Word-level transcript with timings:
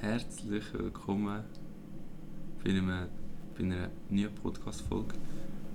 Herzlich 0.00 0.62
willkommen 0.74 1.42
bei, 2.62 2.70
einem, 2.70 3.08
bei 3.56 3.64
einer 3.64 3.88
neuen 4.08 4.32
Podcast-Folge. 4.32 5.14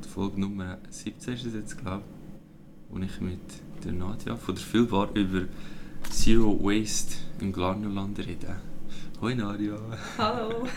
Die 0.02 0.08
Folge 0.08 0.40
Nummer 0.40 0.78
17 0.90 1.34
ist 1.34 1.46
es 1.46 1.54
jetzt, 1.54 1.78
glaube 1.78 2.04
ich, 2.90 2.96
wo 2.96 3.04
ich 3.04 3.20
mit 3.20 3.83
der 3.83 3.92
Nadja 3.92 4.38
von 4.38 4.56
der 4.56 4.63
Füllbar 4.63 5.10
über 5.13 5.42
Zero 6.10 6.58
Waste 6.63 7.17
im 7.42 7.51
Glarnerland 7.51 8.17
rede. 8.20 8.56
Hoi 9.20 9.36
Nadja. 9.36 9.76
Hallo. 10.17 10.67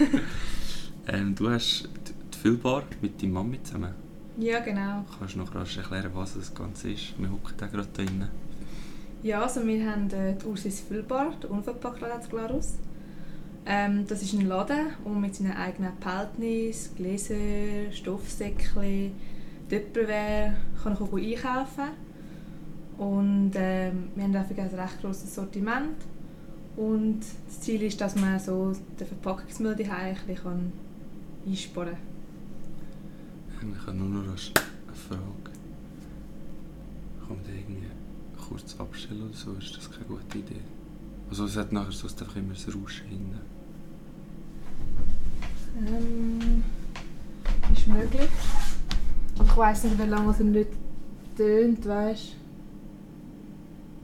ähm, 1.06 1.36
du 1.36 1.48
hast 1.48 1.88
die 2.32 2.38
Füllbar 2.38 2.82
mit 3.00 3.22
deiner 3.22 3.32
Mami 3.34 3.62
zusammen. 3.62 3.94
Ja, 4.38 4.58
genau. 4.58 5.04
Kannst 5.20 5.36
du 5.36 5.38
noch 5.38 5.54
rasch 5.54 5.76
erklären, 5.76 6.10
was 6.14 6.34
das 6.34 6.52
Ganze 6.52 6.90
ist? 6.90 7.14
Wir 7.16 7.30
hocken 7.30 7.54
da 7.56 7.68
gerade 7.68 7.88
drinnen. 7.92 8.28
Ja, 9.22 9.42
also 9.42 9.64
wir 9.64 9.88
haben 9.88 10.10
äh, 10.10 10.34
die 10.34 10.46
Ursis 10.46 10.80
Füllbar, 10.80 11.32
der 11.40 11.52
Unverpacktladen 11.52 12.22
zu 12.22 12.30
Glarus. 12.30 12.74
Ähm, 13.68 14.06
das 14.06 14.22
ist 14.22 14.32
ein 14.32 14.46
Laden, 14.46 14.92
man 15.04 15.20
mit 15.20 15.34
seinen 15.34 15.56
eigenen 15.56 15.96
Peltnis, 15.96 16.92
Gläser, 16.94 17.90
Stoffsäckchen, 17.90 19.12
Tupperware 19.68 20.56
kann 20.80 20.92
ich 20.92 21.44
einkaufen 21.44 21.90
Und 22.96 23.52
ähm, 23.56 24.10
wir 24.14 24.24
haben 24.24 24.36
ein 24.36 24.80
recht 24.80 25.00
grosses 25.00 25.34
Sortiment. 25.34 25.96
Und 26.76 27.20
das 27.46 27.60
Ziel 27.60 27.82
ist, 27.82 28.00
dass 28.00 28.14
man 28.14 28.38
so 28.38 28.72
den 29.00 29.06
Verpackungsmüll 29.06 29.74
daheim 29.74 30.14
ein 30.14 30.26
bisschen 30.26 30.72
einsparen 31.46 31.96
kann. 33.58 33.74
Ich 33.74 33.86
habe 33.86 33.96
nur 33.96 34.08
noch 34.08 34.28
eine 34.28 34.36
Frage. 34.36 35.50
Kann 37.18 37.36
man 37.36 37.44
den 37.44 37.56
irgendwie 37.56 37.86
kurz 38.48 38.78
abstellen 38.78 39.22
oder 39.22 39.34
so? 39.34 39.52
Ist 39.54 39.76
das 39.76 39.90
keine 39.90 40.04
gute 40.04 40.38
Idee? 40.38 40.60
Also 41.28 41.46
es 41.46 41.56
hat 41.56 41.72
nachher 41.72 41.90
sonst 41.90 42.22
einfach 42.22 42.36
immer 42.36 42.52
das 42.52 42.68
Rauschen 42.68 43.08
hinten. 43.08 43.55
Ähm, 45.78 46.62
ist 47.72 47.86
möglich. 47.86 48.28
Aber 49.38 49.44
ich 49.48 49.56
weiss 49.56 49.84
nicht, 49.84 49.98
wie 49.98 50.06
lange 50.08 50.30
es 50.30 50.38
nicht 50.40 50.70
tönt, 51.36 51.86
weißt 51.86 52.36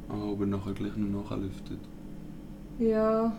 Ah, 0.09 0.25
ob 0.31 0.41
er 0.41 0.47
nachher 0.47 0.73
gleich 0.75 0.95
noch 0.97 1.23
nachlüftet. 1.31 1.79
Ja. 2.79 3.33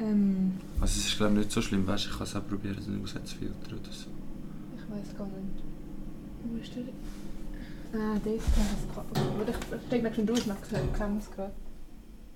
Ähm, 0.00 0.52
Also 0.80 1.00
es 1.00 1.08
ist 1.08 1.16
glaube 1.16 1.32
ich 1.32 1.38
nicht 1.38 1.50
so 1.52 1.60
schlimm, 1.60 1.84
weißt 1.86 2.04
du, 2.04 2.10
ich 2.10 2.16
kann 2.18 2.26
es 2.26 2.36
auch 2.36 2.46
probieren, 2.46 2.76
so 2.80 2.90
einen 2.92 3.02
Aussatzfilter 3.02 3.72
oder 3.72 3.90
so. 3.92 4.06
ich 4.76 4.82
weiß 4.90 5.16
gar 5.18 5.26
nicht. 5.26 5.64
Wo 6.44 6.56
ist 6.62 6.72
der? 6.76 8.00
Ah, 8.00 8.16
das 8.22 8.34
ist 8.34 8.46
das. 9.72 9.80
Ich 9.82 9.88
denke, 9.88 10.14
schon 10.14 10.26
durch, 10.26 10.46
nach 10.46 10.56
kann 10.92 11.18
es 11.18 11.30
gerade. 11.30 11.52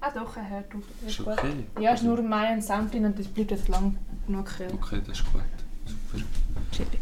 Ah 0.05 0.11
doch, 0.11 0.36
er 0.36 0.50
hört 0.50 0.75
auf. 0.75 0.83
Ist 1.06 1.20
okay? 1.20 1.64
Ja, 1.78 1.92
es 1.92 2.00
ist 2.00 2.06
nur 2.06 2.20
mein 2.22 2.61
Sound 2.61 2.92
drin 2.92 3.05
und 3.05 3.17
das 3.17 3.28
bleibt 3.28 3.53
jetzt 3.53 3.69
lang 3.69 3.97
genug 4.27 4.47
kühl. 4.47 4.67
Okay, 4.75 5.00
das 5.06 5.20
ist 5.20 5.33
gut. 5.33 5.42
Super. 5.86 6.25
Chillig. 6.72 7.00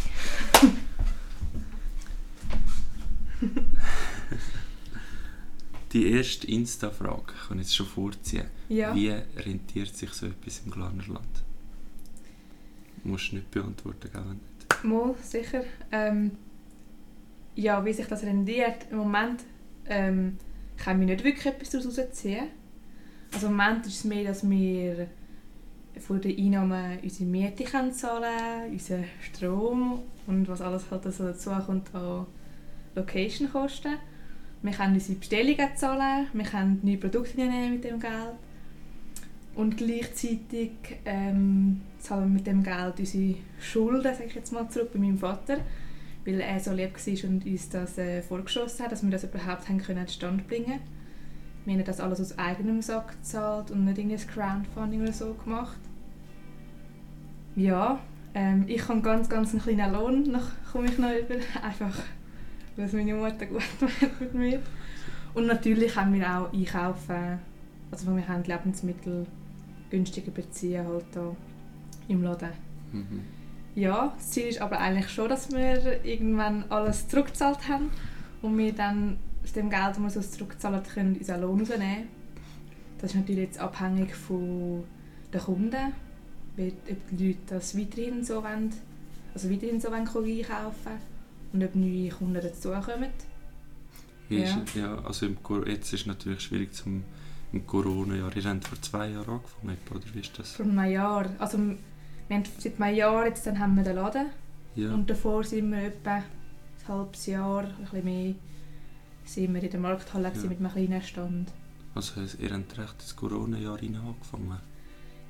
Die 5.92 6.12
erste 6.12 6.46
Insta-Frage 6.46 7.32
kann 7.48 7.58
ich 7.58 7.68
jetzt 7.68 7.76
schon 7.76 7.86
vorziehen. 7.86 8.48
Ja. 8.68 8.94
Wie 8.94 9.08
rentiert 9.08 9.96
sich 9.96 10.12
so 10.12 10.26
etwas 10.26 10.60
im 10.66 10.70
Glarnerland? 10.70 11.42
Musst 13.02 13.32
du 13.32 13.36
nicht 13.36 13.50
beantworten, 13.50 14.10
gell? 14.12 14.22
nicht? 14.24 14.84
Mal, 14.84 15.14
sicher. 15.22 15.64
Ähm, 15.90 16.32
ja, 17.56 17.82
wie 17.82 17.94
sich 17.94 18.06
das 18.06 18.22
rendiert. 18.24 18.86
Im 18.90 18.98
Moment 18.98 19.42
ähm, 19.86 20.36
kann 20.76 21.00
ich 21.00 21.08
nicht 21.08 21.24
wirklich 21.24 21.46
etwas 21.46 21.70
daraus 21.70 21.98
rausziehen. 21.98 22.59
Also 23.32 23.46
im 23.46 23.56
Moment 23.56 23.86
ist 23.86 23.98
es 23.98 24.04
mehr, 24.04 24.24
dass 24.24 24.48
wir 24.48 25.08
von 25.98 26.20
den 26.20 26.36
Einnahmen 26.38 26.98
unsere 27.02 27.28
Miete 27.28 27.64
können 27.64 27.92
zahlen 27.92 28.70
unseren 28.70 29.04
Strom 29.20 30.00
und 30.26 30.48
was 30.48 30.60
alles 30.60 30.90
halt 30.90 31.04
so 31.12 31.24
dazu 31.24 31.50
kommt 31.50 31.94
an 31.94 32.26
Location-Kosten. 32.94 33.96
Wir 34.62 34.72
können 34.72 34.94
unsere 34.94 35.18
Bestellungen 35.18 35.76
zahlen, 35.76 36.26
wir 36.32 36.44
können 36.44 36.80
neue 36.82 36.98
Produkte 36.98 37.36
nehmen 37.36 37.74
mit 37.74 37.84
dem 37.84 38.00
Geld 38.00 38.34
und 39.54 39.76
gleichzeitig 39.76 40.72
ähm, 41.04 41.80
zahlen 41.98 42.24
wir 42.24 42.34
mit 42.38 42.46
dem 42.46 42.62
Geld 42.62 42.98
unsere 42.98 43.36
Schulden, 43.60 44.14
sage 44.14 44.26
ich 44.26 44.34
jetzt 44.34 44.52
mal, 44.52 44.68
zurück 44.68 44.92
bei 44.92 44.98
meinem 44.98 45.18
Vater, 45.18 45.58
weil 46.24 46.40
er 46.40 46.60
so 46.60 46.72
lieb 46.72 46.94
war 46.94 47.30
und 47.30 47.46
uns 47.46 47.68
das 47.68 47.98
äh, 47.98 48.22
vorgeschossen 48.22 48.84
hat, 48.84 48.92
dass 48.92 49.02
wir 49.02 49.10
das 49.10 49.24
überhaupt 49.24 49.68
haben 49.68 49.78
können 49.78 50.06
zustande 50.06 50.44
bringen 50.44 50.80
Wir 51.64 51.74
haben 51.74 51.84
das 51.84 52.00
alles 52.00 52.20
aus 52.20 52.38
eigenem 52.38 52.80
Sack 52.82 53.12
gezahlt 53.18 53.70
und 53.70 53.84
nicht 53.84 53.98
irgendein 53.98 54.26
Crowdfunding 54.26 55.02
oder 55.02 55.12
so 55.12 55.34
gemacht. 55.34 55.78
Ja, 57.56 57.98
ähm, 58.34 58.64
ich 58.66 58.88
habe 58.88 59.00
ganz, 59.00 59.28
ganz 59.28 59.52
einen 59.52 59.62
kleinen 59.62 59.92
Lohn, 59.92 60.22
noch 60.30 60.48
komme 60.72 60.86
ich 60.86 60.98
noch 60.98 61.10
über, 61.10 61.34
einfach 61.62 61.96
weil 62.76 62.86
es 62.86 62.92
meine 62.92 63.14
Mutter 63.14 63.46
gut 63.46 63.62
meint 63.80 64.20
mit 64.20 64.34
mir. 64.34 64.62
Und 65.34 65.46
natürlich 65.46 65.94
haben 65.96 66.12
wir 66.14 66.26
auch 66.26 66.52
einkaufen, 66.52 67.38
also 67.90 68.16
wir 68.16 68.26
haben 68.28 68.44
Lebensmittel 68.44 69.26
günstiger 69.90 70.30
beziehen 70.30 70.86
halt 70.86 71.04
da 71.12 71.34
im 72.08 72.22
Laden. 72.22 72.50
Mhm. 72.92 73.20
Ja, 73.74 74.12
das 74.16 74.30
Ziel 74.30 74.46
ist 74.46 74.60
aber 74.60 74.78
eigentlich 74.78 75.08
schon, 75.10 75.28
dass 75.28 75.50
wir 75.52 76.04
irgendwann 76.04 76.64
alles 76.70 77.06
zurückgezahlt 77.08 77.68
haben 77.68 77.90
und 78.42 78.56
wir 78.58 78.72
dann 78.72 79.18
aus 79.42 79.52
dem 79.52 79.70
Geld, 79.70 79.82
das 79.90 79.98
wir 79.98 80.10
so 80.10 80.20
zurückgezahlt 80.20 80.74
haben, 80.74 80.84
können 80.94 81.16
unseren 81.16 81.40
Lohn 81.42 81.60
rausnehmen. 81.60 82.08
Das 82.98 83.10
ist 83.12 83.16
natürlich 83.16 83.44
jetzt 83.44 83.58
abhängig 83.58 84.14
von 84.14 84.84
den 85.32 85.40
Kunden, 85.40 85.92
ob 86.58 86.98
die 87.10 87.28
Leute 87.28 87.38
das 87.48 87.76
weiterhin 87.76 88.22
so 88.24 88.42
wollen, 88.42 88.70
also 89.32 89.50
weiterhin 89.50 89.80
so 89.80 89.88
wollen 89.90 90.06
einkaufen 90.06 90.92
und 91.52 91.64
ob 91.64 91.74
neue 91.74 92.10
Kunden 92.10 92.34
dazukommen. 92.34 93.10
Ja. 94.28 94.62
Ja, 94.74 94.98
also 95.04 95.26
im, 95.26 95.38
jetzt 95.66 95.92
ist 95.92 96.02
es 96.02 96.06
natürlich 96.06 96.40
schwierig 96.40 96.72
zum 96.72 97.02
im 97.52 97.66
Corona-Jahr. 97.66 98.30
Ihr 98.36 98.44
habt 98.44 98.64
vor 98.68 98.80
zwei 98.80 99.08
Jahren 99.10 99.28
angefangen, 99.28 99.76
oder 99.90 100.14
wie 100.14 100.20
ist 100.20 100.38
das? 100.38 100.52
Vor 100.52 100.66
einem 100.66 100.90
Jahr, 100.90 101.28
also 101.38 101.58
wir 101.58 102.36
haben 102.36 102.44
seit 102.58 102.80
einem 102.80 102.96
Jahr 102.96 103.26
jetzt 103.26 103.46
dann 103.46 103.58
haben 103.58 103.74
wir 103.76 103.82
den 103.82 103.96
Laden 103.96 104.26
Ja. 104.76 104.94
und 104.94 105.10
davor 105.10 105.42
sind 105.44 105.70
wir 105.72 105.82
etwa 105.84 106.16
ein 106.16 106.24
halbes 106.86 107.26
Jahr, 107.26 107.64
ein 107.64 107.74
bisschen 107.80 108.04
mehr, 108.04 108.34
sind 109.34 109.54
wir 109.54 109.62
in 109.62 109.70
der 109.70 109.80
Markthalle 109.80 110.28
gewesen 110.30 110.44
Ja. 110.44 110.48
mit 110.50 110.58
einem 110.58 110.70
kleinen 110.88 111.02
Stand. 111.02 111.52
Also 111.94 112.20
ihr 112.20 112.50
habt 112.52 112.78
recht 112.78 112.94
ins 113.00 113.16
Corona-Jahr 113.16 113.78
angefangen. 113.78 114.58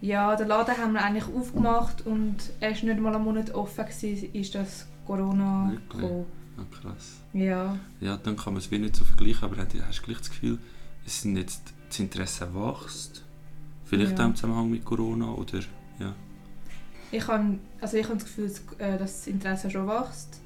Ja, 0.02 0.34
den 0.36 0.48
Laden 0.48 0.76
haben 0.78 0.92
wir 0.94 1.02
eigentlich 1.04 1.24
aufgemacht 1.34 2.06
und 2.06 2.36
erst 2.60 2.84
nicht 2.84 2.98
mal 3.00 3.14
einen 3.14 3.24
Monat 3.24 3.50
offen 3.54 3.84
war, 3.84 4.34
ist 4.40 4.54
das 4.54 4.86
Corona 5.06 5.70
Wirklich? 5.72 6.02
gekommen. 6.02 6.26
Ah, 6.58 6.62
krass. 6.82 7.20
Ja, 7.32 7.78
Ja, 8.00 8.16
dann 8.16 8.36
kann 8.36 8.54
man 8.54 8.62
es 8.62 8.70
wie 8.70 8.78
nicht 8.78 8.96
so 8.96 9.04
vergleichen, 9.04 9.44
aber 9.44 9.56
hast 9.58 9.72
du 9.74 10.02
gleich 10.02 10.18
das 10.18 10.30
Gefühl, 10.30 10.58
es 11.06 11.22
sind 11.22 11.36
jetzt, 11.36 11.72
das 11.88 11.98
Interesse 11.98 12.48
wächst? 12.54 13.24
Vielleicht 13.84 14.18
Ja. 14.18 14.24
auch 14.24 14.28
im 14.28 14.36
Zusammenhang 14.36 14.70
mit 14.70 14.84
Corona, 14.84 15.32
oder? 15.32 15.60
Ja. 15.98 16.14
ich 17.12 17.26
habe 17.26 17.58
also 17.80 17.96
ich 17.96 18.04
habe 18.04 18.14
das 18.16 18.24
Gefühl, 18.24 18.50
äh, 18.78 18.96
dass 18.98 19.18
das 19.18 19.26
Interesse 19.26 19.70
schon 19.70 19.86
wächst. 19.86 20.40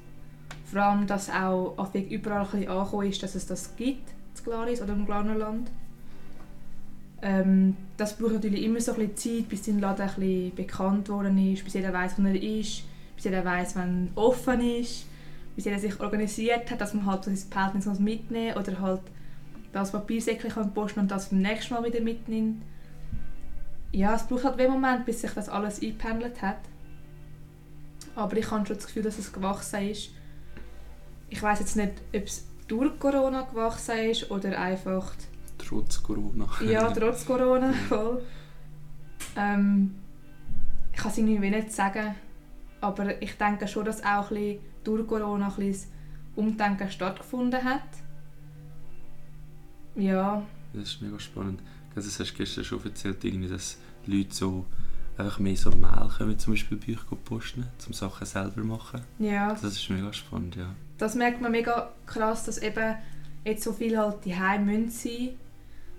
Vor 0.65 0.81
allem, 0.81 1.07
dass 1.07 1.29
auch 1.29 1.77
anfängt 1.77 2.11
überall 2.11 2.47
ein 2.51 2.65
bisschen 2.65 3.03
ist, 3.03 3.23
dass 3.23 3.35
es 3.35 3.45
das 3.45 3.75
gibt, 3.75 4.09
in 4.37 4.43
Glaris 4.43 4.81
oder 4.81 4.93
im 4.93 5.05
Glarnerland. 5.05 5.69
Ähm, 7.21 7.77
das 7.97 8.17
braucht 8.17 8.33
natürlich 8.33 8.63
immer 8.63 8.81
so 8.81 8.93
ein 8.93 9.07
bisschen 9.07 9.37
Zeit, 9.37 9.49
bis 9.49 9.63
dein 9.63 9.79
Laden 9.79 10.01
ein 10.01 10.15
bisschen 10.15 10.55
bekannt 10.55 11.09
worden 11.09 11.53
ist, 11.53 11.63
bis 11.63 11.73
jeder 11.73 11.93
weiß, 11.93 12.15
wo 12.17 12.23
er 12.23 12.35
ist, 12.35 12.83
bis 13.15 13.25
jeder 13.25 13.45
weiß, 13.45 13.75
wann 13.75 14.09
er 14.15 14.21
offen 14.21 14.59
ist, 14.61 15.05
bis 15.55 15.65
jeder 15.65 15.79
sich 15.79 15.99
organisiert 15.99 16.69
hat, 16.69 16.81
dass 16.81 16.93
man 16.93 17.05
halt 17.05 17.23
so 17.23 17.31
sein 17.33 17.71
muss 17.73 17.99
mitnehmen 17.99 18.57
oder 18.57 18.79
halt 18.79 19.01
das 19.71 19.91
Papiersäckchen 19.91 20.51
kann 20.51 20.73
posten 20.73 21.01
und 21.01 21.11
das 21.11 21.29
beim 21.29 21.41
nächsten 21.41 21.73
Mal 21.73 21.83
wieder 21.83 22.01
mitnimmt. 22.01 22.63
Ja, 23.91 24.15
es 24.15 24.23
braucht 24.23 24.43
halt 24.43 24.59
einen 24.59 24.71
Moment, 24.71 25.05
bis 25.05 25.21
sich 25.21 25.31
das 25.31 25.47
alles 25.47 25.81
eingependelt 25.81 26.41
hat. 26.41 26.59
Aber 28.15 28.35
ich 28.37 28.49
habe 28.51 28.65
schon 28.65 28.75
das 28.75 28.87
Gefühl, 28.87 29.03
dass 29.03 29.17
es 29.17 29.33
gewachsen 29.33 29.89
ist. 29.89 30.11
Ich 31.29 31.41
weiß 31.41 31.59
jetzt 31.59 31.75
nicht, 31.75 31.93
ob 32.13 32.23
es 32.23 32.47
durch 32.67 32.97
Corona 32.99 33.41
gewachsen 33.43 33.97
ist 34.09 34.29
oder 34.31 34.59
einfach 34.59 35.13
Trotz 35.57 36.01
Corona. 36.03 36.47
ja, 36.65 36.91
trotz 36.95 37.25
Corona 37.25 37.71
voll. 37.89 38.21
Ähm, 39.35 39.95
ich 40.93 40.97
kann 40.99 41.11
es 41.11 41.17
irgendwie 41.17 41.49
nicht 41.49 41.71
sagen, 41.71 42.15
aber 42.81 43.21
ich 43.21 43.37
denke 43.37 43.67
schon, 43.67 43.85
dass 43.85 44.03
auch 44.03 44.29
ein 44.31 44.35
bisschen 44.37 44.59
durch 44.83 45.07
Corona 45.07 45.47
ein 45.47 45.55
bisschen 45.55 45.91
Umdenken 46.35 46.89
stattgefunden 46.91 47.63
hat. 47.63 47.81
Ja, 49.95 50.43
Das 50.73 50.83
ist 50.89 51.01
mega 51.01 51.19
spannend. 51.19 51.61
Das 51.95 52.05
hast 52.19 52.31
du 52.31 52.35
gestern 52.35 52.63
schon 52.65 52.83
erzählt, 52.83 53.23
irgendwie, 53.23 53.47
dass 53.47 53.77
Leute 54.05 54.33
so 54.35 54.65
einfach 55.17 55.39
mehr 55.39 55.55
so 55.55 55.71
Mail 55.71 56.09
kommen, 56.17 56.37
zum 56.37 56.53
Beispiel 56.53 56.77
bei 56.77 56.93
euch 56.93 57.23
posten, 57.23 57.65
um 57.87 57.93
Sachen 57.93 58.25
selber 58.27 58.55
zu 58.55 58.65
machen. 58.65 59.01
ja. 59.19 59.53
Das 59.53 59.63
ist 59.63 59.89
mega 59.89 60.11
spannend, 60.11 60.57
ja. 60.57 60.75
Das 60.97 61.15
merkt 61.15 61.41
man 61.41 61.51
mega 61.51 61.91
krass, 62.05 62.45
dass 62.45 62.57
eben 62.57 62.95
jetzt 63.43 63.63
so 63.63 63.73
viel 63.73 63.97
halt 63.97 64.23
die 64.25 64.35
Heim 64.35 64.89
sein, 64.89 65.29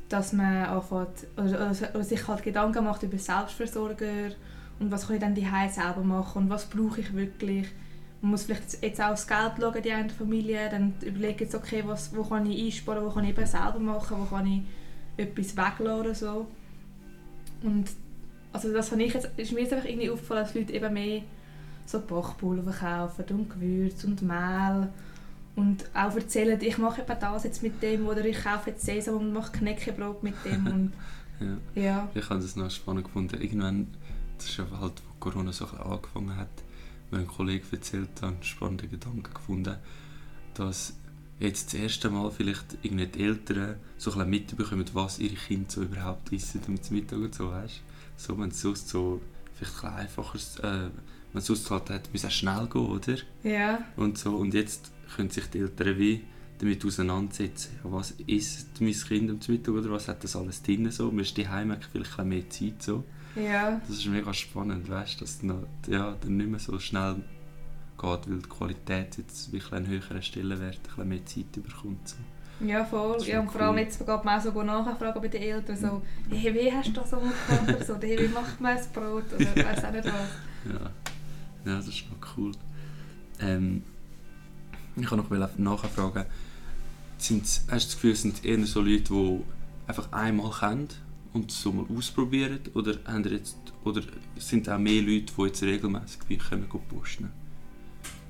dass 0.09 0.33
man 0.33 0.65
anfängt, 0.65 1.27
oder, 1.37 1.73
oder, 1.95 2.05
sich 2.05 2.27
halt 2.29 2.43
Gedanken 2.43 2.85
macht 2.85 3.03
über 3.03 3.19
Selbstversorger 3.19 4.31
und 4.79 4.91
was 4.91 5.07
kann 5.07 5.17
ich 5.17 5.23
dann 5.23 5.35
die 5.35 5.47
selber 5.71 6.03
machen 6.03 6.45
und 6.45 6.51
was 6.51 6.67
brauche 6.67 7.01
ich 7.01 7.15
wirklich. 7.15 7.69
Man 8.21 8.31
muss 8.33 8.45
vielleicht 8.45 8.83
jetzt 8.83 9.01
auch 9.01 9.11
das 9.11 9.27
Geld 9.27 9.53
schauen, 9.61 9.83
die 9.83 9.93
eine 9.93 10.09
Familie, 10.09 10.69
dann 10.71 10.95
überlegen 11.03 11.41
jetzt, 11.41 11.55
okay, 11.55 11.83
was, 11.87 12.15
wo 12.17 12.25
kann 12.25 12.51
ich 12.51 12.65
einsparen, 12.65 13.05
wo 13.05 13.11
kann 13.11 13.25
ich 13.25 13.31
eben 13.31 13.47
selber 13.47 13.79
machen, 13.79 14.17
wo 14.19 14.25
kann 14.25 14.47
ich 14.47 14.63
etwas 15.17 15.57
weglassen 15.57 16.01
oder 16.01 16.15
so. 16.15 16.47
Und 17.63 17.91
also 18.53 18.73
das 18.73 18.93
ich 18.93 19.13
jetzt, 19.13 19.29
ist 19.37 19.53
mir 19.53 19.61
jetzt 19.61 19.73
einfach 19.73 19.89
irgendwie 19.89 20.11
aufgefallen, 20.11 20.45
dass 20.45 20.55
Leute 20.55 20.73
eben 20.73 20.95
mehr 20.95 21.23
so 21.87 22.01
Bachpulver 22.01 22.73
verkaufen 22.73 23.25
und 23.31 23.51
Gewürze 23.51 24.07
und 24.07 24.23
Mehl 24.23 24.89
und 25.55 25.85
auch 25.95 26.15
erzählen, 26.15 26.61
ich 26.61 26.79
mache 26.79 27.03
eben 27.03 27.17
das 27.21 27.45
jetzt 27.45 27.63
mit 27.63 27.83
dem 27.83 28.07
oder 28.07 28.25
ich 28.25 28.43
kaufe 28.43 28.71
jetzt 28.71 28.85
Sesam 28.85 29.17
und 29.17 29.33
mache 29.33 29.53
Knäckebrot 29.53 30.23
mit 30.23 30.35
dem 30.45 30.67
und 30.73 30.93
ja. 31.41 31.83
ja. 31.83 32.09
Ich 32.15 32.29
habe 32.29 32.41
das 32.41 32.57
noch 32.57 32.71
spannend 32.71 33.05
gefunden. 33.05 33.41
Irgendwann, 33.41 33.89
das 34.37 34.49
ist 34.49 34.57
ja 34.57 34.67
halt, 34.81 35.03
wo 35.07 35.15
Corona 35.19 35.53
so 35.53 35.67
ein 35.67 35.79
angefangen 35.79 36.37
hat, 36.37 36.49
mir 37.11 37.19
ein 37.19 37.27
Kollege 37.27 37.65
erzählt 37.73 38.09
hat, 38.21 38.25
einen 38.25 38.43
spannenden 38.43 38.91
Gedanken 38.91 39.33
gefunden, 39.35 39.77
dass 40.55 40.95
jetzt 41.39 41.73
das 41.73 41.81
erste 41.81 42.11
Mal 42.11 42.31
vielleicht 42.31 42.79
irgendwie 42.83 43.07
die 43.07 43.25
Eltern 43.25 43.77
so 43.99 44.13
ein 44.13 44.29
mitbekommen, 44.29 44.87
was 44.95 45.19
ihre 45.19 45.35
Kinder 45.35 45.69
so 45.69 45.83
überhaupt 45.83 46.33
essen 46.33 46.63
zum 46.63 46.97
Mittag 46.97 47.19
und 47.19 47.35
so, 47.35 47.51
weißt 47.51 47.83
So, 48.17 48.39
wenn 48.39 48.49
es 48.49 48.61
sonst 48.61 48.89
so 48.89 49.21
vielleicht 49.55 49.85
ein 49.85 49.95
einfacher, 49.95 50.39
äh, 50.63 50.91
wenn 51.37 51.55
es 51.55 51.71
halt 51.71 51.91
hat, 51.91 52.13
muss 52.13 52.25
auch 52.25 52.31
schnell 52.31 52.67
gehen, 52.67 52.87
oder? 52.87 53.17
Ja. 53.43 53.79
Und 53.97 54.17
so, 54.17 54.37
und 54.37 54.55
jetzt 54.55 54.91
können 55.15 55.31
sich 55.31 55.47
die 55.51 55.59
Eltern 55.59 55.99
wie 55.99 56.25
damit 56.59 56.85
auseinandersetzen. 56.85 57.79
Ja, 57.85 57.93
was 57.93 58.13
isst 58.27 58.81
mein 58.81 58.93
Kind 58.93 59.31
am 59.31 59.39
Mittag 59.47 59.75
oder 59.75 59.91
was 59.91 60.09
hat 60.09 60.25
das 60.25 60.35
alles 60.35 60.63
drin? 60.63 60.91
So? 60.91 61.11
Man 61.11 61.21
ist 61.21 61.37
daheim 61.37 61.77
vielleicht 61.93 62.19
ein 62.19 62.29
mehr 62.29 62.49
Zeit. 62.49 62.83
So. 62.83 63.05
Ja. 63.35 63.81
Das 63.87 63.99
ist 63.99 64.07
mega 64.07 64.33
spannend, 64.33 64.89
weißt, 64.89 65.21
dass 65.21 65.43
noch, 65.43 65.67
ja, 65.87 66.17
dann 66.19 66.39
nicht 66.39 66.49
mehr 66.49 66.59
so 66.59 66.79
schnell 66.79 67.17
geht, 67.99 68.31
weil 68.31 68.39
die 68.39 68.49
Qualität 68.49 69.19
jetzt 69.19 69.53
wirklich 69.53 69.73
einen 69.73 69.89
höheren 69.89 70.23
Stellenwert, 70.23 70.77
ein 70.77 70.83
bisschen 70.83 71.09
mehr 71.09 71.27
Zeit 71.27 71.53
bekommt. 71.53 72.09
So. 72.09 72.17
Ja, 72.67 72.83
voll. 72.83 73.23
Ja, 73.25 73.41
und 73.41 73.53
vor 73.53 73.61
allem 73.61 73.77
jetzt 73.77 73.99
geht 73.99 74.09
man 74.09 74.39
auch 74.39 74.43
so 74.43 74.63
nachfragen 74.63 75.21
bei 75.21 75.29
den 75.29 75.43
Eltern, 75.43 75.77
so, 75.77 76.03
hey, 76.31 76.55
wie 76.55 76.73
hast 76.73 76.89
du 76.89 76.93
das 76.93 77.11
so 77.11 77.19
gemacht? 77.19 77.87
so, 77.87 77.97
hey, 78.01 78.19
wie 78.19 78.29
macht 78.29 78.59
man 78.59 78.77
das 78.77 78.89
Brot? 78.89 79.25
Oder 79.35 79.45
ja. 79.57 79.67
weiß 79.67 79.85
auch 79.85 79.93
nicht 79.93 80.07
was. 80.07 80.73
Ja. 80.73 80.91
Ja, 81.67 81.77
das 81.77 81.89
ist 81.89 82.05
noch 82.11 82.37
cool. 82.37 82.53
Ähm, 83.41 83.83
ich 84.97 85.07
kann 85.07 85.19
noch 85.19 85.59
nachfragen, 85.59 86.25
sind, 87.19 87.45
hast 87.45 87.67
du 87.67 87.69
das 87.69 87.95
Gefühl, 87.95 88.15
sind 88.15 88.45
eher 88.45 88.65
so 88.67 88.81
Leute, 88.81 89.13
die 89.13 89.41
einfach 89.87 90.11
einmal 90.13 90.51
kennen 90.51 90.89
und 91.33 91.51
so 91.51 91.73
mal 91.73 91.87
ausprobieren? 91.95 92.61
Oder, 92.75 92.99
haben 93.07 93.25
jetzt, 93.25 93.57
oder 93.85 94.03
sind 94.39 94.69
auch 94.69 94.79
mehr 94.79 95.03
Leute, 95.03 95.33
die 95.37 95.43
jetzt 95.43 95.63
regelmäßig 95.63 96.21
wie 96.29 96.39
können 96.39 96.69
posten 96.69 97.31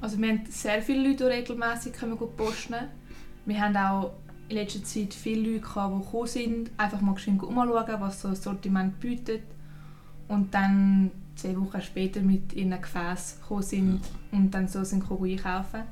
Also 0.00 0.18
wir 0.18 0.28
haben 0.28 0.40
sehr 0.48 0.82
viele 0.82 1.08
Leute, 1.08 1.24
die 1.24 1.30
regelmäßig 1.30 1.92
posten 2.36 2.74
Wir 3.44 3.60
haben 3.60 3.76
auch 3.76 4.12
in 4.48 4.56
letzter 4.56 4.82
Zeit 4.84 5.14
viele 5.14 5.52
Leute, 5.52 5.60
gehabt, 5.60 5.94
die 5.94 6.04
gekommen 6.04 6.26
sind, 6.26 6.70
einfach 6.76 7.00
mal 7.00 7.18
schön 7.18 7.38
umschauen, 7.40 8.00
was 8.00 8.22
so 8.22 8.28
ein 8.28 8.36
Sortiment 8.36 8.98
bietet. 9.00 9.42
Und 10.28 10.54
dann 10.54 11.10
zwei 11.36 11.56
Wochen 11.60 11.80
später 11.80 12.20
mit 12.20 12.52
in 12.52 12.72
ein 12.72 12.80
Gefäß 12.80 13.38
gekommen 13.40 13.62
sind 13.62 14.00
und 14.32 14.50
dann 14.50 14.68
so 14.68 14.84
sind 14.84 15.04
einkaufen 15.10 15.82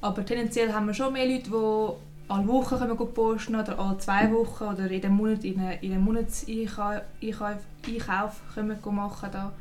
aber 0.00 0.24
tendenziell 0.24 0.72
haben 0.72 0.86
wir 0.86 0.94
schon 0.94 1.12
mehr 1.12 1.26
Leute, 1.26 1.50
die 1.50 2.30
alle 2.32 2.46
Wochen 2.46 2.78
können 2.78 2.96
posten 2.96 3.56
oder 3.56 3.78
alle 3.78 3.98
zwei 3.98 4.32
Wochen 4.32 4.64
oder 4.64 4.90
jeden 4.90 5.12
Monat 5.12 5.44
in 5.44 5.60
einen, 5.60 5.78
in 5.80 5.92
einen 5.92 6.04
Monatseinkauf 6.04 7.02
Einkauf 7.22 8.40
können 8.54 8.78
machen 8.92 9.28
da. 9.32 9.52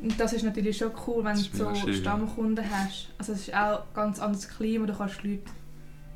Und 0.00 0.20
das 0.20 0.32
ist 0.34 0.44
natürlich 0.44 0.76
schon 0.76 0.90
cool, 1.06 1.24
wenn 1.24 1.36
du 1.36 1.42
so 1.42 1.74
schön, 1.74 1.94
Stammkunden 1.94 2.64
hast. 2.70 3.08
Also 3.16 3.32
es 3.32 3.48
ist 3.48 3.54
auch 3.54 3.80
ein 3.80 3.94
ganz 3.94 4.20
anderes 4.20 4.48
Klima, 4.48 4.86
du 4.86 4.94
kannst 4.94 5.22
Leute 5.22 5.44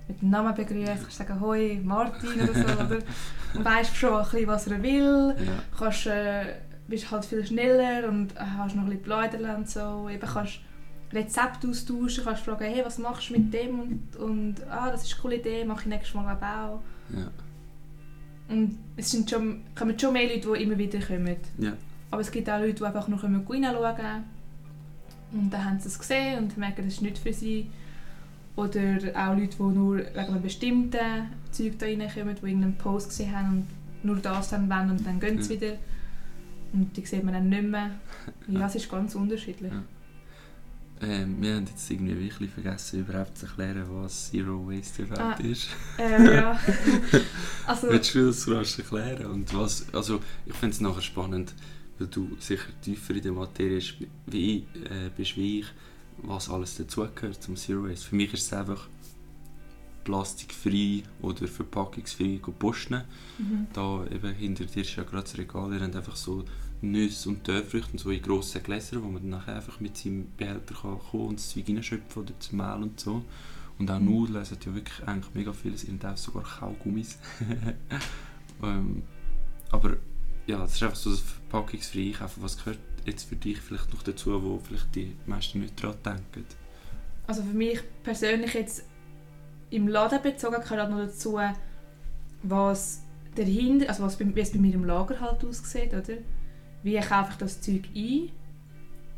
mit 0.06 0.20
dem 0.20 0.30
Namen 0.30 0.54
begrüßen, 0.54 0.98
kannst 1.00 1.16
sagen 1.16 1.40
«Hoi, 1.40 1.80
Martin» 1.82 2.42
oder 2.42 2.54
so, 2.54 2.60
oder? 2.60 2.98
Und 3.54 3.64
weißt 3.64 3.96
schon 3.96 4.14
ein 4.14 4.24
bisschen, 4.24 4.46
was 4.46 4.66
er 4.66 4.82
will, 4.82 5.34
ja. 5.38 5.52
kannst, 5.76 6.06
äh, 6.06 6.54
bist 6.88 7.10
halt 7.10 7.24
viel 7.24 7.46
schneller 7.46 8.08
und 8.08 8.34
hast 8.38 8.74
noch 8.74 8.82
ein 8.82 8.88
bisschen 8.88 9.02
Pläudern 9.02 9.56
und 9.56 9.68
so. 9.68 10.08
Eben 10.08 10.26
kannst 10.26 10.60
Rezept 11.12 11.64
austauschen, 11.64 12.24
kannst 12.24 12.42
fragen, 12.42 12.64
hey, 12.64 12.82
was 12.84 12.98
machst 12.98 13.30
du 13.30 13.34
mit 13.34 13.52
dem 13.52 13.80
und, 13.80 14.16
und 14.16 14.54
ah, 14.70 14.90
das 14.90 15.04
ist 15.04 15.12
eine 15.14 15.22
coole 15.22 15.36
Idee, 15.36 15.64
mache 15.64 15.82
ich 15.82 15.86
nächstes 15.86 16.14
Mal 16.14 16.34
auch. 16.34 16.80
Ja. 17.14 17.30
Und 18.48 18.78
es 18.96 19.10
sind 19.10 19.28
schon, 19.28 19.62
kommen 19.74 19.98
schon 19.98 20.12
mehr 20.12 20.28
Leute, 20.28 20.52
die 20.52 20.62
immer 20.62 20.78
wieder 20.78 20.98
kommen. 21.00 21.36
Ja. 21.58 21.72
Aber 22.10 22.22
es 22.22 22.30
gibt 22.30 22.48
auch 22.48 22.58
Leute, 22.58 22.74
die 22.74 22.84
einfach 22.84 23.08
noch 23.08 23.22
reinschauen 23.22 23.44
können. 23.44 24.24
Und 25.32 25.50
dann 25.50 25.64
haben 25.64 25.78
sie 25.78 25.88
es 25.88 25.98
gesehen 25.98 26.38
und 26.38 26.56
merken, 26.56 26.84
das 26.84 26.94
ist 26.94 27.02
nicht 27.02 27.18
für 27.18 27.32
sie. 27.32 27.70
Oder 28.56 28.98
auch 29.14 29.36
Leute, 29.36 29.56
die 29.56 29.62
nur 29.62 29.98
wegen 29.98 30.18
einem 30.18 30.42
bestimmten 30.42 31.30
Zeug 31.52 31.78
da 31.78 31.86
reinkommen, 31.86 32.34
die 32.34 32.46
irgendeinen 32.46 32.78
Post 32.78 33.10
gesehen 33.10 33.36
haben 33.36 33.58
und 33.58 33.66
nur 34.02 34.16
das 34.16 34.50
dann 34.50 34.68
wollen 34.70 34.90
und 34.90 35.06
dann 35.06 35.20
gehen 35.20 35.42
sie 35.42 35.54
ja. 35.54 35.60
wieder. 35.60 35.74
Und 36.72 36.96
die 36.96 37.04
sieht 37.04 37.24
man 37.24 37.34
dann 37.34 37.48
nicht 37.48 37.64
mehr. 37.64 37.90
Ja, 38.48 38.66
es 38.66 38.74
ist 38.74 38.90
ganz 38.90 39.14
unterschiedlich. 39.14 39.72
Ja. 39.72 39.82
Ähm, 41.00 41.40
wir 41.40 41.54
haben 41.54 41.66
jetzt 41.66 41.90
irgendwie 41.90 42.18
wirklich 42.18 42.50
vergessen, 42.50 43.00
überhaupt 43.00 43.38
zu 43.38 43.46
erklären, 43.46 43.84
was 43.88 44.30
Zero 44.30 44.66
Waste 44.66 45.02
überhaupt 45.02 45.40
ah, 45.40 45.44
ist. 45.44 45.68
Äh, 45.96 46.36
ja. 46.36 46.58
also, 47.66 47.88
Willst 47.88 48.14
du 48.14 48.26
das 48.26 48.48
rasch 48.48 48.78
erklären? 48.78 49.26
Und 49.26 49.54
was, 49.54 49.86
also, 49.94 50.20
ich 50.44 50.54
finde 50.54 50.74
es 50.74 50.80
nachher 50.80 51.02
spannend, 51.02 51.54
weil 51.98 52.08
du 52.08 52.36
sicher 52.40 52.68
tiefer 52.82 53.14
in 53.14 53.22
der 53.22 53.32
Materie 53.32 53.82
wie, 54.26 54.56
äh, 54.56 55.10
bist 55.16 55.36
wie 55.36 55.60
ich, 55.60 55.66
was 56.22 56.50
alles 56.50 56.76
dazugehört 56.76 57.42
zum 57.42 57.54
Zero 57.54 57.84
Waste. 57.84 58.08
Für 58.08 58.16
mich 58.16 58.34
ist 58.34 58.46
es 58.46 58.52
einfach 58.52 58.88
plastikfrei 60.08 61.02
oder 61.20 61.46
verpackungsfrei 61.46 62.40
posten. 62.58 63.04
Mhm. 63.36 63.66
Da 63.74 64.06
eben 64.06 64.34
hinter 64.34 64.64
dir 64.64 64.80
ist 64.80 64.96
ja 64.96 65.02
gerade 65.02 65.24
das 65.24 65.36
Regal, 65.36 65.70
ihr 65.74 65.80
habt 65.80 65.94
einfach 65.94 66.16
so 66.16 66.44
Nüsse 66.80 67.28
und 67.28 67.44
Teefrüchte 67.44 67.98
so 67.98 68.10
in 68.10 68.22
grossen 68.22 68.62
Gläsern, 68.62 69.02
wo 69.02 69.08
man 69.08 69.20
dann 69.22 69.30
nachher 69.30 69.56
einfach 69.56 69.80
mit 69.80 69.98
seinem 69.98 70.28
Behälter 70.38 70.74
kann 70.74 70.98
kommen 70.98 71.28
und 71.28 71.38
das 71.38 71.50
Zeug 71.50 71.68
reinschöpfen 71.68 72.22
oder 72.22 72.32
das 72.38 72.52
Mehl 72.52 72.82
und 72.82 72.98
so. 72.98 73.22
Und 73.78 73.90
auch 73.90 73.98
mhm. 73.98 74.06
Nudeln, 74.06 74.42
es 74.42 74.50
hat 74.50 74.64
ja 74.64 74.74
wirklich 74.74 75.06
eigentlich 75.06 75.34
mega 75.34 75.52
vieles, 75.52 75.82
sind 75.82 76.04
auch 76.06 76.16
sogar 76.16 76.42
Kaugummis. 76.42 77.18
ähm, 78.62 79.02
aber 79.70 79.98
ja, 80.46 80.64
es 80.64 80.72
ist 80.72 80.82
einfach 80.82 80.96
so 80.96 81.10
das 81.10 81.20
verpackungsfreie 81.20 82.06
Einkaufen. 82.06 82.42
Was 82.42 82.56
gehört 82.56 82.78
jetzt 83.04 83.28
für 83.28 83.36
dich 83.36 83.60
vielleicht 83.60 83.92
noch 83.92 84.02
dazu, 84.02 84.42
wo 84.42 84.58
vielleicht 84.58 84.94
die 84.94 85.14
meisten 85.26 85.60
nicht 85.60 85.82
daran 85.82 85.98
denken? 86.02 86.46
Also 87.26 87.42
für 87.42 87.52
mich 87.52 87.80
persönlich 88.02 88.54
jetzt 88.54 88.84
im 89.70 89.88
Laden 89.88 90.22
bezogen 90.22 90.62
gehört 90.62 90.90
noch 90.90 90.98
dazu, 90.98 91.38
was 92.42 93.02
dahinter, 93.34 93.88
also 93.88 94.02
was, 94.04 94.18
wie 94.18 94.40
es 94.40 94.52
bei 94.52 94.58
mir 94.58 94.74
im 94.74 94.84
Lager 94.84 95.20
halt 95.20 95.44
aussieht, 95.44 95.92
oder? 95.92 96.18
wie 96.82 96.98
kaufe 97.00 97.32
ich 97.32 97.38
das 97.38 97.60
Zeug 97.60 97.84
ein. 97.94 98.30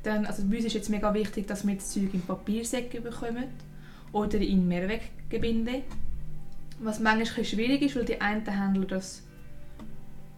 Dann, 0.02 0.26
also 0.26 0.44
bei 0.44 0.56
uns 0.56 0.66
ist 0.66 0.74
jetzt 0.74 0.88
mega 0.88 1.12
wichtig, 1.12 1.46
dass 1.46 1.66
wir 1.66 1.74
das 1.74 1.92
Zeug 1.92 2.14
in 2.14 2.22
Papiersäcke 2.22 3.00
bekommen 3.00 3.44
oder 4.12 4.38
in 4.38 4.66
Mehrweggebinde. 4.66 5.82
Was 6.78 7.00
manchmal 7.00 7.44
schwierig 7.44 7.82
ist, 7.82 7.96
weil 7.96 8.06
die 8.06 8.20
einen 8.20 8.46
Händler 8.46 8.86
das 8.86 9.22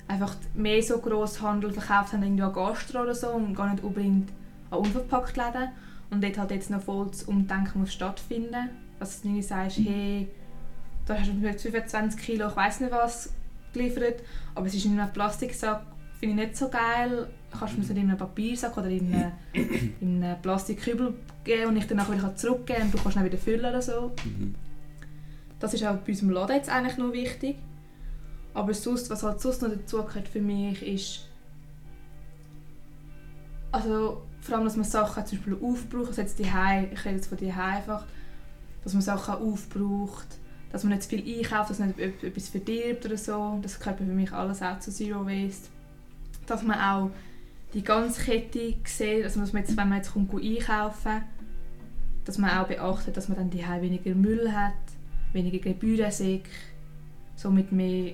einfach 0.09 0.35
mehr 0.55 0.83
so 0.83 0.99
gross 0.99 1.41
Handel 1.41 1.73
verkauft 1.73 2.13
haben, 2.13 2.25
irgendwie 2.25 2.43
an 2.43 2.53
Gastro 2.53 3.03
oder 3.03 3.15
so 3.15 3.29
und 3.29 3.55
gar 3.55 3.71
nicht 3.73 3.85
unbedingt 3.85 4.31
an 4.71 4.81
unverpackt 4.81 5.37
Läden. 5.37 5.69
Und 6.11 6.23
dort 6.23 6.39
halt 6.39 6.51
jetzt 6.51 6.69
noch 6.69 6.83
voll 6.83 7.07
das 7.07 7.23
Umdenken 7.23 7.81
muss 7.81 7.93
stattfinden. 7.93 8.71
Dass 9.03 9.21
du 9.21 9.29
nicht 9.31 9.49
sagst, 9.49 9.79
hey, 9.79 10.29
da 11.07 11.19
hast 11.19 11.29
du 11.29 11.35
mit 11.35 11.61
25 11.61 12.21
Kilo, 12.21 12.47
ich 12.47 12.57
weiß 12.57 12.81
nicht 12.81 12.93
was, 12.93 13.31
geliefert, 13.73 14.23
aber 14.55 14.67
es 14.67 14.75
ist 14.75 14.85
in 14.85 14.99
einem 14.99 15.13
Plastiksack 15.13 15.83
finde 16.21 16.41
ich 16.41 16.49
nicht 16.49 16.57
so 16.57 16.69
geil. 16.69 17.27
Kannst 17.51 17.75
du 17.75 17.79
mir 17.79 17.85
es 17.85 17.91
in 17.91 17.99
einem 17.99 18.17
Papiersack 18.17 18.77
oder 18.77 18.89
in 18.89 19.13
einen, 19.13 19.33
in 20.01 20.23
einen 20.23 20.41
Plastikkübel 20.41 21.15
geben 21.43 21.71
und 21.71 21.77
ich 21.79 21.87
dann 21.89 21.97
nachher 21.97 22.17
wieder 22.17 22.37
zurückgeben 22.37 22.83
und 22.83 22.95
du 22.95 22.99
kannst 22.99 23.17
dann 23.17 23.25
wieder 23.25 23.39
füllen 23.39 23.67
oder 23.67 23.83
so. 23.83 24.13
Mhm. 24.25 24.55
Das 25.59 25.75
ist 25.75 25.85
auch 25.85 25.97
bei 25.97 26.13
unserem 26.13 26.31
Laden 26.31 26.55
jetzt 26.55 26.71
eigentlich 26.71 26.97
noch 26.97 27.13
wichtig. 27.13 27.57
Aber 28.55 28.73
sonst, 28.73 29.11
was 29.11 29.25
halt 29.25 29.41
sonst 29.41 29.63
noch 29.63 29.71
dazu 29.71 30.05
gehört 30.05 30.29
für 30.29 30.41
mich 30.41 30.81
ist, 30.87 31.29
also 33.73 34.23
vor 34.43 34.55
allem, 34.55 34.65
dass 34.65 34.77
man 34.77 34.85
Sachen 34.85 35.27
zum 35.27 35.39
Beispiel 35.39 35.59
aufbraucht, 35.61 36.09
also 36.09 36.21
jetzt 36.21 36.39
die 36.39 36.43
ich 36.45 37.05
rede 37.05 37.17
jetzt 37.17 37.27
von 37.27 37.39
die 37.39 37.51
einfach, 37.51 38.07
dass 38.85 38.93
man 38.93 39.03
Sachen 39.03 39.35
aufbraucht, 39.35 40.27
dass 40.71 40.85
man 40.85 40.93
nicht 40.93 41.03
zu 41.03 41.11
viel 41.11 41.39
einkauft, 41.39 41.71
dass 41.71 41.79
man 41.79 41.89
nicht 41.89 42.23
etwas 42.25 42.49
verdirbt 42.49 43.05
oder 43.05 43.17
so. 43.17 43.59
Das 43.63 43.79
gehört 43.79 43.99
für 43.99 44.05
mich 44.05 44.33
alles 44.33 44.63
auch 44.63 44.79
zu 44.79 44.91
Zero 44.91 45.27
Waste 45.27 45.69
dass 46.47 46.63
man 46.63 46.79
auch 46.79 47.11
die 47.75 47.83
ganze 47.83 48.23
Kette 48.23 48.75
sieht, 48.85 49.25
also 49.25 49.41
dass 49.41 49.53
man 49.53 49.63
jetzt, 49.63 49.77
wenn 49.77 49.89
man 49.89 49.99
jetzt 49.99 50.13
kommt, 50.13 50.33
einkaufen 50.35 51.23
dass 52.25 52.39
man 52.39 52.51
auch 52.51 52.69
beachtet, 52.69 53.17
dass 53.17 53.29
man 53.29 53.37
dann 53.37 53.51
die 53.51 53.65
weniger 53.65 54.15
Müll 54.15 54.53
hat, 54.53 54.75
weniger 55.33 55.59
Gebührensäcke, 55.59 56.49
somit 57.35 57.73
mehr 57.73 58.13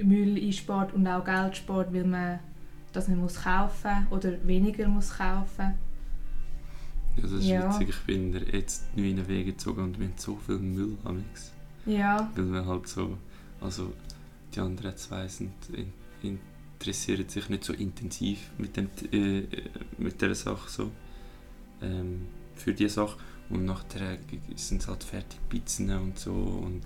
Müll 0.00 0.40
einspart 0.40 0.94
und 0.94 1.08
auch 1.08 1.24
Geld 1.24 1.56
spart, 1.56 1.92
weil 1.92 2.04
man 2.04 2.38
das 2.92 3.08
nicht 3.08 3.18
muss 3.18 3.42
kaufen 3.42 4.06
oder 4.10 4.34
weniger 4.44 4.86
muss 4.86 5.18
kaufen. 5.18 5.74
Ja, 7.18 7.22
das 7.22 7.32
ist 7.32 7.44
Ja. 7.46 7.68
witzig. 7.68 7.88
Ich 7.90 8.00
bin 8.06 8.32
jetzt 8.52 8.84
in 8.96 9.02
meinen 9.02 9.28
Wege 9.28 9.52
gezogen 9.52 9.82
und 9.82 9.98
wir 9.98 10.06
haben 10.06 10.14
so 10.16 10.36
viel 10.36 10.58
Müll 10.58 10.96
amix. 11.04 11.52
Ja, 11.86 12.30
Weil 12.34 12.52
wir 12.52 12.66
halt 12.66 12.86
so, 12.86 13.16
also 13.60 13.92
die 14.54 14.60
anderen 14.60 14.96
zwei 14.96 15.26
sind, 15.28 15.52
in, 16.22 16.38
interessieren 16.78 17.28
sich 17.28 17.48
nicht 17.48 17.64
so 17.64 17.72
intensiv 17.72 18.50
mit, 18.58 18.76
dem, 18.76 18.88
äh, 19.12 19.38
äh, 19.40 19.46
mit 19.98 20.20
dieser 20.20 20.34
Sache 20.34 20.68
so, 20.68 20.90
ähm, 21.82 22.26
für 22.54 22.72
diese 22.72 22.94
Sache. 22.94 23.18
Und 23.50 23.64
nachher 23.64 24.18
sind 24.56 24.82
es 24.82 24.88
halt 24.88 25.02
fertig 25.04 25.38
Pizzen 25.48 25.90
und 25.90 26.18
so 26.18 26.32
und 26.32 26.82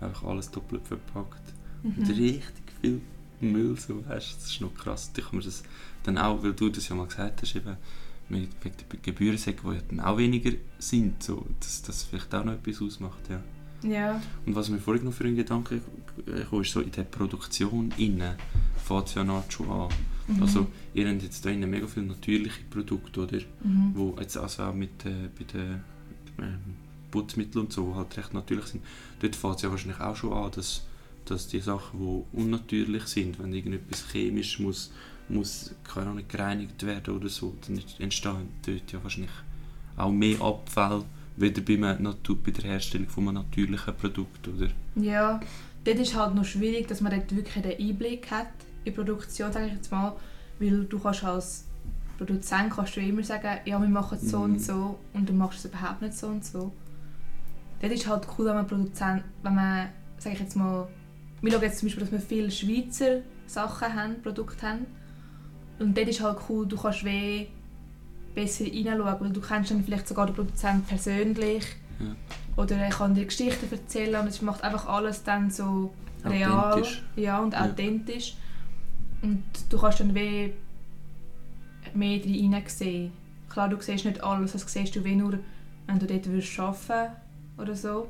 einfach 0.00 0.24
alles 0.24 0.50
doppelt 0.50 0.86
verpackt. 0.86 1.52
Und 1.82 1.98
mhm. 1.98 2.04
richtig 2.06 2.64
viel 2.80 3.00
Müll, 3.40 3.76
so, 3.78 4.06
weißt, 4.08 4.36
das 4.36 4.46
ist 4.46 4.60
noch 4.62 4.74
krass. 4.74 5.12
Ich 5.14 5.22
kann 5.22 5.38
mir 5.38 5.44
das 5.44 5.62
dann 6.04 6.16
auch, 6.16 6.42
weil 6.42 6.54
du 6.54 6.70
das 6.70 6.88
ja 6.88 6.96
mal 6.96 7.06
gesagt 7.06 7.42
hast, 7.42 7.54
eben, 7.54 7.76
mit, 8.28 8.48
wegen 8.62 8.74
der 8.90 8.98
Gebührensäcke, 9.00 9.62
die 9.68 9.76
ja 9.76 9.82
dann 9.88 10.00
auch 10.00 10.18
weniger 10.18 10.50
sind, 10.78 11.22
so, 11.22 11.46
dass 11.60 11.82
das 11.82 12.04
vielleicht 12.04 12.34
auch 12.34 12.44
noch 12.44 12.54
etwas 12.54 12.82
ausmacht, 12.82 13.20
ja. 13.30 13.42
ja, 13.88 14.20
Und 14.44 14.54
was 14.54 14.68
mir 14.68 14.78
vorhin 14.78 15.04
noch 15.04 15.12
für 15.12 15.24
einen 15.24 15.36
Gedanken 15.36 15.80
äh, 16.26 16.42
kam, 16.48 16.60
ist 16.62 16.72
so 16.72 16.80
in 16.80 16.90
der 16.90 17.04
Produktion 17.04 17.92
innen 17.96 18.34
fängt 18.86 19.08
es 19.08 19.14
ja 19.14 19.24
nachher 19.24 19.50
schon 19.50 19.70
an. 19.70 19.88
mhm. 20.28 20.42
Also 20.42 20.66
ihr 20.94 21.08
habt 21.08 21.22
jetzt 21.22 21.44
da 21.44 21.50
innen 21.50 21.68
mega 21.68 21.86
viele 21.86 22.06
natürliche 22.06 22.62
Produkte, 22.70 23.20
oder? 23.20 23.38
mhm. 23.62 23.92
Wo 23.94 24.16
jetzt 24.18 24.36
also 24.36 24.62
auch 24.64 24.74
mit 24.74 25.04
äh, 25.04 25.28
bei 25.36 25.44
den 25.44 25.80
ähm, 26.38 26.76
Putzmitteln 27.10 27.66
und 27.66 27.72
so 27.72 27.94
halt 27.94 28.16
recht 28.16 28.34
natürlich 28.34 28.66
sind. 28.66 28.84
Dort 29.20 29.36
fängt 29.36 29.56
es 29.56 29.62
ja 29.62 29.70
wahrscheinlich 29.70 30.00
auch 30.00 30.16
schon 30.16 30.32
an, 30.32 30.50
dass, 30.52 30.82
dass 31.24 31.48
die 31.48 31.60
Sachen, 31.60 31.98
die 31.98 32.36
unnatürlich 32.36 33.04
sind, 33.04 33.38
wenn 33.38 33.52
irgendetwas 33.52 34.04
chemisch 34.12 34.58
muss, 34.58 34.92
muss 35.28 35.74
keine 35.84 36.10
Ahnung, 36.10 36.24
gereinigt 36.28 36.84
werden 36.86 37.16
oder 37.16 37.28
so, 37.28 37.54
dann 37.66 37.80
entstehen 37.98 38.48
dort 38.64 38.92
ja 38.92 39.02
wahrscheinlich 39.02 39.32
auch 39.96 40.10
mehr 40.12 40.40
Abfälle, 40.40 41.04
weder 41.36 41.60
bei, 41.62 41.76
der 42.50 42.64
Herstellung 42.64 43.08
von 43.08 43.28
einem 43.28 43.34
natürlichen 43.42 43.94
Produkt, 43.96 44.46
oder? 44.48 44.68
Ja, 44.94 45.40
dort 45.84 45.98
ist 45.98 46.14
halt 46.14 46.34
noch 46.34 46.44
schwierig, 46.44 46.88
dass 46.88 47.00
man 47.00 47.12
dort 47.12 47.34
wirklich 47.34 47.62
den 47.62 47.88
Einblick 47.88 48.30
hat 48.30 48.48
in 48.84 48.92
die 48.92 48.96
Produktion, 48.96 49.52
sage 49.52 49.66
ich 49.66 49.72
jetzt 49.72 49.90
mal. 49.90 50.16
Weil 50.58 50.84
du 50.84 50.98
kannst 50.98 51.24
als 51.24 51.64
Produzent 52.16 52.70
kannst 52.70 52.96
du 52.96 53.00
immer 53.00 53.22
sagen, 53.22 53.58
ja, 53.66 53.80
wir 53.80 53.88
machen 53.88 54.18
es 54.20 54.30
so 54.30 54.38
Mhm. 54.38 54.44
und 54.44 54.58
so 54.60 54.98
und 55.12 55.28
du 55.28 55.32
machst 55.34 55.58
es 55.58 55.64
überhaupt 55.66 56.00
nicht 56.02 56.14
so 56.14 56.28
und 56.28 56.44
so. 56.44 56.72
Dort 57.80 57.92
ist 57.92 58.06
halt 58.08 58.26
cool, 58.38 58.46
wenn 58.46 58.54
man 58.54 58.66
Produzent, 58.66 59.22
wenn 59.42 59.54
man, 59.54 59.88
sage 60.18 60.34
ich 60.36 60.40
jetzt 60.40 60.56
mal, 60.56 60.88
wir 61.42 61.52
schauen 61.52 61.62
jetzt 61.62 61.78
zum 61.80 61.88
Beispiel, 61.88 62.04
dass 62.04 62.12
wir 62.12 62.20
viele 62.20 62.50
Schweizer 62.50 63.20
Sachen 63.46 63.94
haben, 63.94 64.22
Produkte 64.22 64.66
haben. 64.66 64.86
Und 65.78 65.96
dort 65.96 66.08
ist 66.08 66.20
halt 66.20 66.38
cool, 66.48 66.66
du 66.66 66.76
kannst 66.76 67.04
weh 67.04 67.46
besser 68.34 68.64
reinschauen, 68.64 69.20
weil 69.20 69.30
du 69.30 69.40
kennst 69.40 69.70
dann 69.70 69.84
vielleicht 69.84 70.08
sogar 70.08 70.26
den 70.26 70.34
Produzenten 70.34 70.82
persönlich. 70.82 71.64
Ja. 71.98 72.62
Oder 72.62 72.76
er 72.76 72.90
kann 72.90 73.14
dir 73.14 73.24
Geschichten 73.24 73.70
erzählen 73.70 74.20
und 74.20 74.28
es 74.28 74.40
macht 74.42 74.62
einfach 74.62 74.86
alles 74.88 75.22
dann 75.22 75.50
so 75.50 75.92
real 76.24 76.82
ja, 77.16 77.38
und 77.40 77.52
Ja. 77.52 77.64
authentisch. 77.64 78.36
Und 79.22 79.42
du 79.68 79.78
kannst 79.78 80.00
dann 80.00 80.14
wie 80.14 80.52
mehr 81.94 82.18
drin 82.18 82.62
sehen. 82.66 83.12
Klar, 83.48 83.68
du 83.68 83.80
siehst 83.80 84.04
nicht 84.04 84.22
alles, 84.22 84.52
das 84.52 84.70
siehst 84.70 84.94
du 84.96 85.04
wie 85.04 85.14
nur, 85.16 85.38
wenn 85.86 85.98
du 85.98 86.06
dort 86.06 86.26
würdest 86.26 86.58
arbeiten 86.58 87.12
oder 87.58 87.74
so. 87.74 88.08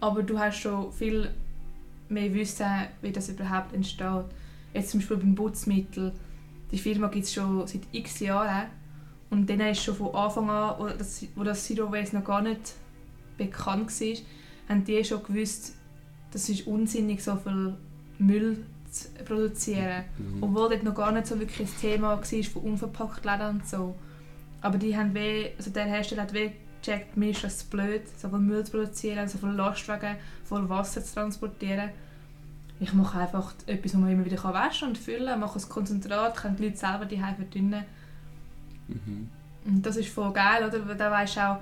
Aber 0.00 0.22
du 0.22 0.38
hast 0.38 0.58
schon 0.58 0.92
viel 0.92 1.30
mehr 2.08 2.32
Wissen, 2.34 2.66
wie 3.02 3.12
das 3.12 3.28
überhaupt 3.28 3.72
entsteht. 3.72 4.24
Jetzt 4.74 4.90
zum 4.90 5.00
Beispiel 5.00 5.16
beim 5.16 5.34
Putzmittel. 5.34 6.12
Die 6.70 6.78
Firma 6.78 7.08
gibt 7.08 7.24
es 7.24 7.32
schon 7.32 7.66
seit 7.66 7.82
x 7.92 8.20
Jahren. 8.20 8.68
Und 9.30 9.48
dann 9.50 9.60
ist 9.60 9.82
schon 9.82 9.96
von 9.96 10.14
Anfang 10.14 10.50
an, 10.50 10.74
wo 10.78 10.86
das, 10.88 11.24
wo 11.34 11.42
das 11.42 11.64
Zero 11.64 11.90
Waste 11.90 12.16
noch 12.16 12.24
gar 12.24 12.42
nicht 12.42 12.74
bekannt 13.36 14.00
war, 14.00 14.16
haben 14.68 14.84
die 14.84 15.04
schon 15.04 15.22
gewusst, 15.22 15.74
das 16.32 16.48
ist 16.48 16.66
unsinnig, 16.66 17.22
so 17.22 17.36
viel 17.36 17.74
Müll 18.18 18.64
zu 18.90 19.08
produzieren. 19.24 20.04
Mhm. 20.18 20.42
Obwohl 20.42 20.68
dort 20.70 20.84
noch 20.84 20.94
gar 20.94 21.12
nicht 21.12 21.26
so 21.26 21.38
wirklich 21.38 21.68
das 21.68 21.80
Thema 21.80 22.16
war 22.16 22.22
von 22.22 22.62
unverpackt 22.62 23.24
Läden 23.24 23.48
und 23.48 23.66
so. 23.66 23.94
Aber 24.60 24.78
die 24.78 24.96
haben 24.96 25.14
weh, 25.14 25.50
also 25.58 25.70
der 25.70 25.84
Hersteller 25.84 26.22
hat 26.22 26.32
weh 26.32 26.50
gecheckt, 26.80 27.16
mir 27.16 27.30
ist 27.30 27.44
das 27.44 27.64
blöd, 27.64 28.02
so 28.16 28.28
viel 28.28 28.38
Müll 28.38 28.64
zu 28.64 28.72
produzieren, 28.72 29.28
so 29.28 29.38
viel 29.38 29.50
Lastwagen 29.50 30.16
voll 30.44 30.68
Wasser 30.68 31.02
zu 31.04 31.14
transportieren. 31.14 31.90
Ich 32.78 32.92
mache 32.92 33.18
einfach 33.18 33.54
etwas, 33.66 33.94
was 33.94 34.00
man 34.00 34.10
immer 34.10 34.24
wieder 34.24 34.42
waschen 34.42 34.80
kann 34.80 34.88
und 34.90 34.98
füllen, 34.98 35.40
mache 35.40 35.58
ein 35.58 35.68
Konzentrat, 35.68 36.36
können 36.36 36.56
die 36.56 36.64
Leute 36.64 36.76
selber 36.76 37.06
die 37.06 37.18
verdünnen. 37.18 37.84
Mhm. 38.88 39.30
Und 39.64 39.84
das 39.84 39.96
ist 39.96 40.08
voll 40.08 40.32
geil, 40.32 40.66
oder? 40.66 40.86
Weil 40.86 40.96
da 40.96 41.10
weisst 41.10 41.38
auch, 41.38 41.58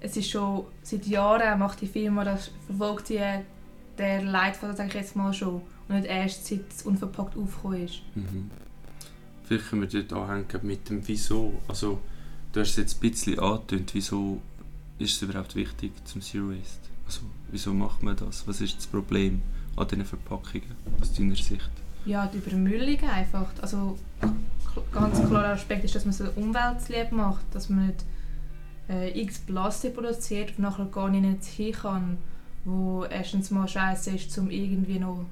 es 0.00 0.16
ist 0.16 0.30
schon 0.30 0.64
seit 0.82 1.06
Jahren 1.06 1.58
macht 1.58 1.80
die 1.80 1.86
Firma 1.86 2.24
das, 2.24 2.50
verfolgt 2.66 3.08
die 3.08 3.20
der 3.98 4.22
Leitfaden, 4.22 4.76
sage 4.76 4.88
ich 4.88 4.94
jetzt 4.94 5.16
mal 5.16 5.32
schon. 5.32 5.62
Und 5.88 5.96
nicht 5.96 6.06
erst 6.06 6.46
seit 6.46 6.70
es 6.70 6.82
unverpackt 6.82 7.36
aufgekommen 7.36 7.84
ist. 7.84 8.02
Mhm. 8.14 8.50
Vielleicht 9.44 9.68
können 9.68 9.82
wir 9.82 10.02
dort 10.02 10.30
anhängen 10.30 10.66
mit 10.66 10.88
dem 10.88 11.06
Wieso. 11.06 11.60
Also, 11.68 12.00
du 12.52 12.60
hast 12.60 12.70
es 12.70 12.76
jetzt 12.76 12.96
ein 12.96 13.10
bisschen 13.10 13.38
angetönt, 13.40 13.92
wieso 13.94 14.40
ist 14.98 15.16
es 15.16 15.22
überhaupt 15.22 15.56
wichtig 15.56 15.92
zum 16.04 16.22
Zero 16.22 16.50
Waste? 16.50 16.88
Also, 17.04 17.22
wieso 17.50 17.74
macht 17.74 18.02
man 18.02 18.16
das? 18.16 18.46
Was 18.46 18.60
ist 18.60 18.76
das 18.76 18.86
Problem 18.86 19.42
an 19.80 19.88
diesen 19.88 20.04
Verpackungen 20.04 20.74
aus 21.00 21.12
deiner 21.12 21.34
Sicht? 21.34 21.70
Ja, 22.04 22.26
die 22.26 22.38
Übermüllung 22.38 22.98
einfach. 23.08 23.50
Also 23.60 23.98
ganz 24.92 25.26
klarer 25.26 25.54
Aspekt 25.54 25.84
ist, 25.84 25.94
dass 25.94 26.04
man 26.04 26.10
es 26.10 26.18
der 26.18 26.36
Umwelt 26.36 26.88
lieb 26.88 27.12
macht, 27.12 27.44
dass 27.52 27.68
man 27.68 27.86
nicht 27.86 28.04
äh, 28.88 29.20
x 29.20 29.38
Plastik 29.40 29.94
produziert 29.94 30.50
und 30.50 30.60
nachher 30.60 30.86
gar 30.86 31.08
nicht 31.08 31.44
hin 31.44 31.72
kann, 31.72 32.18
wo 32.64 33.04
erstens 33.04 33.50
mal 33.50 33.68
scheiße 33.68 34.10
ist, 34.10 34.32
zum 34.32 34.50
irgendwie 34.50 34.98
noch 34.98 35.24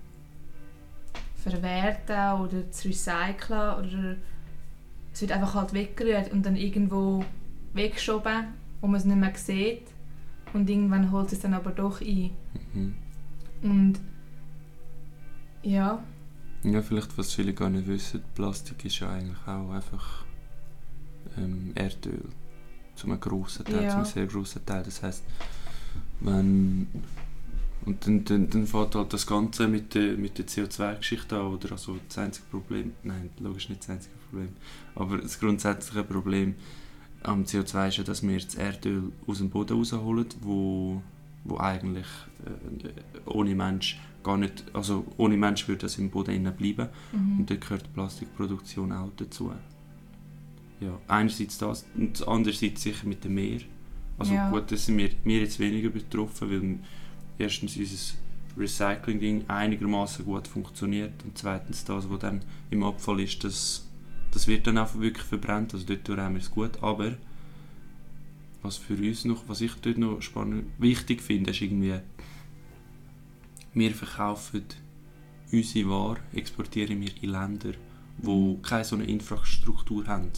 verwerten 1.37 2.41
oder 2.41 2.71
zu 2.71 2.89
recyceln 2.89 3.79
oder 3.79 4.17
es 5.13 5.21
wird 5.21 5.33
einfach 5.33 5.55
halt 5.55 5.73
weggerührt 5.73 6.33
und 6.33 6.45
dann 6.45 6.57
irgendwo 6.57 7.25
weggeschoben, 7.75 8.49
wo 8.81 8.87
man 8.87 8.97
es 8.97 9.05
nicht 9.05 9.17
mehr 9.17 9.33
sieht 9.35 9.83
und 10.53 10.69
irgendwann 10.69 11.11
holt 11.11 11.33
es 11.33 11.41
dann 11.41 11.55
aber 11.55 11.71
doch 11.71 12.01
ein. 12.01 12.31
Mhm. 12.75 12.95
Und 13.63 14.01
ja, 15.63 16.03
Ja, 16.65 16.83
vielleicht, 16.83 17.17
was 17.17 17.33
viele 17.35 17.55
gar 17.55 17.71
nicht 17.71 17.87
wissen, 17.87 18.23
Plastik 18.35 18.85
ist 18.85 18.99
ja 18.99 19.11
eigentlich 19.11 19.39
auch 19.47 19.71
einfach 19.71 20.25
ähm, 21.37 21.73
Erdöl. 21.75 22.25
Zu 22.97 23.07
einem 23.07 23.21
grossen 23.21 23.65
Teil, 23.65 23.85
Ja. 23.85 23.91
zu 23.91 23.97
einem 23.97 24.05
sehr 24.05 24.27
grossen 24.27 24.65
Teil. 24.67 24.83
Das 24.83 25.03
heisst, 25.03 25.25
wenn... 26.21 26.89
Und 27.87 28.05
dann, 28.07 28.25
dann, 28.25 28.51
dann 28.51 28.67
fängt 28.67 28.95
halt 28.97 29.13
das 29.13 29.27
Ganze 29.27 29.69
mit 29.69 29.95
der, 29.95 30.17
mit 30.19 30.37
der 30.37 30.47
CO2-Geschichte 30.47 31.37
an, 31.39 31.47
oder? 31.47 31.73
Also 31.73 31.97
das 32.09 32.19
einzige 32.19 32.47
Problem... 32.51 32.93
Nein, 33.05 33.31
logisch 33.39 33.69
nicht 33.69 33.83
das 33.83 33.91
einzige 33.91 34.17
Problem. 34.17 34.49
Aber 34.97 35.19
das 35.19 35.39
grundsätzliche 35.39 36.03
Problem 36.03 36.57
am 37.23 37.45
CO2 37.45 37.89
ist 37.89 37.97
ja, 37.99 38.05
dass 38.05 38.23
wir 38.27 38.39
das 38.39 38.55
Erdöl 38.57 39.13
aus 39.27 39.39
dem 39.39 39.51
Boden 39.51 39.77
rausholen, 39.79 40.27
wo, 40.41 41.01
wo 41.45 41.59
eigentlich 41.59 42.07
äh, 42.45 42.91
ohne 43.27 43.55
Mensch 43.55 43.99
gar 44.23 44.37
nicht... 44.37 44.65
Also 44.73 45.05
ohne 45.17 45.37
Mensch 45.37 45.67
würde 45.69 45.83
das 45.83 45.99
im 45.99 46.11
Boden 46.11 46.43
bleiben. 46.57 46.89
mhm. 47.13 47.41
Und 47.41 47.51
dort 47.51 47.61
gehört 47.61 47.87
die 47.87 47.91
Plastikproduktion 47.95 48.93
auch 48.93 49.11
dazu. 49.17 49.53
Ja, 50.81 50.99
einerseits 51.09 51.59
das 51.59 51.87
und 51.97 52.27
andererseits 52.29 52.83
sicher 52.83 53.07
mit 53.07 53.25
dem 53.25 53.35
Meer. 53.35 53.61
Also 54.19 54.35
Ja. 54.35 54.51
gut, 54.51 54.71
da 54.71 54.77
sind 54.77 54.99
wir, 54.99 55.11
wir 55.25 55.41
jetzt 55.41 55.59
weniger 55.59 55.91
betroffen, 55.91 56.51
weil 56.51 56.79
erstens 57.39 57.77
unser 57.77 58.15
Recycling-Ding 58.57 59.45
einigermaßen 59.49 60.25
gut 60.25 60.49
funktioniert 60.49 61.13
und 61.25 61.39
zweitens 61.39 61.85
das, 61.85 62.11
was 62.11 62.19
dann 62.19 62.43
im 62.71 62.83
Abfall 62.83 63.21
ist, 63.21 63.45
das, 63.45 63.89
das 64.33 64.49
wird 64.49 64.67
dann 64.67 64.79
auch 64.79 64.99
wirklich 64.99 65.25
verbrannt, 65.25 65.75
also 65.75 65.87
dort 65.87 66.19
haben 66.19 66.35
wir 66.35 66.43
es 66.43 66.51
gut, 66.51 66.83
aber 66.83 67.13
was 68.63 68.77
für 68.77 68.95
uns 68.95 69.25
noch, 69.25 69.45
was 69.47 69.61
ich 69.61 69.75
dort 69.75 69.99
noch 69.99 70.21
spannend, 70.21 70.67
wichtig 70.79 71.23
finde, 71.23 71.53
ist 71.53 71.61
irgendwie, 71.61 71.95
wir 73.75 73.95
verkaufen 73.95 74.65
unsere 75.53 75.89
Ware 75.89 76.19
exportieren 76.35 77.01
wir 77.01 77.11
in 77.23 77.31
Länder, 77.31 77.73
die 78.19 78.59
keine 78.63 78.85
so 78.85 78.97
eine 78.97 79.05
Infrastruktur 79.05 80.07
haben. 80.07 80.31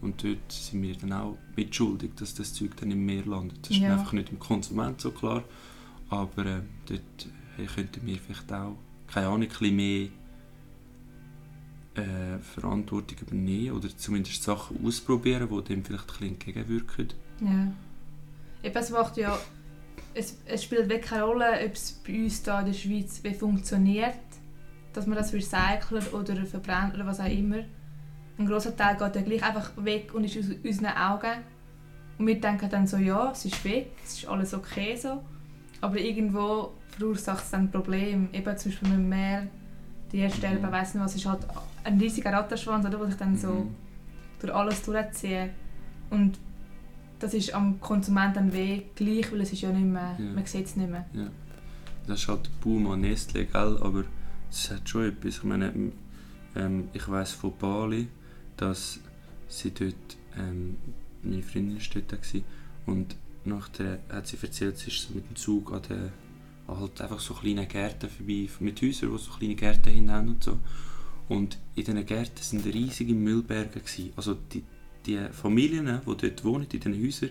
Und 0.00 0.24
dort 0.24 0.50
sind 0.50 0.80
wir 0.82 0.96
dann 0.96 1.12
auch 1.12 1.36
mitschuldig, 1.56 2.12
dass 2.16 2.34
das 2.34 2.54
Zeug 2.54 2.74
dann 2.78 2.90
im 2.90 3.04
Meer 3.04 3.26
landet. 3.26 3.58
Das 3.62 3.70
ist 3.72 3.78
Ja. 3.82 3.92
einfach 3.92 4.12
nicht 4.14 4.30
dem 4.30 4.38
Konsument 4.38 4.98
so 5.00 5.10
klar. 5.10 5.44
Aber 6.08 6.46
äh, 6.46 6.62
dort 6.86 7.28
äh, 7.58 7.66
könnten 7.66 8.06
wir 8.06 8.16
vielleicht 8.18 8.50
auch, 8.50 8.76
keine 9.08 9.26
Ahnung, 9.26 9.42
ein 9.42 9.48
bisschen 9.48 9.76
mehr 9.76 10.08
äh, 11.96 12.38
Verantwortung 12.38 13.18
übernehmen 13.20 13.76
oder 13.76 13.94
zumindest 13.96 14.42
Sachen 14.42 14.84
ausprobieren, 14.86 15.48
die 15.50 15.64
dem 15.64 15.84
vielleicht 15.84 16.04
ein 16.04 16.06
bisschen 16.06 16.28
entgegenwirken. 16.28 17.08
Ja. 17.42 17.72
Eben, 18.62 18.76
es 18.78 18.90
macht 18.90 19.16
ja 19.16 19.38
es, 20.14 20.38
es 20.46 20.64
spielt 20.64 20.88
wirklich 20.88 21.10
keine 21.10 21.24
Rolle, 21.24 21.46
ob 21.64 21.72
es 21.72 21.92
bei 22.06 22.24
uns 22.24 22.42
hier 22.44 22.58
in 22.60 22.66
der 22.66 22.72
Schweiz 22.72 23.20
wie 23.22 23.34
funktioniert, 23.34 24.14
dass 24.92 25.06
man 25.06 25.16
das 25.16 25.32
recycelt 25.32 26.12
oder 26.12 26.44
verbrennt 26.44 26.94
oder 26.94 27.06
was 27.06 27.20
auch 27.20 27.26
immer. 27.26 27.58
Ein 28.38 28.46
grosser 28.46 28.74
Teil 28.76 28.96
geht 28.96 29.14
dann 29.16 29.24
gleich 29.24 29.42
einfach 29.42 29.70
weg 29.76 30.12
und 30.14 30.24
ist 30.24 30.36
aus 30.38 30.46
unseren 30.64 30.96
Augen. 30.96 31.42
Und 32.18 32.26
wir 32.26 32.40
denken 32.40 32.68
dann 32.70 32.86
so, 32.86 32.96
ja, 32.96 33.30
es 33.32 33.44
ist 33.44 33.64
weg, 33.64 33.92
es 34.04 34.18
ist 34.18 34.28
alles 34.28 34.52
okay 34.54 34.96
so. 34.96 35.22
Aber 35.80 35.98
irgendwo 35.98 36.72
verursacht 36.88 37.44
es 37.44 37.50
dann 37.50 37.62
ein 37.62 37.70
Problem. 37.70 38.28
Eben 38.32 38.56
zum 38.56 38.70
Beispiel 38.72 38.88
mit 38.88 38.98
dem 38.98 39.08
Meer, 39.08 39.46
die 40.12 40.18
Erdsterben, 40.18 40.62
Mhm. 40.62 40.72
weiss 40.72 40.94
nicht 40.94 41.04
was, 41.04 41.14
ist 41.14 41.26
halt 41.26 41.40
ein 41.84 41.98
riesiger 41.98 42.32
Rattenschwanz, 42.32 42.84
oder, 42.84 42.98
der 42.98 43.06
sich 43.06 43.16
dann 43.16 43.36
so 43.36 43.48
Mhm. 43.48 43.74
durch 44.40 44.54
alles 44.54 44.82
durchzieht. 44.82 45.50
Und 46.10 46.38
das 47.20 47.34
ist 47.34 47.54
am 47.54 47.80
Konsument 47.80 48.34
dann 48.36 48.52
weh 48.52 48.82
gleich, 48.94 49.30
weil 49.32 49.42
es 49.42 49.52
ist 49.52 49.60
ja 49.62 49.70
nicht 49.72 49.86
mehr, 49.86 50.16
Ja. 50.18 50.24
man 50.34 50.44
sieht 50.46 50.66
es 50.66 50.76
nicht 50.76 50.90
mehr. 50.90 51.06
Das 52.06 52.20
ist 52.22 52.28
halt 52.28 52.46
der 52.46 52.50
Boom 52.62 52.86
an 52.88 53.02
Nestle, 53.02 53.44
gell? 53.46 53.78
aber 53.80 54.04
es 54.50 54.70
hat 54.70 54.88
schon 54.88 55.04
etwas. 55.04 55.36
Ich 55.38 55.44
meine, 55.44 55.72
ähm, 56.56 56.88
ich 56.92 57.08
weiss 57.08 57.32
von 57.32 57.52
Bali, 57.58 58.08
dass 58.56 58.98
sie 59.48 59.70
dort, 59.70 59.94
ähm, 60.36 60.76
meine 61.22 61.42
Freundin 61.42 61.76
war 61.76 61.82
dort 61.94 62.22
gewesen, 62.22 62.44
und 62.86 63.14
nachher 63.44 63.98
hat 64.08 64.26
sie 64.26 64.38
erzählt, 64.42 64.78
sie 64.78 64.90
ist 64.90 65.02
so 65.08 65.14
mit 65.14 65.28
dem 65.28 65.36
Zug 65.36 65.72
an 65.72 65.82
an 66.66 66.78
halt 66.80 67.00
einfach 67.00 67.18
so 67.20 67.34
kleine 67.34 67.66
Gärten 67.66 68.08
vorbei, 68.08 68.48
mit 68.60 68.80
Häusern, 68.80 69.10
die 69.12 69.18
so 69.18 69.30
kleine 69.32 69.54
Gärten 69.56 70.10
haben 70.10 70.28
und 70.28 70.44
so. 70.44 70.58
Und 71.28 71.58
in 71.74 71.84
diesen 71.84 72.06
Gärten 72.06 72.42
sind 72.42 72.64
riesige 72.64 73.14
Müllberge. 73.14 73.80
Gewesen. 73.80 74.12
Also 74.16 74.34
die, 74.52 74.62
die 75.06 75.18
Familien, 75.32 75.86
die 76.06 76.16
dort 76.16 76.44
wohnen, 76.44 76.66
in 76.70 76.80
diesen 76.80 77.04
Häusern, 77.04 77.30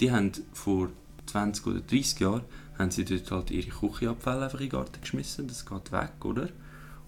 die 0.00 0.10
haben 0.10 0.32
vor 0.52 0.90
20 1.26 1.66
oder 1.66 1.80
30 1.80 2.20
Jahren 2.20 2.42
haben 2.78 2.90
sie 2.90 3.04
dort 3.04 3.30
halt 3.30 3.50
ihre 3.50 3.70
Küchenabfälle 3.70 4.44
einfach 4.44 4.60
in 4.60 4.66
den 4.66 4.72
Garten 4.72 5.00
geschmissen, 5.00 5.48
das 5.48 5.66
geht 5.66 5.92
weg, 5.92 6.24
oder? 6.24 6.48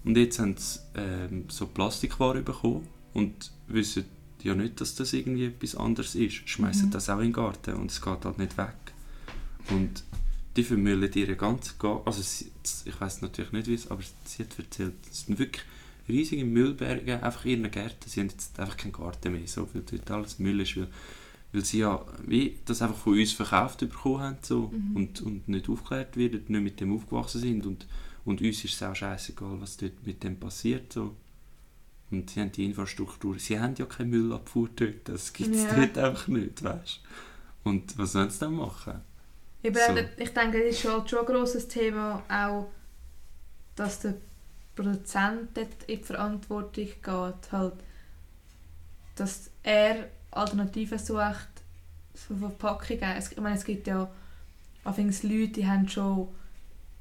Und 0.03 0.17
jetzt 0.17 0.39
haben 0.39 0.55
sie 0.57 0.79
ähm, 0.95 1.45
so 1.47 1.67
Plastikware 1.67 2.41
bekommen 2.41 2.87
und 3.13 3.51
wissen 3.67 4.05
ja 4.43 4.55
nicht, 4.55 4.81
dass 4.81 4.95
das 4.95 5.13
irgendwie 5.13 5.45
etwas 5.45 5.75
anderes 5.75 6.15
ist. 6.15 6.49
Schmeißen 6.49 6.87
Mhm. 6.87 6.91
das 6.91 7.09
auch 7.09 7.19
in 7.19 7.25
den 7.25 7.33
Garten 7.33 7.75
und 7.75 7.91
es 7.91 8.01
geht 8.01 8.25
halt 8.25 8.37
nicht 8.37 8.57
weg. 8.57 8.75
Und 9.69 10.03
die 10.55 10.63
vermüllen 10.63 11.11
ihre 11.13 11.35
ganze 11.35 11.75
Garten. 11.77 12.05
Also 12.05 12.21
sie, 12.21 12.51
ich 12.85 12.99
weiß 12.99 13.21
natürlich 13.21 13.51
nicht, 13.51 13.67
wie 13.67 13.75
es, 13.75 13.89
aber 13.89 14.01
sie 14.25 14.43
hat 14.43 14.57
erzählt, 14.57 14.95
es 15.09 15.25
sind 15.25 15.39
wirklich 15.39 15.63
riesige 16.11 16.45
Müllberge 16.45 17.21
einfach 17.23 17.45
in 17.45 17.61
ihren 17.61 17.71
Gärten. 17.71 18.09
Sie 18.09 18.19
haben 18.19 18.29
jetzt 18.29 18.59
einfach 18.59 18.77
keinen 18.77 18.91
Garten 18.93 19.31
mehr, 19.33 19.47
so, 19.47 19.67
weil 19.73 19.83
dort 19.83 20.11
alles 20.11 20.39
Müll 20.39 20.59
ist, 20.61 20.77
weil, 20.77 20.87
weil 21.53 21.65
sie 21.65 21.79
ja 21.79 22.05
wie 22.25 22.59
das 22.65 22.81
einfach 22.81 22.97
von 22.97 23.17
uns 23.19 23.31
verkauft 23.33 23.79
bekommen 23.79 24.19
haben 24.21 24.37
so, 24.41 24.71
Mhm. 24.73 24.95
und, 24.95 25.21
und 25.21 25.47
nicht 25.47 25.69
aufgeklärt 25.69 26.17
werden, 26.17 26.43
nicht 26.47 26.61
mit 26.63 26.79
dem 26.79 26.93
aufgewachsen 26.95 27.41
sind 27.41 27.65
und, 27.65 27.87
und 28.25 28.41
uns 28.41 28.63
ist 28.63 28.75
es 28.75 28.83
auch 28.83 28.95
scheißegal, 28.95 29.59
was 29.59 29.77
dort 29.77 30.05
mit 30.05 30.23
dem 30.23 30.37
passiert. 30.39 30.93
So. 30.93 31.15
Und 32.11 32.29
sie 32.29 32.41
haben 32.41 32.51
die 32.51 32.65
Infrastruktur, 32.65 33.39
sie 33.39 33.59
haben 33.59 33.75
ja 33.77 33.85
keine 33.85 34.09
Müllabfuhr 34.09 34.69
dort, 34.75 35.07
das 35.07 35.31
gibt 35.33 35.55
es 35.55 35.63
Ja. 35.63 35.75
dort 35.75 35.97
einfach 35.97 36.27
nicht, 36.27 36.61
weißt 36.63 36.99
Und 37.63 37.97
was 37.97 38.11
sollen 38.13 38.29
sie 38.29 38.39
dann 38.39 38.55
machen? 38.55 39.01
Eben, 39.63 39.75
So. 39.75 39.95
Ich 40.23 40.29
denke, 40.33 40.59
das 40.65 40.75
ist 40.77 40.85
halt 40.89 41.09
schon 41.09 41.19
ein 41.19 41.25
grosses 41.25 41.67
Thema, 41.67 42.23
auch, 42.29 42.69
dass 43.75 43.99
der 44.01 44.15
Produzent 44.81 45.55
dort 45.55 45.83
in 45.87 45.97
die 45.99 46.03
Verantwortung 46.03 46.85
geht, 46.85 47.51
halt, 47.51 47.73
dass 49.15 49.49
er 49.63 50.07
Alternativen 50.31 50.97
sucht 50.97 51.47
für 52.15 52.35
Verpackungen. 52.35 53.15
Es, 53.17 53.31
ich 53.31 53.39
meine, 53.39 53.55
es 53.57 53.63
gibt 53.65 53.87
ja 53.87 54.09
anfangs 54.83 55.23
Leute, 55.23 55.47
die 55.49 55.67
haben 55.67 55.87
schon 55.87 56.29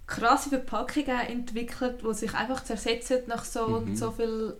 krasse 0.06 0.48
Verpackungen 0.50 1.20
entwickelt, 1.20 2.02
die 2.02 2.14
sich 2.14 2.34
einfach 2.34 2.64
zersetzen 2.64 3.20
nach 3.28 3.44
so 3.44 3.68
Mhm. 3.68 3.74
und 3.74 3.96
so 3.96 4.10
viel 4.10 4.56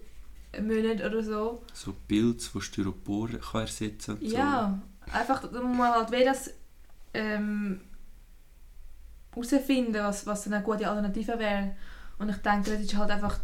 Monaten 0.61 1.03
oder 1.05 1.23
so. 1.23 1.63
So 1.73 1.95
Pilze, 2.09 2.51
die 2.55 2.61
Styropor 2.61 3.29
kann 3.29 3.63
ersetzen 3.63 4.19
so. 4.21 4.27
Ja, 4.37 4.81
einfach, 5.13 5.41
da 5.43 5.61
muss 5.63 5.77
man 5.77 5.93
halt 5.93 6.11
wie 6.13 6.25
das 6.25 6.51
ähm, 7.15 7.81
herausfinden, 9.35 9.95
was, 9.95 10.27
was 10.27 10.47
eine 10.47 10.63
gute 10.63 10.89
Alternative 10.89 11.39
wäre. 11.39 11.77
Und 12.21 12.29
ich 12.29 12.37
denke, 12.37 12.71
das 12.71 12.81
ist 12.83 12.97
halt 12.97 13.11
einfach, 13.11 13.41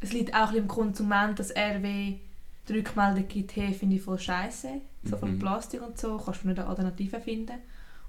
es 0.00 0.12
liegt 0.12 0.34
auch 0.34 0.50
ein 0.50 0.56
im 0.56 0.68
Konsument, 0.68 1.38
dass 1.38 1.50
er 1.50 1.78
die 1.78 2.20
Rückmeldung 2.68 3.28
gibt, 3.28 3.54
hey, 3.56 3.72
finde 3.72 3.96
ich 3.96 4.02
voll 4.02 4.18
scheiße, 4.18 4.80
so 5.04 5.16
Mhm. 5.24 5.38
Plastik 5.38 5.80
und 5.82 5.96
so, 5.98 6.18
kannst 6.18 6.42
du 6.42 6.48
nicht 6.48 6.58
eine 6.58 6.68
Alternative 6.68 7.20
finden. 7.20 7.58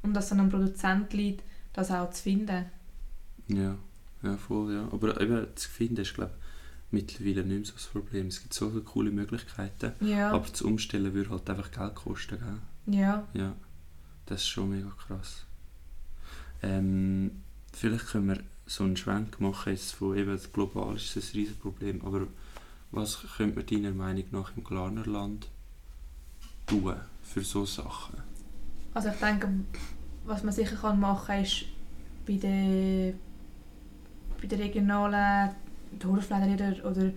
Und 0.01 0.13
dass 0.13 0.29
dann 0.29 0.39
am 0.39 0.49
Produzent 0.49 1.13
liegt, 1.13 1.43
das 1.73 1.91
auch 1.91 2.09
zu 2.12 2.23
finden. 2.23 2.65
Ja, 3.47 3.75
ja 4.23 4.38
voll, 4.38 4.73
ja. 4.73 4.88
Aber 4.91 5.19
eben, 5.21 5.45
das 5.53 5.65
Finden 5.65 6.01
ist, 6.01 6.13
glaube 6.13 6.31
ich, 6.33 6.91
mittlerweile 6.91 7.43
nicht 7.45 7.57
mehr 7.57 7.65
so 7.65 7.73
das 7.73 7.85
Problem. 7.88 8.27
Es 8.27 8.41
gibt 8.41 8.53
so 8.53 8.69
viele 8.69 8.81
coole 8.81 9.12
Möglichkeiten. 9.12 9.93
Ja, 10.01 10.31
Aber 10.31 10.47
das 10.47 10.62
Umstellen 10.62 11.13
würde 11.13 11.29
halt 11.29 11.49
einfach 11.49 11.71
Geld 11.71 11.95
kosten, 11.95 12.39
gell? 12.39 12.99
ja. 12.99 13.27
Ja, 13.33 13.55
das 14.25 14.41
ist 14.41 14.47
schon 14.47 14.69
mega 14.69 14.89
krass. 15.07 15.45
Ähm, 16.62 17.43
vielleicht 17.73 18.07
können 18.07 18.27
wir 18.29 18.39
so 18.69 18.84
einen 18.84 18.95
Schwenk 18.95 19.41
machen, 19.41 19.73
jetzt 19.73 19.93
von 19.93 20.15
eben 20.15 20.39
global 20.53 20.95
ist 20.95 21.15
es 21.17 21.34
ein 21.34 21.38
riesiges 21.38 21.60
Problem, 21.60 22.01
aber 22.05 22.27
was 22.91 23.19
könnte 23.36 23.58
man 23.58 23.65
deiner 23.65 23.91
Meinung 23.91 24.25
nach 24.32 24.55
im 24.55 24.63
Glarnerland 24.63 25.47
tun 26.67 26.95
für 27.23 27.41
so 27.41 27.65
Sachen? 27.65 28.17
Also 28.93 29.10
ich 29.10 29.15
denke, 29.15 29.49
was 30.25 30.43
man 30.43 30.53
sicher 30.53 30.75
kann 30.75 30.99
machen 30.99 31.43
ist 31.43 31.65
bei 32.27 32.34
den, 32.34 33.19
bei 34.39 34.47
den 34.47 34.62
regionalen 34.62 35.49
Dorfläden 35.97 36.53
oder, 36.53 36.91
oder, 36.91 37.12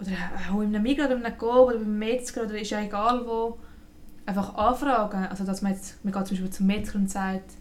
oder 0.00 0.52
auch 0.52 0.60
in 0.60 0.74
einem 0.74 0.82
Migros 0.84 1.06
oder 1.06 1.16
in 1.16 1.24
einem 1.24 1.38
Coop 1.38 1.68
oder 1.70 1.78
beim 1.78 1.98
Metzger 1.98 2.44
oder 2.44 2.60
ist 2.60 2.70
ja 2.70 2.80
egal 2.80 3.26
wo, 3.26 3.58
einfach 4.26 4.54
anfragen. 4.54 5.26
Also 5.26 5.44
dass 5.44 5.60
man 5.60 5.72
jetzt, 5.72 6.04
man 6.04 6.12
geht 6.12 6.26
zum 6.28 6.36
Beispiel 6.36 6.50
zum 6.50 6.66
Metzger 6.66 6.98
und 6.98 7.10
sagt, 7.10 7.54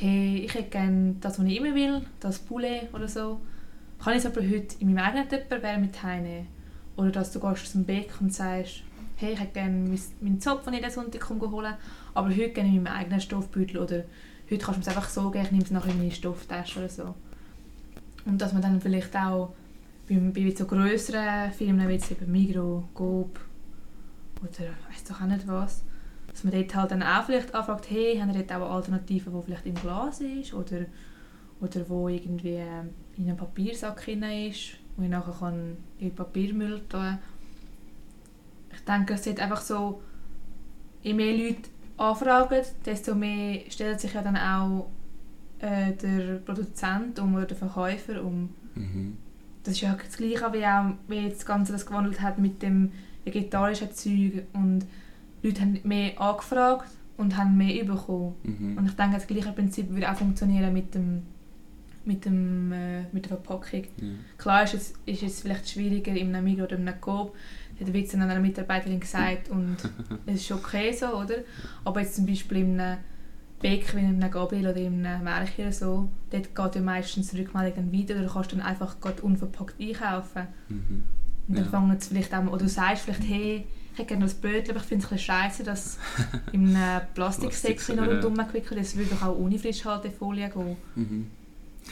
hey, 0.00 0.38
ich 0.44 0.54
hätte 0.54 0.70
gerne 0.70 1.14
das, 1.20 1.38
was 1.38 1.46
ich 1.46 1.56
immer 1.58 1.74
will, 1.74 2.00
das 2.20 2.38
Poulet 2.38 2.92
oder 2.94 3.06
so. 3.08 3.40
Kann 4.02 4.14
ich 4.14 4.24
es 4.24 4.26
aber 4.26 4.40
heute 4.40 4.76
in 4.78 4.94
meinem 4.94 5.04
eigenen 5.04 5.28
Tupperware 5.28 5.78
mit 5.78 6.02
heimnehmen? 6.02 6.46
Oder 6.96 7.10
dass 7.10 7.32
du 7.32 7.40
gehst 7.40 7.70
zum 7.72 7.84
Bäcker 7.84 8.20
und 8.20 8.32
sagst, 8.34 8.82
hey, 9.16 9.34
ich 9.34 9.40
hätte 9.40 9.52
gerne 9.52 9.88
mein- 9.88 10.00
meinen 10.20 10.40
Zopf, 10.40 10.64
den 10.64 10.74
ich 10.74 10.80
jeden 10.80 10.90
Sonntag 10.92 11.28
holen 11.28 11.74
aber 12.14 12.28
heute 12.30 12.50
gerne 12.50 12.70
in 12.70 12.82
meinem 12.82 12.96
eigenen 12.96 13.20
Stoffbeutel 13.20 13.78
oder 13.78 14.04
heute 14.50 14.64
kannst 14.64 14.78
du 14.78 14.80
es 14.82 14.88
einfach 14.88 15.08
so 15.08 15.30
geben, 15.30 15.44
ich 15.44 15.50
nehme 15.52 15.64
es 15.64 15.70
nachher 15.70 15.92
in 15.92 15.98
meine 15.98 16.10
Stofftasche 16.10 16.78
oder 16.80 16.88
so. 16.88 17.14
Und 18.24 18.40
dass 18.40 18.52
man 18.52 18.62
dann 18.62 18.80
vielleicht 18.80 19.14
auch 19.16 19.52
bei, 20.08 20.16
bei 20.16 20.50
so 20.56 20.64
grösseren 20.66 21.52
Firmen 21.52 21.88
wie 21.88 21.92
jetzt 21.92 22.10
eben 22.10 22.32
Migros, 22.32 22.84
Coop 22.94 23.38
oder 24.40 24.68
weiss 24.88 25.04
doch 25.04 25.20
auch 25.20 25.26
nicht 25.26 25.46
was, 25.46 25.84
dass 26.30 26.44
man 26.44 26.52
dort 26.52 26.74
halt 26.74 26.90
dann 26.92 27.02
auch 27.02 27.24
vielleicht 27.24 27.54
anfragt, 27.54 27.90
hey, 27.90 28.18
haben 28.18 28.30
ihr 28.30 28.42
dort 28.42 28.52
auch 28.52 28.66
eine 28.66 28.74
Alternative, 28.74 29.30
die 29.30 29.42
vielleicht 29.42 29.66
im 29.66 29.74
Glas 29.74 30.20
ist 30.20 30.54
oder, 30.54 30.86
oder 31.60 31.88
wo 31.88 32.08
irgendwie 32.08 32.56
ähm, 32.56 32.90
in 33.16 33.24
einem 33.24 33.36
Papiersack 33.36 34.04
drin 34.04 34.22
ist, 34.22 34.76
wo 34.96 35.02
ich 35.02 35.08
nachher 35.08 35.34
kann 35.38 35.76
in 35.98 36.14
Papiermüll 36.14 36.80
tun 36.88 37.18
Ich 38.72 38.80
denke, 38.84 39.14
es 39.14 39.24
sollte 39.24 39.42
einfach 39.42 39.60
so, 39.60 40.02
je 41.02 41.14
mehr 41.14 41.36
Leute 41.36 41.68
anfragen, 41.96 42.62
desto 42.84 43.14
mehr 43.14 43.62
stellt 43.68 44.00
sich 44.00 44.14
ja 44.14 44.22
dann 44.22 44.36
auch 44.36 44.90
äh, 45.58 45.92
der 45.92 46.38
Produzent 46.38 47.18
um 47.18 47.34
oder 47.34 47.46
der 47.46 47.56
Verkäufer 47.56 48.22
um. 48.24 48.50
Mhm. 48.74 49.16
Das 49.62 49.74
ist 49.74 49.82
ja 49.82 49.94
das 49.94 50.16
Gleiche, 50.16 50.52
wie, 50.52 50.64
auch, 50.64 50.94
wie 51.08 51.26
jetzt 51.26 51.40
das 51.40 51.46
Ganze 51.46 51.72
das 51.72 51.84
gewandelt 51.84 52.22
hat 52.22 52.38
mit 52.38 52.62
dem 52.62 52.92
vegetarischen 53.24 53.92
Zeug. 53.92 54.46
Und 54.54 54.86
Leute 55.42 55.60
haben 55.60 55.78
mehr 55.84 56.20
angefragt 56.20 56.90
und 57.16 57.36
haben 57.36 57.56
mehr 57.56 57.84
bekommen. 57.84 58.34
Mhm. 58.42 58.78
Und 58.78 58.86
ich 58.86 58.96
denke, 58.96 59.14
das 59.14 59.26
gleiche 59.26 59.52
Prinzip 59.52 59.90
würde 59.90 60.10
auch 60.10 60.16
funktionieren 60.16 60.72
mit, 60.72 60.94
dem, 60.94 61.22
mit, 62.04 62.24
dem, 62.24 62.72
äh, 62.72 63.02
mit 63.12 63.24
der 63.28 63.36
Verpackung. 63.38 63.82
Ja. 63.98 64.08
Klar 64.38 64.64
ist 64.64 64.74
es, 64.74 64.94
ist 65.06 65.22
es 65.22 65.40
vielleicht 65.42 65.68
schwieriger 65.68 66.12
in 66.12 66.34
einem 66.34 66.44
Migros 66.44 66.66
oder 66.68 66.76
in 66.78 66.88
einem 66.88 67.00
Coop. 67.00 67.34
Hat 67.78 67.92
Witz 67.94 68.14
an 68.14 68.22
einer 68.22 68.40
Mitarbeiterin 68.40 69.00
gesagt 69.00 69.48
und 69.48 69.76
es 70.26 70.42
ist 70.42 70.52
okay 70.52 70.92
so, 70.92 71.06
oder? 71.16 71.36
Aber 71.84 72.00
jetzt 72.00 72.16
zum 72.16 72.26
Beispiel 72.26 72.58
in 72.58 72.78
einem 72.78 72.98
Bäcker, 73.60 73.96
wie 73.96 74.00
in 74.02 74.22
einem 74.22 74.30
Gabriel 74.30 74.68
oder 74.68 74.76
in 74.76 75.04
einem 75.06 75.24
Märchen 75.24 75.64
oder 75.64 75.72
so, 75.72 76.08
dort 76.30 76.54
geht 76.54 76.74
ja 76.74 76.80
meistens 76.82 77.28
die 77.30 77.38
Rückmeldung 77.40 77.74
dann 77.90 77.92
weiter 77.98 78.14
oder 78.16 78.24
du 78.24 78.32
kannst 78.32 78.52
dann 78.52 78.60
einfach 78.60 79.00
gerade 79.00 79.22
unverpackt 79.22 79.80
einkaufen. 79.80 80.42
Mhm. 80.68 81.02
Und 81.48 81.56
dann 81.56 81.64
Ja. 81.64 81.70
fangen 81.70 81.98
sie 82.00 82.08
vielleicht 82.10 82.34
auch, 82.34 82.46
oder 82.46 82.58
du 82.58 82.68
sagst 82.68 83.02
vielleicht, 83.04 83.26
hey, 83.28 83.66
ich 83.92 83.98
hätte 83.98 84.08
gerne 84.08 84.24
das 84.24 84.34
Brötchen, 84.34 84.70
aber 84.70 84.80
ich 84.80 84.86
finde 84.86 85.04
es 85.04 85.10
ein 85.10 85.16
bisschen 85.16 85.34
scheiße, 85.34 85.64
dass 85.64 85.98
in 86.52 86.74
einem 86.76 87.02
Plastiksäckchen 87.14 87.96
noch 87.96 88.06
ja. 88.06 88.20
rumgewickelt 88.20 88.80
ist. 88.80 88.88
Es 88.88 88.96
würde 88.96 89.10
doch 89.10 89.22
auch 89.22 89.36
ohne 89.38 89.58
Frischhaltefolie 89.58 90.48
gehen. 90.48 90.76
Mhm. 90.94 91.26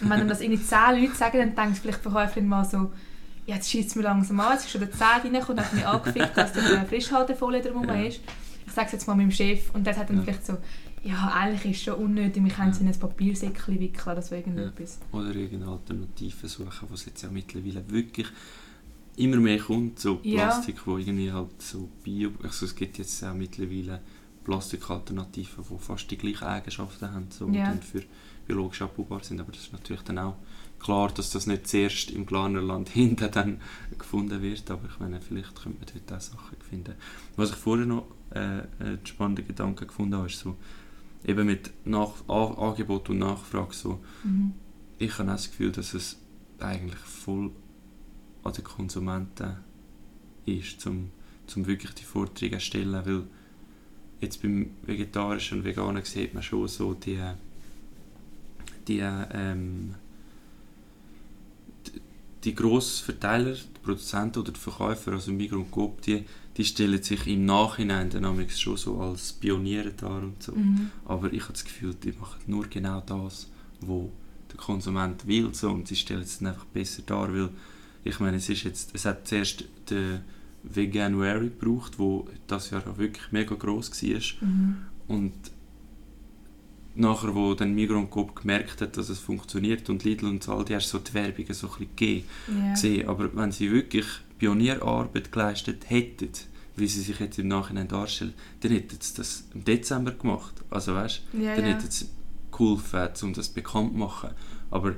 Und 0.01 0.11
wenn 0.11 0.19
dann 0.21 0.29
das 0.29 0.41
irgendwie 0.41 0.63
10 0.63 0.79
Leute 1.01 1.15
sagen, 1.15 1.39
dann 1.39 1.55
denkt 1.57 1.79
vielleicht 1.79 1.99
die 1.99 2.03
Verkäuferin 2.11 2.47
mal 2.47 2.65
so, 2.65 2.93
ja, 3.47 3.57
jetzt 3.57 3.71
schießt 3.71 3.89
es 3.91 3.95
mir 3.97 4.03
langsam 4.03 4.39
an, 4.41 4.53
jetzt 4.53 4.65
ist 4.67 4.71
schon 4.73 4.81
der 4.83 4.93
10 4.93 5.01
reingekommen 5.07 5.59
und 5.59 5.65
hat 5.65 5.73
mich 5.73 5.87
angefickt, 5.87 6.37
dass 6.37 6.53
da 6.53 6.61
eine 6.61 6.87
Frischhaltefolie 6.87 7.63
drum 7.63 7.85
Ja. 7.89 7.95
ist. 8.03 8.21
Ich 8.67 8.73
sage 8.75 8.87
es 8.87 8.93
jetzt 8.93 9.07
mal 9.09 9.15
meinem 9.15 9.31
Chef 9.31 9.71
und 9.75 9.87
der 9.87 9.95
sagt 9.95 10.11
dann 10.11 10.19
Ja. 10.19 10.23
vielleicht 10.25 10.47
so, 10.47 10.59
Ja, 11.03 11.33
eigentlich 11.33 11.73
ist 11.73 11.79
es 11.79 11.85
schon 11.85 11.95
unnötig. 11.95 12.43
Wir 12.45 12.53
können 12.53 12.71
es 12.71 12.81
in 12.81 12.89
ein 12.89 12.99
Papiersäckchen 12.99 13.81
wickeln 13.81 14.13
oder 14.13 14.21
so 14.21 14.35
irgendetwas. 14.35 14.99
Oder 15.13 15.35
irgendeine 15.35 15.71
Alternative 15.73 16.49
suchen, 16.49 16.89
was 16.91 17.07
jetzt 17.07 17.23
ja 17.23 17.31
mittlerweile 17.31 17.89
wirklich 17.89 18.27
immer 19.19 19.37
mehr 19.37 19.59
kommt, 19.59 19.99
so 19.99 20.21
Ja. 20.23 20.47
Plastik, 20.47 20.87
wo 20.87 20.97
irgendwie 20.99 21.33
halt 21.33 21.61
so 21.61 21.89
Bio... 22.05 22.31
Also 22.43 22.67
es 22.67 22.75
gibt 22.75 22.99
jetzt 22.99 23.23
auch 23.25 23.35
mittlerweile 23.35 24.01
Plastikalternativen, 24.45 25.65
die 25.71 25.79
fast 25.79 26.11
die 26.11 26.19
gleichen 26.19 26.45
Eigenschaften 26.45 27.13
haben 27.13 27.27
so, 27.31 27.49
Ja. 27.49 27.71
und 27.73 27.85
für 27.85 28.03
biologisch 28.47 28.83
abbaubar 28.83 29.23
sind, 29.23 29.41
aber 29.41 29.53
das 29.53 29.63
ist 29.63 29.73
natürlich 29.73 30.03
dann 30.03 30.19
auch 30.19 30.37
klar, 30.79 31.09
dass 31.13 31.31
das 31.31 31.47
nicht 31.47 31.67
zuerst 31.69 32.11
im 32.11 32.25
Glarnerland 32.27 32.89
hinten 33.01 33.31
dann 33.31 33.61
gefunden 33.99 34.41
wird, 34.43 34.71
aber 34.71 34.89
ich 34.89 34.99
meine, 35.01 35.21
vielleicht 35.21 35.55
könnte 35.63 35.79
man 35.79 35.89
dort 36.07 36.13
auch 36.19 36.21
Sachen 36.23 36.57
finden. 36.69 36.95
Was 37.37 37.51
ich 37.51 37.57
vorher 37.57 37.87
noch 37.87 38.07
äh, 38.31 38.63
einen 38.81 39.01
spannenden 39.05 39.47
Gedanken 39.47 39.87
gefunden 39.87 40.15
habe, 40.17 40.27
ist 40.29 40.39
so, 40.39 40.57
eben 41.25 41.47
mit 41.47 41.71
Nach 41.85 42.13
A 42.29 42.69
Angebot 42.71 43.11
und 43.11 43.19
Nachfrage 43.19 43.75
so, 43.75 44.01
Mhm. 44.25 44.53
ich 44.99 45.19
habe 45.19 45.29
auch 45.31 45.35
das 45.35 45.51
Gefühl, 45.51 45.73
dass 45.73 45.93
es 45.95 46.17
eigentlich 46.61 46.99
voll 47.01 47.51
an 48.49 48.55
den 48.55 48.65
Konsumenten 48.65 49.57
ist, 50.47 50.81
zum, 50.81 51.11
zum 51.47 51.67
wirklich 51.67 51.93
die 51.93 52.05
Forderungen 52.05 52.61
zu 52.61 52.67
stellen, 52.67 52.93
weil 52.93 53.25
jetzt 54.21 54.43
beim 54.43 54.71
Vegetarischen 54.83 55.59
und 55.59 55.65
Veganen 55.65 56.05
sieht 56.05 56.35
man 56.35 56.43
schon 56.43 56.69
so 56.69 56.95
die, 56.95 57.21
die, 58.87 59.01
ähm, 59.01 59.95
die, 61.87 62.01
die 62.45 62.55
grossen 62.55 63.05
Verteiler, 63.05 63.53
die 63.53 63.81
Produzenten 63.83 64.41
oder 64.41 64.53
die 64.53 64.61
Verkäufer, 64.61 65.13
also 65.13 65.33
Migros 65.33 65.61
und 65.61 65.71
Coop, 65.71 66.03
die, 66.03 66.25
die 66.57 66.65
stellen 66.65 67.03
sich 67.03 67.27
im 67.29 67.45
Nachhinein 67.45 68.11
dann 68.11 68.51
schon 68.51 68.77
so 68.77 69.01
als 69.01 69.33
Pioniere 69.33 69.93
dar 69.93 70.23
und 70.23 70.43
so. 70.43 70.53
Mhm. 70.53 70.91
Aber 71.05 71.33
ich 71.33 71.43
habe 71.43 71.53
das 71.53 71.65
Gefühl, 71.65 71.95
die 71.95 72.13
machen 72.13 72.41
nur 72.47 72.67
genau 72.67 73.01
das, 73.01 73.49
was 73.81 74.07
der 74.51 74.57
Konsument 74.57 75.27
will. 75.27 75.55
So, 75.55 75.71
und 75.71 75.87
sie 75.87 75.95
stellen 75.95 76.23
es 76.23 76.39
dann 76.39 76.49
einfach 76.49 76.65
besser 76.65 77.03
dar, 77.07 77.33
weil 77.33 77.51
ich 78.09 78.21
meine, 78.21 78.37
es, 78.39 78.49
ist 78.49 78.65
jetzt, 78.65 78.95
es 78.95 79.05
hat 79.05 79.29
zuerst 79.29 79.65
den 79.91 80.21
Veganuary 80.63 81.51
gebraucht, 81.51 81.99
wo 81.99 82.27
das 82.47 82.71
Jahr 82.71 82.87
auch 82.87 82.99
wirklich 82.99 83.31
mega 83.33 83.55
gross 83.55 83.91
war. 84.03 84.49
Mhm. 84.49 84.77
Und 85.07 85.33
nachher, 86.95 87.35
wo 87.35 87.55
dann 87.55 87.75
Migros 87.75 87.99
und 87.99 88.11
Coop 88.11 88.35
gemerkt 88.35 88.81
hat, 88.81 88.97
dass 88.97 89.09
es 89.09 89.19
funktioniert 89.21 89.89
und 89.89 90.05
Lidl 90.05 90.27
und 90.27 90.49
Aldi 90.49 90.73
hast 90.75 90.89
so 90.89 90.99
die 90.99 91.15
Werbung 91.15 91.47
so 91.53 91.69
ein 91.79 91.87
bisschen 91.97 92.25
Ja. 92.63 92.71
gesehen. 92.73 93.09
Aber 93.09 93.35
wenn 93.37 93.53
sie 93.53 93.71
wirklich 93.71 94.07
Pionierarbeit 94.39 95.31
geleistet 95.31 95.89
hätten, 95.89 96.31
wie 96.77 96.87
sie 96.87 97.03
sich 97.03 97.19
jetzt 97.21 97.39
im 97.39 97.49
Nachhinein 97.49 97.89
darstellen, 97.89 98.35
dann 98.61 98.73
hätten 98.73 98.97
sie 99.01 99.15
das 99.17 99.45
im 99.55 99.65
Dezember 99.65 100.13
gemacht. 100.13 100.55
Also 100.71 100.95
weißt 100.95 101.23
Ja, 101.35 101.55
dann 101.57 101.65
ja. 101.67 101.73
hätten 101.75 101.91
sie 101.91 102.07
geholfen, 102.51 103.09
um 103.23 103.33
das 103.33 103.49
bekannt 103.49 103.93
zu 103.93 103.99
machen. 103.99 104.31
Aber 104.71 104.95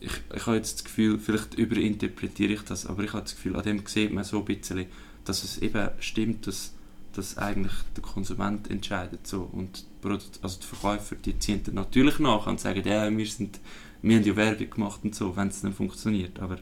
ich, 0.00 0.12
ich 0.34 0.46
habe 0.46 0.56
jetzt 0.56 0.76
das 0.76 0.84
Gefühl, 0.84 1.18
vielleicht 1.18 1.54
überinterpretiere 1.54 2.54
ich 2.54 2.62
das, 2.62 2.86
aber 2.86 3.04
ich 3.04 3.12
habe 3.12 3.22
das 3.22 3.34
Gefühl, 3.34 3.56
an 3.56 3.62
dem 3.62 3.86
sieht 3.86 4.12
man 4.12 4.24
so 4.24 4.38
ein 4.38 4.44
bisschen, 4.46 4.86
dass 5.24 5.44
es 5.44 5.58
eben 5.58 5.90
stimmt, 6.00 6.46
dass, 6.46 6.72
dass 7.12 7.36
eigentlich 7.36 7.72
der 7.94 8.02
Konsument 8.02 8.70
entscheidet. 8.70 9.26
So. 9.26 9.48
Und 9.52 9.84
die, 10.02 10.08
also 10.42 10.58
die 10.60 10.66
Verkäufer 10.66 11.16
die 11.16 11.38
ziehen 11.38 11.60
dann 11.64 11.74
natürlich 11.74 12.18
nach 12.18 12.46
und 12.46 12.58
sagen, 12.58 12.82
ja, 12.86 13.14
wir, 13.14 13.26
sind, 13.26 13.60
wir 14.00 14.16
haben 14.16 14.24
ja 14.24 14.36
Werbung 14.36 14.70
gemacht 14.70 15.00
und 15.04 15.14
so, 15.14 15.36
wenn 15.36 15.48
es 15.48 15.60
dann 15.60 15.74
funktioniert. 15.74 16.40
Aber 16.40 16.58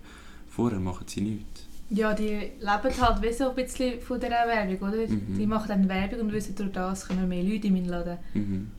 vorher 0.48 0.80
machen 0.80 1.06
sie 1.06 1.20
nichts. 1.20 1.66
Ja, 1.90 2.12
die 2.12 2.50
leben 2.60 3.00
halt 3.00 3.22
wie 3.22 3.32
so 3.32 3.48
ein 3.48 3.54
bisschen 3.54 4.00
von 4.00 4.20
dieser 4.20 4.30
Werbung, 4.30 4.88
oder? 4.88 5.08
Mhm. 5.08 5.38
Die 5.38 5.46
machen 5.46 5.68
dann 5.68 5.88
Werbung 5.88 6.20
und 6.20 6.32
wissen, 6.32 6.54
durch 6.54 6.72
das 6.72 7.06
kommen 7.06 7.28
mehr 7.28 7.42
Leute 7.42 7.68
in 7.68 7.72
meinen 7.72 7.88
Laden. 7.88 8.18
Mhm. 8.34 8.70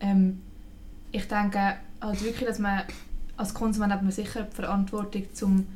Ähm, 0.00 0.40
ich 1.12 1.28
denke 1.28 1.76
halt 2.00 2.24
wirklich, 2.24 2.48
dass 2.48 2.58
man 2.58 2.82
als 3.36 3.54
Konsument 3.54 3.92
hat 3.92 4.02
man 4.02 4.12
sicher 4.12 4.42
die 4.42 4.54
Verantwortung, 4.54 5.24
zum 5.32 5.66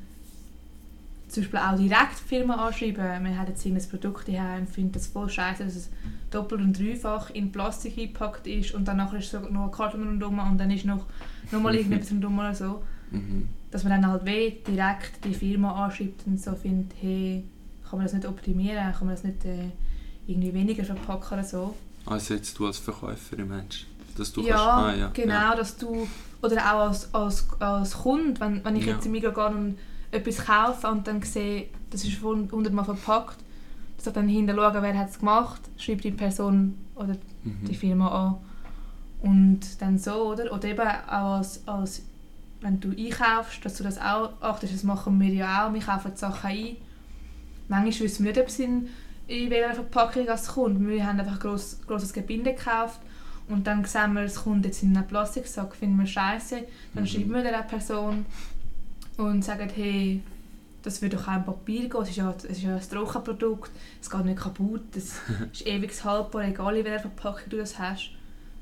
zum 1.29 1.43
Beispiel 1.43 1.59
auch 1.59 1.77
direkt 1.77 2.21
die 2.21 2.29
Firma 2.29 2.67
anschreiben. 2.67 2.97
Wir 2.97 3.39
haben 3.39 3.49
jetzt 3.49 3.65
irgendein 3.65 3.91
Produkt 3.91 4.29
hier 4.29 4.45
und 4.59 4.69
finden 4.69 4.93
das 4.93 5.09
voll 5.09 5.29
scheiße, 5.29 5.65
dass 5.65 5.77
es 5.77 5.91
doppelt 6.31 6.61
und 6.61 6.79
dreifach 6.79 7.31
in 7.31 7.53
Plastik 7.53 7.99
eingepackt 7.99 8.47
ist 8.47 8.75
und 8.75 8.89
dann 8.89 8.97
nachher 8.97 9.19
ist 9.19 9.31
so 9.31 9.39
noch 9.41 9.63
eine 9.65 9.71
Karton 9.71 10.03
rundherum 10.03 10.39
und 10.39 10.59
dann 10.59 10.71
ist 10.71 10.85
noch 10.85 11.05
nochmal 11.51 11.75
irgendetwas 11.75 12.11
rundherum 12.13 12.39
oder 12.39 12.55
so. 12.55 12.83
Mhm. 13.11 13.49
Dass 13.71 13.85
man 13.85 14.01
dann 14.01 14.11
halt 14.11 14.25
weh 14.25 14.53
direkt 14.67 15.25
die 15.25 15.35
Firma 15.35 15.85
anschreibt 15.85 16.27
und 16.27 16.41
so 16.41 16.55
findet, 16.55 16.93
hey, 17.01 17.45
kann 17.89 17.99
man 17.99 18.07
das 18.07 18.15
nicht 18.15 18.27
optimieren, 18.27 18.93
kann 18.93 19.07
man 19.07 19.15
das 19.15 19.25
nicht 19.25 19.45
äh, 19.45 19.71
irgendwie 20.27 20.55
weniger 20.55 20.85
verpacken 20.85 21.35
oder 21.35 21.45
so. 21.45 21.75
Also 22.07 22.35
jetzt 22.35 22.59
du 22.59 22.67
als 22.67 22.79
Verkäuferin 22.79 23.49
meinst 23.49 23.87
dass 24.19 24.33
du 24.33 24.43
ja, 24.43 24.57
kannst... 24.57 24.69
Ah, 24.69 24.95
ja, 25.01 25.11
genau, 25.15 25.35
Ja. 25.35 25.55
dass 25.55 25.77
du, 25.77 26.07
oder 26.43 26.57
auch 26.59 26.81
als, 26.89 27.13
als, 27.15 27.47
als 27.61 27.95
Kunde, 27.99 28.41
wenn, 28.41 28.65
wenn 28.65 28.77
ich 28.77 28.87
Ja. 28.87 28.95
jetzt 28.95 29.07
im 29.07 29.13
Migros 29.13 29.35
gehe 29.35 29.47
und 29.47 29.79
etwas 30.11 30.45
kaufe 30.45 30.87
und 30.89 31.07
dann 31.07 31.23
sehe, 31.23 31.67
das 31.91 32.05
ist 32.05 32.21
hundertmal 32.23 32.85
verpackt, 32.85 33.39
dass 33.97 34.07
ich 34.07 34.13
dann 34.13 34.29
hinten 34.29 34.57
schaue, 34.57 34.83
wer 34.83 34.99
hat 34.99 35.11
es 35.11 35.19
gemacht, 35.19 35.61
schreibe 35.77 36.03
die 36.03 36.11
Person 36.13 36.79
oder 36.95 37.17
die 37.45 37.73
Mhm. 37.73 37.75
Firma 37.75 38.09
an 38.27 38.37
und 39.23 39.61
dann 39.81 39.99
so, 39.99 40.13
oder? 40.33 40.53
Oder 40.53 40.65
eben 40.69 40.81
auch 40.87 41.37
als, 41.37 41.67
als 41.67 42.03
wenn 42.61 42.81
du 42.81 42.91
einkaufst, 42.91 43.65
dass 43.65 43.77
du 43.77 43.85
das 43.85 43.99
auch 43.99 44.31
achtest, 44.41 44.75
das 44.75 44.83
machen 44.83 45.21
wir 45.21 45.29
ja 45.33 45.67
auch, 45.69 45.73
wir 45.73 45.81
kaufen 45.81 46.13
die 46.15 46.19
Sachen 46.19 46.51
ein. 46.51 46.77
Manchmal 47.69 48.01
wissen 48.01 48.25
wir 48.25 48.33
nicht, 48.33 48.41
ob 48.41 48.49
es 48.49 48.59
in, 48.59 48.89
in 49.27 49.51
welcher 49.51 49.75
Verpackung 49.75 50.27
es 50.27 50.49
kommt. 50.49 50.87
Wir 50.87 51.07
haben 51.07 51.21
einfach 51.21 51.39
gross, 51.41 51.79
grosses 51.87 52.13
Gebinde 52.13 52.55
gekauft 52.55 53.01
und 53.49 53.67
dann 53.67 53.85
sehen 53.85 54.13
wir, 54.15 54.23
es 54.23 54.37
kommt 54.37 54.65
jetzt 54.65 54.83
in 54.83 54.97
einen 54.97 55.07
Plastiksack, 55.07 55.75
finden 55.75 55.99
wir 55.99 56.07
scheiße. 56.07 56.65
Dann 56.95 57.05
Mhm. 57.05 57.07
schreiben 57.09 57.33
wir 57.35 57.43
der 57.43 57.63
Person 57.63 58.27
und 59.17 59.45
sagen, 59.45 59.69
hey, 59.75 60.21
das 60.83 61.03
würde 61.03 61.17
doch 61.17 61.27
auch 61.29 61.37
im 61.37 61.45
Papier 61.45 61.89
gehen, 61.89 62.03
es 62.03 62.11
ist 62.11 62.17
ja, 62.17 62.35
es 62.37 62.45
ist 62.45 62.63
ja 62.63 62.77
ein 62.77 62.81
Trockenprodukt, 62.91 63.71
es 64.01 64.09
geht 64.09 64.25
nicht 64.25 64.39
kaputt, 64.39 64.97
es 64.97 65.15
ist 65.53 65.67
ewig 65.67 65.93
haltbar, 66.05 66.45
egal 66.45 66.77
in 66.77 66.85
welcher 66.85 67.01
Verpackung 67.01 67.51
du 67.51 67.57
das 67.57 67.79
hast. 67.79 68.11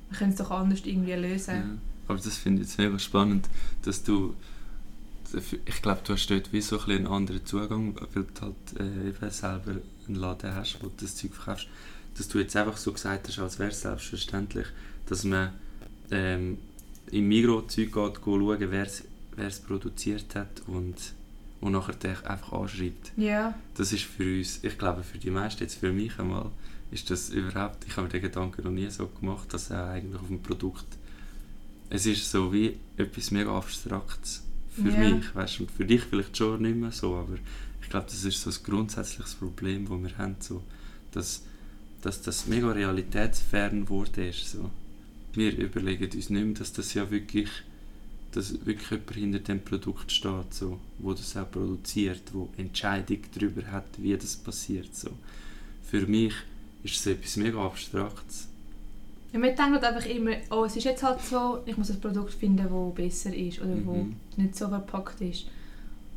Wir 0.08 0.18
können 0.18 0.30
es 0.32 0.38
doch 0.38 0.50
anders 0.50 0.80
irgendwie 0.84 1.12
lösen. 1.12 1.54
Ja. 1.54 1.64
Aber 2.08 2.18
das 2.18 2.36
finde 2.36 2.62
ich 2.62 2.68
jetzt 2.68 2.78
mega 2.78 2.98
spannend, 2.98 3.48
dass 3.82 4.02
du... 4.02 4.34
Ich 5.66 5.82
glaube, 5.82 6.00
du 6.04 6.12
hast 6.12 6.28
dort 6.28 6.52
wie 6.52 6.60
so 6.60 6.78
ein 6.78 6.90
einen 6.90 7.06
anderen 7.08 7.44
Zugang, 7.44 7.96
weil 8.14 8.24
du 8.32 8.40
halt 8.40 9.20
äh, 9.20 9.30
selber 9.30 9.72
einen 10.06 10.14
Laden 10.14 10.54
hast, 10.54 10.78
wo 10.80 10.86
du 10.86 10.92
das 11.00 11.16
Zeug 11.16 11.34
verkaufst. 11.34 11.66
Dass 12.16 12.28
du 12.28 12.38
jetzt 12.38 12.56
einfach 12.56 12.76
so 12.76 12.92
gesagt 12.92 13.28
hast, 13.28 13.38
als 13.38 13.58
wäre 13.58 13.70
es 13.70 13.80
selbstverständlich, 13.82 14.66
dass 15.06 15.24
man 15.24 15.52
ähm, 16.10 16.58
im 17.10 17.28
Migros-Zeug 17.28 17.92
geht, 17.92 18.20
schauen, 18.24 18.70
wer 18.70 18.86
es 19.46 19.60
produziert 19.60 20.34
hat 20.34 20.62
und, 20.66 20.94
und 21.60 21.72
nachher 21.72 21.94
den 21.94 22.16
einfach 22.24 22.52
anschreibt. 22.52 23.12
Ja, 23.16 23.54
Das 23.74 23.92
ist 23.92 24.04
für 24.04 24.38
uns, 24.38 24.60
ich 24.62 24.78
glaube 24.78 25.02
für 25.02 25.18
die 25.18 25.30
meisten, 25.30 25.62
jetzt 25.62 25.76
für 25.76 25.92
mich 25.92 26.18
einmal, 26.18 26.50
ist 26.90 27.10
das 27.10 27.30
überhaupt, 27.30 27.84
ich 27.86 27.96
habe 27.96 28.06
mir 28.06 28.12
den 28.12 28.22
Gedanken 28.22 28.62
noch 28.62 28.70
nie 28.70 28.88
so 28.90 29.08
gemacht, 29.08 29.52
dass 29.52 29.70
er 29.70 29.88
eigentlich 29.90 30.20
auf 30.20 30.28
dem 30.28 30.40
Produkt, 30.42 30.86
es 31.90 32.06
ist 32.06 32.30
so 32.30 32.52
wie 32.52 32.76
etwas 32.96 33.30
mega 33.30 33.56
Abstraktes 33.56 34.42
für 34.72 34.90
Ja. 34.90 34.96
mich, 34.96 35.34
weißt 35.34 35.60
und 35.60 35.70
für 35.70 35.84
dich 35.84 36.02
vielleicht 36.02 36.36
schon 36.36 36.62
nicht 36.62 36.76
mehr 36.76 36.92
so, 36.92 37.14
aber 37.14 37.34
ich 37.82 37.88
glaube, 37.90 38.06
das 38.06 38.24
ist 38.24 38.40
so 38.40 38.50
ein 38.50 38.56
grundsätzliches 38.64 39.34
Problem, 39.34 39.86
das 39.88 40.02
wir 40.12 40.18
haben, 40.18 40.36
so, 40.40 40.62
dass, 41.12 41.42
dass 42.02 42.22
das 42.22 42.46
mega 42.46 42.70
realitätsfern 42.70 43.84
geworden 43.84 44.28
ist, 44.28 44.50
so. 44.52 44.70
Wir 45.32 45.56
überlegen 45.58 46.04
uns 46.04 46.30
nicht 46.30 46.44
mehr, 46.44 46.54
dass 46.54 46.72
das 46.72 46.94
ja 46.94 47.10
wirklich 47.10 47.48
dass 48.36 48.66
wirklich 48.66 48.90
jemand 48.90 49.14
hinter 49.14 49.38
dem 49.38 49.60
Produkt 49.62 50.12
steht, 50.12 50.52
so, 50.52 50.78
wo 50.98 51.14
das 51.14 51.36
auch 51.38 51.50
produziert, 51.50 52.20
wo 52.34 52.50
Entscheidung 52.58 53.20
darüber 53.34 53.62
hat, 53.70 53.86
wie 53.96 54.14
das 54.14 54.36
passiert. 54.36 54.94
So. 54.94 55.08
Für 55.82 56.06
mich 56.06 56.34
ist 56.84 56.96
es 56.96 57.06
etwas 57.06 57.36
mega 57.36 57.64
Abstraktes. 57.64 58.48
Ja, 59.32 59.40
wir 59.40 59.54
denken 59.54 59.72
halt 59.72 59.84
einfach 59.84 60.06
immer, 60.06 60.32
oh, 60.50 60.64
es 60.64 60.76
ist 60.76 60.84
jetzt 60.84 61.02
halt 61.02 61.22
so, 61.22 61.62
ich 61.64 61.78
muss 61.78 61.90
ein 61.90 62.00
Produkt 62.00 62.34
finden, 62.34 62.68
das 62.68 62.94
besser 62.94 63.34
ist 63.34 63.60
oder 63.60 63.74
wo 63.84 63.94
Mhm. 63.94 64.16
nicht 64.36 64.54
so 64.54 64.68
verpackt 64.68 65.20
ist. 65.22 65.46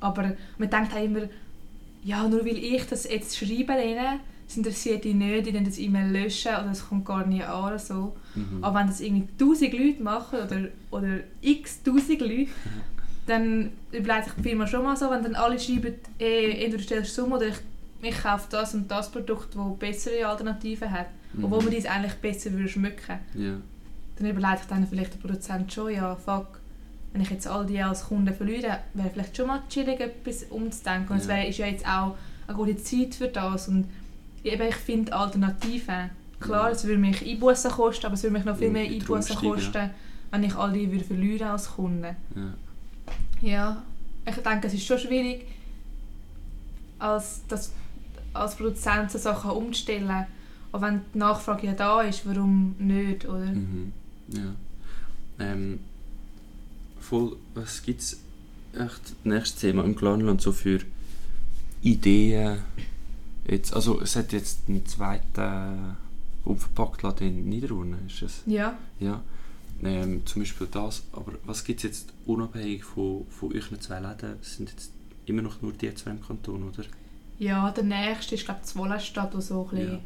Aber 0.02 0.36
man 0.58 0.70
denkt 0.70 0.94
auch 0.94 1.04
immer, 1.04 1.30
ja, 2.04 2.28
nur 2.28 2.46
weil 2.46 2.58
ich 2.58 2.86
das 2.86 3.06
jetzt 3.06 3.38
schreibe, 3.38 3.74
es 4.50 4.58
interessiert 4.58 5.04
die 5.04 5.14
nicht, 5.14 5.46
die 5.46 5.52
dann 5.52 5.64
das 5.64 5.78
E-Mail 5.78 6.12
löschen 6.12 6.50
oder 6.52 6.72
es 6.72 6.90
kommt 6.90 7.06
gar 7.06 7.26
nicht 7.26 7.46
an 7.46 7.66
oder 7.66 7.78
so. 7.80 8.16
Mhm. 8.34 8.64
Aber 8.64 8.80
wenn 8.80 8.88
das 8.88 9.00
irgendwie 9.00 9.28
tausend 9.38 9.74
Leute 9.74 10.02
machen 10.04 10.40
oder, 10.40 10.62
oder 10.90 11.20
x 11.42 11.84
tausend 11.84 12.20
Leute, 12.22 12.48
dann 13.28 13.70
überlegt 13.92 14.26
sich 14.26 14.34
die 14.36 14.42
Firma 14.44 14.66
schon 14.68 14.84
mal 14.84 14.98
so, 14.98 15.10
wenn 15.12 15.22
dann 15.24 15.36
alle 15.36 15.60
schreiben, 15.60 15.94
eh, 16.20 16.64
entweder 16.66 16.82
stellst 16.84 17.18
du 17.18 17.26
um 17.26 17.34
oder 17.34 17.48
ich, 17.48 17.58
ich 18.02 18.22
kaufe 18.24 18.48
das 18.50 18.74
und 18.74 18.90
das 18.90 19.12
Produkt, 19.12 19.56
das 19.56 19.78
bessere 19.80 20.26
Alternativen 20.28 20.90
hat, 20.92 21.08
Mhm. 21.34 21.44
obwohl 21.44 21.62
man 21.62 21.70
dies 21.72 21.86
eigentlich 21.86 22.16
besser 22.16 22.52
würde 22.54 22.68
schmücken 22.68 23.20
Ja. 23.36 23.54
dann 24.18 24.28
überlegt 24.32 24.60
sich 24.62 24.68
dann 24.68 24.88
vielleicht 24.88 25.14
der 25.14 25.20
Produzent 25.20 25.72
schon, 25.72 25.94
ja, 25.94 26.16
fuck, 26.16 26.60
wenn 27.14 27.22
ich 27.22 27.30
jetzt 27.30 27.46
all 27.48 27.68
die 27.68 27.80
als 27.80 28.06
Kunden 28.06 28.34
verliere, 28.34 28.80
wäre 28.96 29.12
vielleicht 29.14 29.38
schon 29.38 29.46
mal 29.46 29.62
chillig, 29.70 30.00
etwas 30.00 30.44
umzudenken. 30.50 31.12
Und 31.14 31.20
es 31.20 31.28
wäre, 31.28 31.46
ist 31.48 31.60
ja 31.60 31.68
jetzt 31.68 31.86
auch 31.88 32.16
eine 32.48 32.58
gute 32.58 32.78
Zeit 32.78 33.14
für 33.14 33.28
das. 33.28 33.68
Und 33.68 33.86
eben, 34.44 34.68
ich 34.68 34.76
finde 34.76 35.14
Alternativen, 35.14 36.12
Klar, 36.40 36.72
es 36.72 36.86
würde 36.86 37.00
mich 37.00 37.26
Einbußen 37.26 37.72
kosten, 37.72 38.06
aber 38.06 38.16
es 38.16 38.24
würde 38.24 38.34
mich 38.34 38.46
noch 38.46 38.58
viel 38.58 38.70
mehr 38.70 38.90
Einbußen 38.90 39.36
kosten, 39.36 39.90
wenn 40.32 40.44
ich 40.44 40.56
all 40.56 40.72
die 40.72 40.92
würde 40.92 41.04
verlieren 41.04 41.50
als 41.50 41.70
Kunde. 41.70 42.16
Ja. 42.36 42.54
Ja, 43.42 43.84
ich 44.26 44.36
denke, 44.36 44.68
es 44.68 44.74
ist 44.74 44.86
schon 44.86 45.00
schwierig, 45.00 45.46
als, 47.00 47.42
das, 47.48 47.72
als 48.34 48.56
Produzent 48.56 49.12
so 49.12 49.18
Sachen 49.18 49.52
umzustellen. 49.52 50.26
Auch 50.72 50.82
wenn 50.82 51.02
die 51.14 51.18
Nachfrage 51.18 51.68
ja 51.68 51.74
da 51.74 52.02
ist, 52.02 52.28
warum 52.28 52.76
nicht, 52.78 53.26
oder? 53.26 53.46
Mhm. 53.46 53.92
Ja. 54.28 54.54
Ähm, 55.40 55.80
voll, 57.00 57.38
was 57.56 57.82
gibt 57.82 58.02
es 58.02 58.20
echt 58.74 59.26
nächstes 59.26 59.62
Thema 59.62 59.84
im 59.84 59.96
Clanland 59.96 60.42
so 60.42 60.52
für 60.52 60.80
Ideen? 61.82 62.60
Jetzt, 63.50 63.74
also 63.74 64.00
es 64.02 64.16
hat 64.16 64.32
jetzt 64.32 64.70
einen 64.70 64.86
zweiten 64.86 65.98
unverpackt 66.46 67.02
laden 67.02 67.28
in 67.28 67.50
Niederurne, 67.50 67.98
ist 68.08 68.22
es? 68.22 68.44
Ja, 68.46 68.78
Ja. 69.00 69.22
Ähm, 69.82 70.26
zum 70.26 70.42
Beispiel 70.42 70.68
das, 70.70 71.04
aber 71.14 71.34
was 71.46 71.64
gibt 71.64 71.80
es 71.80 71.84
jetzt 71.84 72.14
unabhängig 72.26 72.84
von, 72.84 73.26
von 73.30 73.54
euren 73.54 73.80
zwei 73.80 74.00
Läden? 74.02 74.36
Es 74.42 74.58
sind 74.58 74.70
jetzt 74.70 74.92
immer 75.26 75.42
noch 75.42 75.62
nur 75.62 75.72
die 75.72 75.94
zwei 75.96 76.12
im 76.12 76.22
Kanton, 76.22 76.68
oder? 76.68 76.84
ja 77.40 77.72
der 77.72 77.86
nächste 77.86 78.36
ist 78.36 78.44
glaube 78.44 78.60
ich 78.62 78.68
Zwollestadt, 78.68 79.34
wo 79.34 79.40
so 79.40 79.64
ein 79.64 79.70
bisschen 79.70 79.92
Ja. 79.94 80.00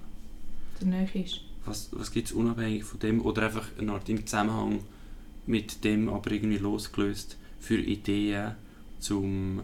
der 0.79 0.87
Nähe 0.87 1.23
ist. 1.25 1.41
Was, 1.65 1.89
was 1.91 2.11
gibt 2.11 2.27
es 2.27 2.33
unabhängig 2.33 2.83
von 2.83 2.99
dem 2.99 3.25
oder 3.25 3.43
einfach 3.47 3.67
eine 3.79 3.93
Art 3.93 4.07
im 4.09 4.23
Zusammenhang 4.27 4.81
mit 5.47 5.83
dem 5.83 6.07
aber 6.09 6.31
irgendwie 6.31 6.57
losgelöst 6.59 7.37
für 7.59 7.77
Ideen 7.79 8.53
zum, 8.99 9.61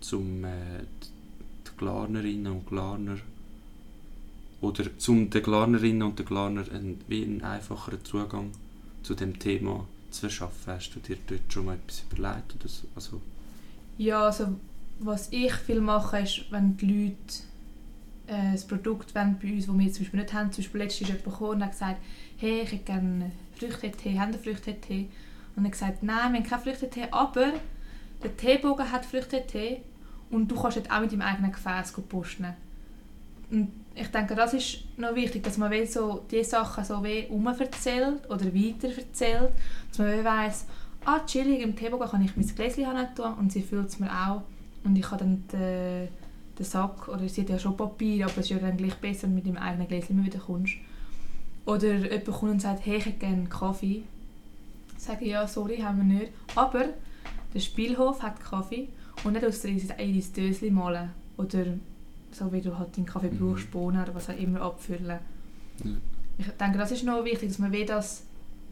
zum 0.00 0.44
äh, 0.44 0.50
die 1.02 1.17
Glarnerinnen 1.78 2.52
und 2.52 2.66
Glarner 2.66 3.18
oder 4.60 4.98
zum 4.98 5.30
den 5.30 5.42
Glarnerinnen 5.42 6.02
und 6.02 6.18
den 6.18 6.26
Glarner 6.26 6.64
einen, 6.72 7.00
einen 7.10 7.42
einfacheren 7.42 8.04
Zugang 8.04 8.50
zu 9.02 9.14
dem 9.14 9.38
Thema 9.38 9.86
zu 10.10 10.20
verschaffen? 10.20 10.74
Hast 10.74 10.90
du 10.90 11.00
dir 11.00 11.16
dort 11.26 11.52
schon 11.52 11.66
mal 11.66 11.76
etwas 11.76 12.04
überlegt 12.10 12.54
oder 12.54 12.68
so? 12.68 12.86
Also, 12.94 13.20
Ja, 13.96 14.26
also 14.26 14.56
was 15.00 15.28
ich 15.32 15.52
viel 15.54 15.80
mache, 15.80 16.20
ist, 16.20 16.50
wenn 16.50 16.76
die 16.76 16.86
Leute 16.86 17.16
äh, 18.26 18.52
das 18.52 18.66
Produkt 18.66 19.14
wollen 19.14 19.38
bei 19.40 19.52
uns, 19.52 19.66
das 19.66 19.78
wir 19.78 19.92
zum 19.92 20.04
Beispiel 20.04 20.20
nicht 20.20 20.32
haben, 20.32 20.52
zum 20.52 20.64
Beispiel 20.64 20.80
letztens 20.80 21.08
jemand 21.08 21.24
gekommen 21.24 21.50
und 21.50 21.64
hat 21.64 21.72
gesagt, 21.72 22.00
hey, 22.36 22.62
ich 22.62 22.72
hätte 22.72 22.84
gerne 22.84 23.32
Früchtetee, 23.56 24.18
haben 24.18 24.32
Sie 24.32 24.38
Früchtetee? 24.38 25.08
Und 25.56 25.64
er 25.64 25.66
hat 25.66 25.72
gesagt, 25.72 26.02
nein, 26.02 26.32
wir 26.32 26.40
haben 26.40 26.48
keinen 26.48 26.62
Früchtetee, 26.62 27.08
aber 27.10 27.52
der 28.22 28.36
Teebogen 28.36 28.90
hat 28.90 29.06
Früchtetee 29.06 29.82
und 30.30 30.50
du 30.50 30.60
kannst 30.60 30.90
auch 30.90 31.00
mit 31.00 31.12
deinem 31.12 31.22
eigenen 31.22 31.52
Gefäß 31.52 31.92
posten. 32.08 32.54
Und 33.50 33.72
ich 33.94 34.08
denke, 34.08 34.34
das 34.34 34.54
ist 34.54 34.84
noch 34.96 35.14
wichtig, 35.14 35.42
dass 35.42 35.58
man 35.58 35.72
so 35.86 36.24
die 36.30 36.44
Sachen 36.44 36.84
so 36.84 37.02
erzählt 37.58 38.30
oder 38.30 38.44
weiter 38.54 38.88
erzählt, 38.96 39.50
dass 39.90 39.98
man 39.98 40.24
weiss, 40.24 40.66
ah, 41.04 41.20
chillig, 41.26 41.62
im 41.62 41.74
Teebogen 41.74 42.08
kann 42.08 42.22
ich 42.22 42.36
mein 42.36 42.46
Gläschen 42.46 42.84
tun 43.16 43.34
und 43.38 43.52
sie 43.52 43.62
füllt 43.62 43.88
es 43.88 43.98
mir 43.98 44.10
auch. 44.10 44.42
Und 44.84 44.96
ich 44.96 45.10
habe 45.10 45.24
dann 45.24 45.44
den, 45.52 46.08
den 46.58 46.64
Sack, 46.64 47.08
oder 47.08 47.28
sie 47.28 47.40
hat 47.42 47.50
ja 47.50 47.58
schon 47.58 47.76
Papier, 47.76 48.26
aber 48.26 48.38
es 48.38 48.44
ist 48.44 48.50
ja 48.50 48.58
dann 48.58 48.76
gleich 48.76 48.94
besser, 48.96 49.22
wenn 49.24 49.30
du 49.30 49.36
mit 49.36 49.46
deinem 49.46 49.56
eigenen 49.56 49.88
Gläschen 49.88 50.16
immer 50.16 50.26
wieder 50.26 50.38
kommst. 50.38 50.74
Oder 51.66 51.94
jemand 51.94 52.26
kommt 52.26 52.52
und 52.52 52.62
sagt, 52.62 52.86
hey, 52.86 52.96
ich 52.98 53.06
hätte 53.06 53.18
gerne 53.18 53.44
Kaffee. 53.46 54.04
Sage 54.96 55.24
ich, 55.24 55.30
ja, 55.32 55.46
sorry, 55.46 55.78
haben 55.78 55.98
wir 55.98 56.18
nicht. 56.18 56.32
Aber 56.54 56.84
der 57.52 57.60
Spielhof 57.60 58.22
hat 58.22 58.40
Kaffee 58.40 58.88
und 59.24 59.32
nicht 59.32 59.44
aus 59.44 59.60
der 59.62 59.70
in 59.70 59.86
dein 59.88 60.22
Döschen 60.36 60.74
malen. 60.74 61.10
Oder 61.36 61.64
so 62.32 62.52
wie 62.52 62.60
du 62.60 62.76
halt 62.78 62.96
deinen 62.96 63.06
Kaffee 63.06 63.30
Mhm. 63.30 63.38
brauchst, 63.38 63.70
Bohnen 63.70 64.02
oder 64.02 64.14
was 64.14 64.28
auch 64.28 64.36
immer 64.38 64.60
abfüllen. 64.62 65.18
Ja. 65.84 65.90
Ich 66.38 66.46
denke, 66.48 66.78
das 66.78 66.92
ist 66.92 67.04
noch 67.04 67.24
wichtig, 67.24 67.48
dass 67.48 67.58
man 67.58 67.72
wie 67.72 67.84
das 67.84 68.24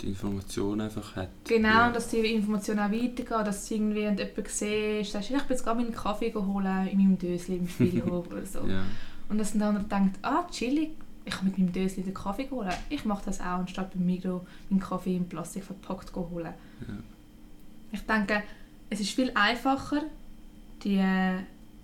die 0.03 0.09
Information 0.09 0.81
einfach 0.83 1.17
hat. 1.17 1.31
Genau, 1.45 1.69
Ja. 1.69 1.87
und 1.87 1.97
dass 1.97 2.09
die 2.09 2.19
Informationen 2.19 2.81
auch 2.81 2.91
weitergehen, 2.93 3.45
dass 3.45 3.67
du 3.69 3.75
irgendwie 3.77 4.03
wenn 4.05 4.17
du 4.17 4.23
jemanden 4.25 4.45
siehst, 4.51 5.13
sagst, 5.13 5.31
ich 5.31 5.37
bin 5.39 5.47
jetzt 5.49 5.65
gerade 5.65 5.81
meinen 5.81 5.93
Kaffee 5.93 6.33
holen 6.35 6.87
in 6.89 6.99
meinem 6.99 7.19
Dösli 7.19 7.57
im 7.57 7.67
Spielhof 7.69 8.27
oder 8.31 8.45
so. 8.45 8.61
Ja. 8.67 8.83
Und 9.29 9.39
dass 9.39 9.53
dann 9.53 9.61
der 9.61 9.69
andere 9.69 9.85
denkt, 9.85 10.19
ah, 10.23 10.47
chillig, 10.51 10.91
ich 11.25 11.35
kann 11.35 11.47
mit 11.47 11.57
meinem 11.59 11.73
Dösli 11.73 12.03
den 12.03 12.13
Kaffee 12.15 12.49
holen. 12.51 12.73
Ich 12.91 13.05
mache 13.07 13.25
das 13.25 13.41
auch, 13.41 13.59
anstatt 13.61 13.93
beim 13.95 14.05
Migros 14.05 14.43
meinen 14.69 14.81
Kaffee 14.81 15.17
in 15.17 15.29
Plastik 15.29 15.65
verpackt 15.65 16.11
zu 16.11 16.29
holen. 16.31 16.53
Ja. 16.87 16.95
Ich 17.93 18.01
denke, 18.03 18.43
es 18.91 19.01
ist 19.01 19.11
viel 19.11 19.33
einfacher, 19.35 20.03
die 20.87 21.05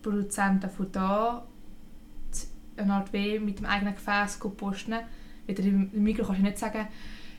Produzenten 0.03 0.71
von 0.71 0.87
da 0.93 1.45
eine 2.77 2.93
Art 2.95 3.13
wie 3.13 3.39
mit 3.39 3.59
dem 3.59 3.67
eigenen 3.67 3.95
Gefäß 3.95 4.39
posten. 4.57 4.95
Wieder 5.47 5.63
im 5.65 5.91
Mikro 5.93 6.25
kannst 6.25 6.41
du 6.41 6.45
nicht 6.45 6.59
sagen, 6.59 6.87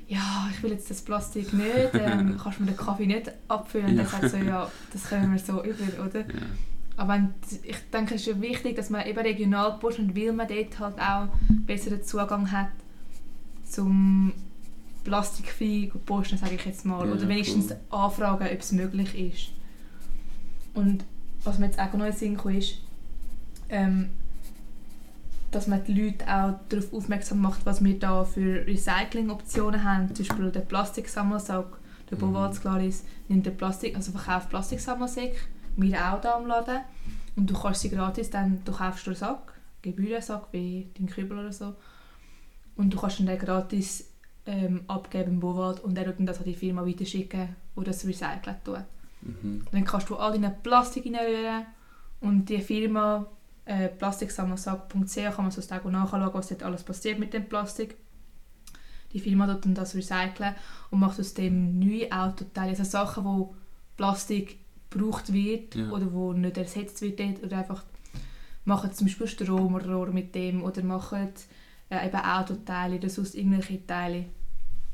ja, 0.08 0.49
ich 0.54 0.62
will 0.62 0.71
jetzt 0.71 0.89
das 0.89 1.02
Plastik 1.02 1.54
nicht, 1.54 1.93
ähm, 1.93 2.38
kannst 2.43 2.60
du 2.60 2.63
mir 2.63 2.71
den 2.71 2.78
Kaffee 2.78 3.08
nicht 3.08 3.32
abfüllen. 3.47 3.91
Und 3.91 3.97
Ja. 3.97 4.19
dann 4.19 4.30
so, 4.30 4.38
ja, 4.38 4.71
das 4.91 5.04
können 5.10 5.32
wir 5.32 5.39
so 5.39 5.63
über, 5.63 6.06
oder? 6.06 6.19
Ja. 6.21 6.26
Aber 6.97 7.30
ich 7.63 7.76
denke, 7.91 8.15
es 8.15 8.28
ist 8.28 8.39
wichtig, 8.41 8.76
dass 8.76 8.89
man 8.91 9.06
eben 9.08 9.17
regional 9.19 9.80
postet, 9.80 10.15
weil 10.15 10.32
man 10.34 10.47
dort 10.47 10.80
halt 10.80 10.99
auch 10.99 11.28
besseren 11.65 12.04
Zugang 12.04 12.52
hat 12.52 12.67
zum 13.67 14.34
plastikfrei 15.04 15.91
posten, 16.06 16.38
sage 16.38 16.56
ich 16.56 16.65
jetzt 16.65 16.86
mal. 16.86 17.08
Ja, 17.08 17.13
Oder 17.13 17.28
wenigstens 17.28 17.67
voll. 17.69 17.78
anfragen, 17.89 18.45
ob 18.52 18.60
es 18.60 18.71
möglich 18.73 19.17
ist. 19.17 19.49
Und 20.76 21.04
was 21.44 21.60
mir 21.60 21.68
jetzt 21.68 21.80
auch 21.80 21.94
noch 21.94 22.06
in 22.06 22.12
den 22.12 22.14
Sinn 22.14 22.38
kam, 22.38 22.56
ist, 22.56 22.78
ähm, 23.70 24.10
dass 25.52 25.68
man 25.68 25.84
die 25.84 25.94
Leute 25.94 26.26
auch 26.26 26.56
darauf 26.70 26.94
aufmerksam 26.94 27.42
macht, 27.42 27.66
was 27.66 27.84
wir 27.84 28.00
da 28.00 28.24
für 28.26 28.66
Recycling-Optionen 28.66 29.84
haben. 29.84 30.14
Zum 30.14 30.26
Beispiel 30.26 30.52
der 30.52 30.62
Plastiksammelsack. 30.62 31.78
Der 32.10 32.18
Mhm. 32.18 32.22
Bovalz 32.22 32.62
Claris 32.62 33.04
nimmt 33.28 33.46
den 33.46 33.56
Plastik, 33.56 33.96
also 33.96 34.12
verkauft 34.12 34.50
Plastiksammelsäcke, 34.50 35.38
wir 35.78 36.14
auch 36.14 36.22
da 36.22 36.36
am 36.36 36.48
Laden. 36.48 36.82
Und 37.36 37.50
du 37.50 37.60
kannst 37.60 37.82
sie 37.82 37.90
gratis, 37.90 38.30
dann 38.30 38.62
du 38.66 38.72
kaufst 38.72 39.08
einen 39.08 39.16
Sack, 39.16 39.54
Gebührensack 39.82 40.48
wie 40.52 40.90
dein 40.98 41.08
Kübel 41.08 41.40
oder 41.40 41.52
so. 41.52 41.74
Und 42.76 42.94
du 42.94 43.00
kannst 43.00 43.20
dann 43.20 43.28
den 43.28 43.40
gratis 43.40 44.10
ähm, 44.46 44.82
abgeben 44.88 45.34
im 45.34 45.40
Bowald 45.40 45.80
und 45.80 45.98
er 45.98 46.06
tut 46.06 46.20
dann 46.20 46.26
das 46.26 46.40
an 46.40 46.46
die 46.46 46.54
Firma 46.54 46.86
weiterschicken, 46.86 47.56
die 47.78 47.84
das 47.84 48.06
recyceln 48.06 48.58
tut. 48.64 48.84
Mhm. 49.26 49.66
Dann 49.72 49.86
kannst 49.86 50.10
du 50.10 50.16
all 50.18 50.34
deine 50.34 50.50
Plastik 50.52 51.06
reinrühren 51.06 51.66
und 52.22 52.46
die 52.50 52.60
Firma 52.62 53.26
äh, 53.66 53.88
plastiksammelsack.ch 53.90 55.16
kann 55.16 55.46
man 55.46 55.52
sonst 55.52 55.72
auch 55.72 55.86
nachschauen, 55.86 56.34
was 56.34 56.50
dort 56.50 56.64
alles 56.64 56.84
passiert 56.84 57.20
mit 57.20 57.34
dem 57.34 57.48
Plastik. 57.48 57.96
Die 59.14 59.20
Firma 59.20 59.48
tut 59.48 59.66
dann 59.66 59.76
das 59.76 59.96
recyceln 59.96 60.56
und 60.90 61.00
macht 61.00 61.20
aus 61.20 61.34
dem 61.34 61.80
neue 61.80 62.12
Autoteile, 62.12 62.70
also 62.72 62.84
Sachen, 62.84 63.24
wo 63.24 63.56
Plastik 63.96 64.58
gebraucht 64.90 65.32
wird 65.32 65.76
Ja. 65.76 65.90
oder 65.92 66.12
wo 66.12 66.34
nicht 66.34 66.58
ersetzt 66.58 67.02
wird 67.02 67.20
dort, 67.20 67.44
oder 67.44 67.58
einfach 67.60 67.84
machen 68.66 68.92
zum 68.94 69.08
Beispiel 69.08 69.28
Stromrohr 69.28 70.08
mit 70.08 70.34
dem 70.36 70.64
oder 70.64 70.84
machen 70.84 71.30
äh, 71.90 72.08
eben 72.08 72.18
Autoteile 72.18 72.96
oder 72.98 73.10
sonst 73.10 73.36
irgendwelche 73.36 73.86
Teile. 73.86 74.26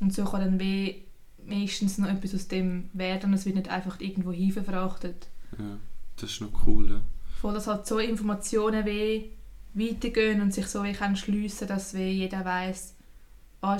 Und 0.00 0.12
so 0.12 0.24
kann 0.24 0.40
dann 0.40 0.60
wie 0.60 1.04
meistens 1.50 1.98
noch 1.98 2.08
etwas 2.08 2.34
aus 2.34 2.48
dem 2.48 2.88
werden 2.92 3.30
und 3.30 3.34
es 3.34 3.44
wird 3.44 3.56
nicht 3.56 3.68
einfach 3.68 4.00
irgendwo 4.00 4.32
hin 4.32 4.52
verfrachtet. 4.52 5.28
ja. 5.58 5.78
Das 6.16 6.30
ist 6.32 6.40
noch 6.42 6.66
cool, 6.66 6.90
ja. 6.90 7.00
Voll, 7.40 7.54
dass 7.54 7.66
halt 7.66 7.86
so 7.86 7.98
Informationen 7.98 8.84
wie 8.84 9.30
weitergehen 9.72 10.42
und 10.42 10.52
sich 10.52 10.66
so 10.66 10.84
wie 10.84 10.92
können 10.92 11.16
schliessen, 11.16 11.66
dass 11.68 11.94
wie 11.94 12.10
jeder 12.10 12.44
weiß, 12.44 12.94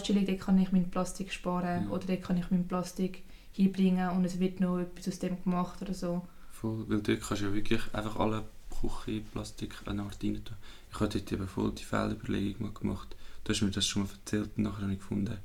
chillig, 0.03 0.27
dort 0.27 0.41
kann 0.41 0.59
ich 0.59 0.73
mein 0.73 0.91
Plastik 0.91 1.33
sparen 1.33 1.85
Ja. 1.85 1.91
oder 1.91 2.07
dort 2.07 2.23
kann 2.23 2.39
ich 2.39 2.51
mein 2.51 2.67
Plastik 2.67 3.23
hinbringen 3.53 4.11
und 4.11 4.25
es 4.25 4.41
wird 4.41 4.61
noch 4.61 4.79
etwas 4.79 5.09
aus 5.09 5.19
dem 5.19 5.43
gemacht 5.43 5.83
oder 5.83 5.93
so. 5.95 6.27
Voll, 6.53 6.85
weil 6.89 7.01
dort 7.03 7.21
kannst 7.21 7.43
du 7.43 7.47
ja 7.47 7.53
wirklich 7.55 7.83
einfach 7.93 8.17
alle 8.17 8.45
Küchenplastik 8.81 9.75
eine 9.87 10.03
Art 10.03 10.23
rein 10.23 10.43
tun. 10.45 10.57
Ich 10.93 11.01
habe 11.01 11.09
dort 11.11 11.31
eben 11.33 11.49
voll 11.49 11.73
die 11.73 11.85
Fehlüberlegung 11.85 12.73
gemacht. 12.73 13.15
Du 13.45 13.53
hast 13.53 13.61
mir 13.63 13.71
das 13.71 13.87
schon 13.87 14.03
mal 14.05 14.09
erzählt 14.11 14.51
und 14.57 14.63
nachher 14.65 14.83
habe 14.83 14.93
ich 14.93 14.99
gefunden, 15.01 15.37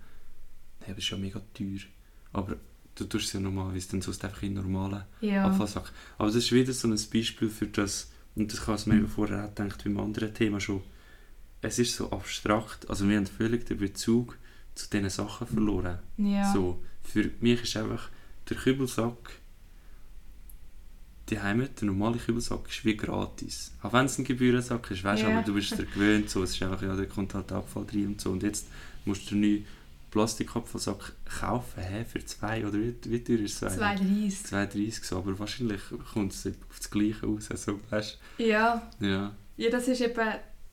das 0.87 0.97
ist 0.97 1.09
ja 1.09 1.17
mega 1.17 1.41
teuer. 1.53 1.79
Aber 2.35 2.55
du 2.95 3.03
tust 3.05 3.27
es 3.27 3.33
ja 3.33 3.39
normalerweise 3.39 3.89
dann 3.91 4.01
sonst 4.01 4.23
einfach 4.25 4.43
in 4.43 4.53
normalen 4.55 5.03
Ja, 5.21 5.45
Abfallsack. 5.45 5.91
Aber 6.17 6.27
das 6.27 6.35
ist 6.37 6.51
wieder 6.51 6.73
so 6.73 6.87
ein 6.87 6.99
Beispiel 7.13 7.49
für 7.49 7.67
das, 7.67 8.11
und 8.35 8.51
das 8.51 8.59
ich 8.81 8.85
mir 8.87 8.95
eben 8.95 9.07
vorher 9.07 9.45
auch 9.45 9.55
gedacht, 9.55 9.83
beim 9.83 9.99
anderen 9.99 10.33
Thema 10.33 10.59
schon, 10.59 10.81
es 11.61 11.79
ist 11.79 11.95
so 11.95 12.11
abstrakt, 12.11 12.89
also 12.89 13.07
wir 13.09 13.17
haben 13.17 13.25
völlig 13.25 13.65
den 13.65 13.77
Bezug 13.77 14.37
zu 14.75 14.89
diesen 14.89 15.09
Sachen 15.09 15.47
verloren. 15.47 15.99
ja. 16.17 16.51
So, 16.53 16.83
für 17.03 17.29
mich 17.39 17.63
ist 17.63 17.77
einfach 17.77 18.09
der 18.49 18.57
Kübelsack 18.57 19.39
die 21.29 21.39
Heimat, 21.39 21.81
der 21.81 21.87
normale 21.87 22.17
Kübelsack 22.17 22.67
ist 22.69 22.85
wie 22.85 22.95
gratis. 22.95 23.73
Auch 23.81 23.93
wenn 23.93 24.05
es 24.05 24.17
ein 24.19 24.25
Gebührensack 24.25 24.91
ist, 24.91 25.03
weißt 25.03 25.23
du, 25.23 25.27
Ja. 25.27 25.33
aber 25.37 25.45
du 25.45 25.53
bist 25.55 25.71
dir 25.77 25.85
gewöhnt, 25.85 26.29
so, 26.29 26.43
es 26.43 26.51
ist 26.51 26.61
einfach, 26.61 26.81
ja, 26.83 26.95
da 26.95 27.05
kommt 27.05 27.33
halt 27.33 27.51
Abfall 27.51 27.85
rein 27.91 28.07
und 28.07 28.21
so. 28.21 28.29
Und 28.31 28.43
jetzt 28.43 28.67
musst 29.05 29.31
du 29.31 29.35
einen 29.35 29.65
neuen 30.15 30.25
Plastikabfallsack 30.25 31.13
kaufen, 31.39 31.83
hä, 31.83 32.05
für 32.05 32.23
zwei, 32.25 32.65
oder 32.65 32.73
wie, 32.79 32.95
wie 33.05 33.23
teuer 33.23 33.39
ist 33.39 33.61
es? 33.61 33.77
2,30. 33.77 34.47
2,30 34.49 35.05
so, 35.05 35.17
aber 35.17 35.37
wahrscheinlich 35.37 35.81
kommt 36.13 36.31
es 36.33 36.47
auf 36.47 36.77
das 36.77 36.89
Gleiche 36.89 37.27
aus, 37.27 37.51
also, 37.51 37.79
weißt 37.89 38.17
Ja. 38.37 38.81
ja. 38.99 39.31
ja, 39.57 39.69
das 39.69 39.87
ist 39.87 40.01
eben 40.01 40.15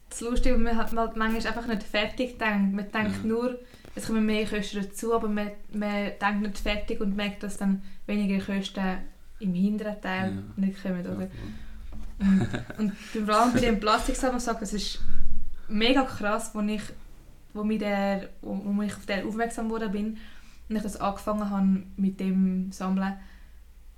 das 0.09 0.21
Lustige, 0.21 0.57
man 0.59 0.77
hat 0.77 0.95
halt 0.97 1.17
manchmal 1.17 1.47
einfach 1.47 1.67
nicht 1.67 1.83
fertig 1.83 2.39
denkt. 2.39 2.75
Man 2.75 2.91
denkt 2.93 3.17
Ja. 3.23 3.25
nur, 3.25 3.59
es 3.95 4.07
kommen 4.07 4.27
mehr 4.27 4.47
Kosten 4.47 4.83
dazu, 4.83 5.15
aber 5.15 5.29
man, 5.29 5.51
man 5.73 6.13
denkt 6.21 6.43
nicht 6.43 6.59
fertig 6.59 7.01
und 7.01 7.17
merkt, 7.17 7.43
dass 7.43 7.57
dann 7.57 7.83
weniger 8.07 8.45
Kosten 8.45 8.99
im 9.41 9.55
hinteren 9.55 10.01
Teil 10.03 10.35
Ja. 10.35 10.43
nicht 10.57 10.83
kommen. 10.83 11.01
Oder? 11.01 11.23
Ja, 11.23 11.29
Und, 12.79 12.93
und 13.17 13.27
vor 13.27 13.35
allem 13.35 13.53
bei 13.55 13.61
dem 13.61 13.81
Plastiksammelsack, 13.81 14.61
das 14.61 14.73
ist 14.75 15.01
mega 15.69 16.03
krass, 16.05 16.51
wo 16.55 16.61
ich, 16.61 16.83
wo, 17.55 17.65
mich 17.65 17.79
der, 17.79 18.29
wo, 18.41 18.83
ich 18.83 18.95
auf 18.95 19.07
den 19.07 19.27
aufmerksam 19.27 19.69
geworden 19.69 19.93
bin 19.93 20.19
und 20.69 20.77
ich 20.77 20.83
das 20.83 21.01
angefangen 21.01 21.51
habe 21.51 21.83
mit 21.97 22.21
dem 22.21 22.73
Sammeln, 22.73 23.15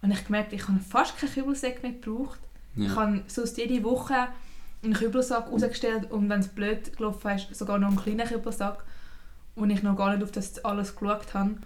habe 0.03 0.12
ich 0.12 0.25
gemerkt, 0.25 0.53
ich 0.53 0.69
habe 0.69 0.79
fast 0.81 1.19
keinen 1.19 1.33
Kübelsack 1.33 1.83
mehr 1.83 1.93
gebraucht. 1.93 2.40
Ich 2.77 2.88
ja. 2.88 2.97
habe 2.97 3.23
sonst 3.27 3.57
jede 3.57 3.83
Woche 3.85 4.29
einen 4.83 4.95
Kübelsack 4.95 5.51
rausgestellt 5.51 6.11
und 6.11 6.29
wenn 6.29 6.40
es 6.40 6.49
blöd 6.49 6.97
gelaufen 6.97 7.31
ist, 7.31 7.55
sogar 7.55 7.79
noch 7.79 7.88
einen 7.88 7.97
kleinen 7.97 8.27
Kübelsack, 8.27 8.85
wo 9.57 9.64
ich 9.64 9.83
noch 9.83 9.97
gar 9.97 10.12
nicht 10.12 10.23
auf 10.23 10.33
das 10.33 10.64
alles 10.64 10.97
geschaut 10.97 11.33
habe. 11.35 11.57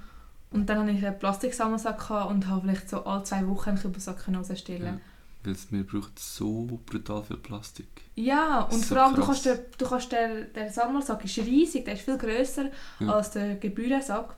Und 0.51 0.69
dann 0.69 0.79
hatte 0.79 0.91
ich 0.93 1.05
einen 1.05 1.19
Plastiksammelsack 1.19 2.11
und 2.29 2.47
habe 2.49 2.63
vielleicht 2.63 2.89
so 2.89 3.05
alle 3.05 3.25
zwei 3.25 3.47
Wochen 3.49 3.71
einen 3.71 3.79
Kübelsack 3.79 4.29
rausstellen 4.29 4.95
Ja. 4.95 5.01
Weil 5.49 5.55
es 5.55 5.71
mir 5.71 5.83
braucht 5.83 6.19
so 6.19 6.79
brutal 6.85 7.23
viel 7.23 7.39
Plastik. 7.39 7.89
Ja, 8.17 8.61
und 8.71 8.85
So 8.85 8.95
vor 8.95 9.03
allem, 9.03 9.15
du 9.15 9.23
krass. 9.23 9.43
kannst, 9.45 9.61
du 9.81 9.87
kannst 9.89 10.13
der, 10.13 10.43
der 10.43 10.71
Sammelsack 10.71 11.25
ist 11.25 11.39
riesig, 11.39 11.87
der 11.87 11.95
ist 11.95 12.03
viel 12.03 12.19
grösser 12.19 12.67
Ja. 13.01 13.15
als 13.15 13.31
der 13.31 13.57
Gebührensack. 13.57 14.35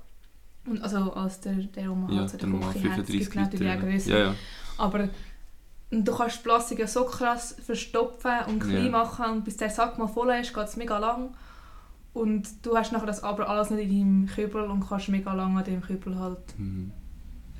Und 0.67 0.81
also 0.83 1.13
als 1.15 1.41
der, 1.41 1.55
der 1.55 1.89
man 1.89 2.13
Ja, 2.13 2.21
halt 2.21 2.31
so 2.31 2.37
der 2.37 2.49
Küche 2.49 2.65
hat. 2.69 2.75
Es 2.77 2.81
35 2.83 3.19
gibt 3.19 3.35
natürlich 3.35 3.73
auch 3.77 3.81
grösser. 3.81 4.11
Ja, 4.11 4.19
ja. 4.27 4.35
Aber 4.79 5.09
du 5.91 6.17
kannst 6.17 6.45
Plastik 6.45 6.79
ja 6.79 6.87
so 6.87 7.05
krass 7.05 7.57
verstopfen 7.61 8.31
und 8.47 8.61
klein 8.61 8.93
machen 8.93 9.25
und 9.33 9.45
bis 9.45 9.57
der 9.57 9.71
Sack 9.71 9.99
mal 9.99 10.07
voll 10.07 10.31
ist, 10.41 10.55
geht 10.55 10.65
es 10.69 10.77
mega 10.77 10.97
lang. 10.99 11.35
Und 12.13 12.47
du 12.65 12.77
hast 12.77 12.93
nachher 12.93 13.07
das 13.07 13.25
aber 13.25 13.49
alles 13.49 13.71
nicht 13.71 13.91
in 13.91 14.27
deinem 14.27 14.27
Kübel 14.29 14.63
und 14.63 14.87
kannst 14.89 15.09
mega 15.09 15.33
lang 15.35 15.59
an 15.59 15.65
dem 15.65 15.81
Kübel 15.81 16.17
halt, 16.17 16.39
Mhm. 16.57 16.93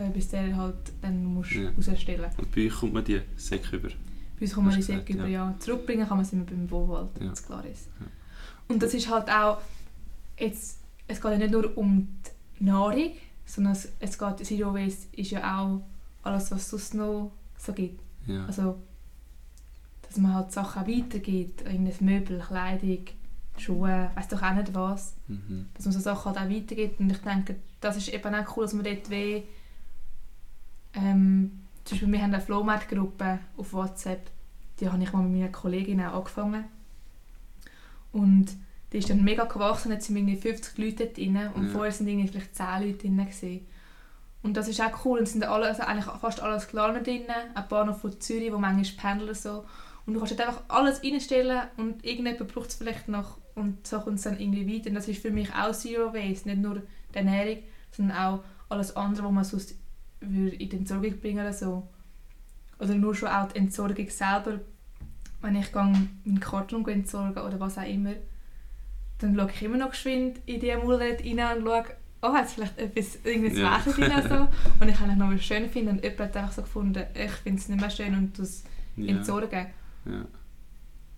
Äh, 0.01 0.11
bis 0.11 0.29
der 0.29 0.57
halt 0.57 0.77
dann 1.03 1.25
musst 1.25 1.53
Ja. 1.53 1.71
rausstellen. 1.71 2.31
Und 2.39 2.51
bei 2.55 2.67
euch 2.67 2.73
kommt 2.75 2.95
man 2.95 3.05
die 3.05 3.21
Säcke 3.37 3.77
über. 3.77 3.89
Bei 3.89 4.43
uns 4.47 4.55
kommt 4.55 4.67
man 4.69 4.77
die 4.77 4.83
Säcke 4.83 5.13
über, 5.13 5.27
ja. 5.27 5.55
Zurückbringen 5.59 6.07
kann 6.09 6.17
man 6.17 6.25
sie 6.25 6.37
immer 6.37 6.45
beim 6.47 6.71
Wohlwald, 6.71 7.11
Ja. 7.21 7.29
das 7.29 7.45
klar 7.45 7.65
ist. 7.67 7.89
Ja. 8.01 8.07
Und 8.69 8.83
das 8.83 8.95
ist 8.95 9.09
halt 9.11 9.29
auch, 9.31 9.59
jetzt, 10.39 10.79
es 11.07 11.21
geht 11.21 11.31
ja 11.33 11.39
nicht 11.39 11.51
nur 11.51 11.77
um 11.77 12.09
die 12.59 12.65
Nahrung, 12.65 13.11
sondern 13.45 13.73
es, 13.75 13.89
es 13.99 14.19
geht, 14.19 14.47
Zero 14.47 14.73
Waste 14.75 15.09
ist 15.17 15.31
ja 15.33 15.61
auch 15.61 15.83
alles, 16.23 16.51
was 16.51 16.61
es 16.63 16.71
sonst 16.71 16.95
noch 16.95 17.33
so 17.59 17.73
gibt. 17.73 18.01
Ja. 18.27 18.47
Also, 18.47 18.77
dass 20.03 20.17
man 20.19 20.35
halt 20.35 20.53
Sachen 20.53 20.87
weitergibt, 20.87 21.63
irgendein 21.63 21.95
Möbel, 22.05 22.39
Kleidung, 22.41 23.05
Schuhe, 23.59 24.11
weiß 24.15 24.29
doch 24.29 24.43
auch 24.43 24.55
nicht 24.55 24.73
was. 24.75 25.15
Mhm. 25.29 25.67
Dass 25.75 25.85
man 25.85 25.93
so 25.93 26.01
Sachen 26.01 26.35
halt 26.35 26.39
auch 26.39 26.51
weitergibt. 26.55 27.01
Und 27.01 27.11
ich 27.11 27.19
denke, 27.19 27.57
das 27.81 27.97
ist 27.97 28.09
eben 28.09 28.35
auch 28.35 28.57
cool, 28.57 28.65
dass 28.65 28.73
man 28.73 28.85
dort 28.85 29.11
wie, 29.11 29.43
ähm, 30.95 31.61
zum 31.85 31.97
Beispiel 31.97 32.13
wir 32.13 32.23
haben 32.23 32.35
eine 32.35 32.43
Flohmarktgruppe 32.43 33.39
auf 33.57 33.73
WhatsApp, 33.73 34.31
die 34.79 34.89
habe 34.89 35.03
ich 35.03 35.13
mal 35.13 35.23
mit 35.23 35.41
meiner 35.41 35.53
Kollegin 35.53 36.01
auch 36.03 36.15
angefangen. 36.15 36.65
Und 38.13 38.47
die 38.93 38.99
ist 38.99 39.09
dann 39.11 39.23
mega 39.23 39.45
gewachsen, 39.45 39.93
jetzt 39.93 40.07
sind 40.07 40.17
irgendwie 40.17 40.37
50 40.37 40.79
Leute 40.79 41.07
drin 41.07 41.39
und 41.55 41.67
Ja. 41.67 41.71
vorher 41.71 41.93
sind 41.93 42.09
irgendwie 42.09 42.29
vielleicht 42.29 42.57
10 42.57 42.67
Leute 42.83 42.99
drin 42.99 43.17
gewesen. 43.19 43.67
Und 44.43 44.57
das 44.57 44.69
ist 44.69 44.81
auch 44.81 45.05
cool, 45.05 45.19
und 45.19 45.25
es 45.25 45.33
sind 45.33 45.45
alle, 45.45 45.67
also 45.67 45.83
eigentlich 45.83 46.07
fast 46.07 46.41
alle 46.41 46.57
aus 46.57 46.67
Glarner 46.69 47.01
drin, 47.03 47.23
ein 47.55 47.69
paar 47.69 47.85
noch 47.85 47.99
von 47.99 48.19
Zürich, 48.21 48.51
wo 48.53 48.59
manchmal 48.59 49.13
pendeln 49.13 49.35
so. 49.35 49.65
Und 50.07 50.15
du 50.15 50.19
kannst 50.19 50.33
dort 50.39 50.49
einfach 50.49 50.63
alles 50.69 51.03
reinstellen 51.05 51.61
und 51.77 52.05
irgendjemand 52.05 52.53
braucht 52.53 52.71
es 52.71 52.75
vielleicht 52.77 53.07
noch 53.09 53.37
und 53.55 53.87
so 53.87 54.01
kommt 54.01 54.17
es 54.17 54.23
dann 54.23 54.41
irgendwie 54.41 54.67
weiter. 54.75 54.89
Und 54.89 54.95
das 54.95 55.09
ist 55.09 55.21
für 55.21 55.31
mich 55.31 55.55
auch 55.55 55.73
Zero 55.73 56.15
Waste, 56.15 56.49
nicht 56.49 56.63
nur 56.63 56.77
die 57.15 57.19
Ernährung, 57.19 57.59
sondern 57.93 58.17
auch 58.17 58.45
alles 58.71 58.97
andere, 58.97 59.27
was 59.27 59.33
man 59.33 59.45
sonst 59.45 59.75
würde 60.21 60.57
in 60.57 60.69
die 60.69 60.77
Entsorgung 60.77 61.19
bringen 61.19 61.41
oder 61.41 61.53
so. 61.53 61.89
Oder 62.79 62.95
nur 62.95 63.15
schon 63.15 63.29
auch 63.29 63.49
die 63.53 63.59
Entsorgung 63.59 64.09
selber. 64.09 64.61
Wenn 65.43 65.57
ich 65.57 65.73
meinen 65.75 66.41
Karton 66.41 66.87
entsorgen 66.89 67.43
oder 67.43 67.59
was 67.61 67.79
auch 67.79 67.89
immer, 67.89 68.13
dann 69.19 69.35
schaue 69.35 69.51
ich 69.55 69.63
immer 69.63 69.77
noch 69.79 69.91
geschwind 69.91 70.41
in 70.47 70.61
die 70.61 70.75
Müllrede 70.77 71.23
rein 71.25 71.59
und 71.59 71.65
schaue, 71.65 71.85
oh, 72.23 72.33
hat 72.33 72.47
es 72.47 72.53
vielleicht 72.55 72.79
etwas, 72.79 73.19
irgendein 73.25 73.57
Ja. 73.57 73.79
Wesen 73.87 73.93
drin 73.95 74.13
oder 74.13 74.29
so. 74.29 74.49
Und 74.81 74.89
ich 74.89 75.01
eigentlich 75.01 75.17
noch 75.17 75.33
was 75.33 75.43
schön 75.45 75.69
finde 75.71 75.93
und 75.93 76.03
jemand 76.05 76.21
hat 76.21 76.37
einfach 76.37 76.53
so 76.53 76.63
gefunden, 76.63 77.05
ich 77.15 77.31
finde 77.31 77.59
es 77.61 77.69
nicht 77.69 77.81
mehr 77.81 77.91
schön 77.91 78.15
und 78.15 78.39
das 78.39 78.65
Ja. 78.97 79.17
entsorgen. 79.17 79.67
Ja. 80.07 80.25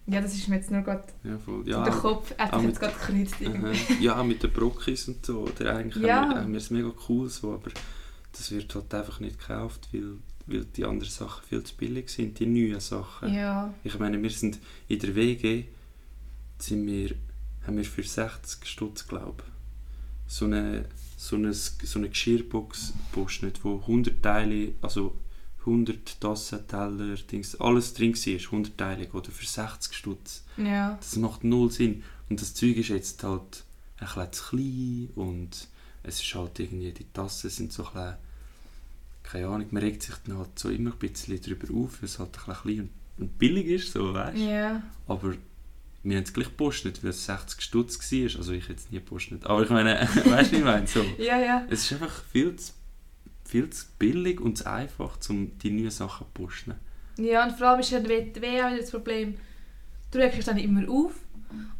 Ja, 0.06 0.20
das 0.20 0.34
ist 0.34 0.48
mir 0.48 0.56
jetzt 0.56 0.70
nur 0.70 0.82
gerade 0.82 1.04
Ja, 1.22 1.38
voll. 1.38 1.62
Ja, 1.68 1.84
den 1.84 1.92
Kopf, 1.94 2.36
hat 2.36 2.54
sich 2.54 2.68
jetzt 2.68 2.80
gerade. 2.80 2.94
Aha. 2.94 3.72
ja, 4.00 4.22
mit 4.24 4.42
den 4.42 4.52
Brockis 4.52 5.06
und 5.08 5.24
so. 5.24 5.40
Oder 5.42 5.76
eigentlich 5.76 6.04
Ja. 6.04 6.28
haben 6.28 6.50
wir 6.52 6.58
es 6.58 6.70
mega 6.70 6.90
cool 7.08 7.28
so, 7.28 7.54
aber 7.54 7.70
das 8.32 8.50
wird 8.50 8.74
halt 8.74 8.92
einfach 8.94 9.20
nicht 9.20 9.38
gekauft, 9.38 9.88
weil, 9.92 10.16
weil 10.46 10.64
die 10.64 10.84
anderen 10.84 11.10
Sachen 11.12 11.44
viel 11.46 11.62
zu 11.62 11.74
billig 11.76 12.08
sind, 12.10 12.38
die 12.38 12.46
neuen 12.46 12.80
Sachen. 12.80 13.32
Ja, 13.32 13.72
Ich 13.84 13.98
meine, 13.98 14.22
wir 14.22 14.30
sind 14.30 14.58
in 14.88 14.98
der 14.98 15.14
WG, 15.14 15.64
sind 16.58 16.86
wir, 16.86 17.14
haben 17.66 17.76
wir 17.76 17.84
für 17.84 18.02
60 18.02 18.64
Stutz, 18.68 19.06
glaube 19.06 19.42
ich, 19.46 20.32
so 20.34 20.46
eine, 20.46 20.86
so 21.16 21.36
eine, 21.36 21.52
so 21.52 21.98
eine 21.98 22.08
Geschirrbox 22.08 22.94
postet, 23.12 23.64
wo 23.64 23.80
100 23.80 24.22
Teile, 24.22 24.72
also 24.80 25.16
100 25.60 26.20
Tassen, 26.20 26.66
Teller, 26.66 27.14
Dings, 27.16 27.60
alles 27.60 27.94
drin 27.94 28.14
war, 28.14 28.40
100 28.46 28.78
Teile, 28.78 29.08
oder 29.12 29.30
für 29.30 29.46
60 29.46 29.94
Stutz. 29.94 30.44
ja. 30.56 30.96
Das 30.96 31.16
macht 31.16 31.44
null 31.44 31.70
Sinn. 31.70 32.02
Und 32.28 32.40
das 32.40 32.54
Zeug 32.54 32.76
ist 32.78 32.88
jetzt 32.88 33.22
halt 33.22 33.64
ein 33.98 34.06
bisschen 34.06 34.32
zu 34.32 34.44
klein 34.48 35.08
und 35.14 35.68
es 36.02 36.20
ist 36.20 36.34
halt 36.34 36.58
irgendwie, 36.58 36.92
die 36.92 37.06
Tassen 37.12 37.50
sind 37.50 37.72
so 37.72 37.84
ein 37.86 37.92
bisschen, 37.92 38.16
keine 39.22 39.46
Ahnung, 39.48 39.66
man 39.70 39.82
regt 39.82 40.02
sich 40.02 40.14
dann 40.26 40.38
halt 40.38 40.58
so 40.58 40.68
immer 40.68 40.92
ein 40.92 40.98
bisschen 40.98 41.40
darüber 41.40 41.72
auf, 41.74 42.02
weil 42.02 42.08
es 42.08 42.18
halt 42.18 42.30
ein 42.30 42.44
bisschen 42.46 42.62
klein 42.62 42.90
und, 43.18 43.38
billig 43.38 43.66
ist, 43.66 43.92
so, 43.92 44.12
weißt 44.12 44.38
Ja, 44.38 44.82
Aber 45.06 45.34
wir 46.02 46.16
haben 46.16 46.24
es 46.24 46.32
gleich 46.32 46.48
gepostet, 46.48 47.02
weil 47.04 47.10
es 47.10 47.24
60 47.26 47.60
Stutz 47.60 47.98
war, 48.12 48.38
also 48.38 48.52
ich 48.52 48.68
jetzt 48.68 48.90
nie 48.90 48.98
gepostet, 48.98 49.44
aber 49.46 49.62
ich 49.62 49.70
meine, 49.70 50.00
weißt 50.24 50.50
du, 50.50 50.56
wie 50.56 50.58
ich 50.58 50.64
meine? 50.64 50.86
So, 50.86 51.04
ja, 51.18 51.38
ja. 51.38 51.66
es 51.70 51.84
ist 51.84 51.92
einfach 51.92 52.24
viel 52.32 52.56
zu, 52.56 52.72
viel 53.44 53.70
zu 53.70 53.86
billig 53.98 54.40
und 54.40 54.58
zu 54.58 54.70
einfach, 54.70 55.18
um 55.28 55.56
die 55.58 55.70
neuen 55.70 55.90
Sachen 55.90 56.26
zu 56.26 56.42
posten. 56.42 56.74
Ja, 57.18 57.44
und 57.44 57.52
vor 57.52 57.68
allem 57.68 57.80
ist 57.80 57.90
ja 57.90 58.00
die 58.00 58.08
WTW 58.08 58.62
auch 58.62 58.70
wieder 58.70 58.80
das 58.80 58.90
Problem, 58.90 59.36
du 60.10 60.18
regst 60.18 60.38
dich 60.38 60.44
dann 60.44 60.58
immer 60.58 60.90
auf 60.90 61.14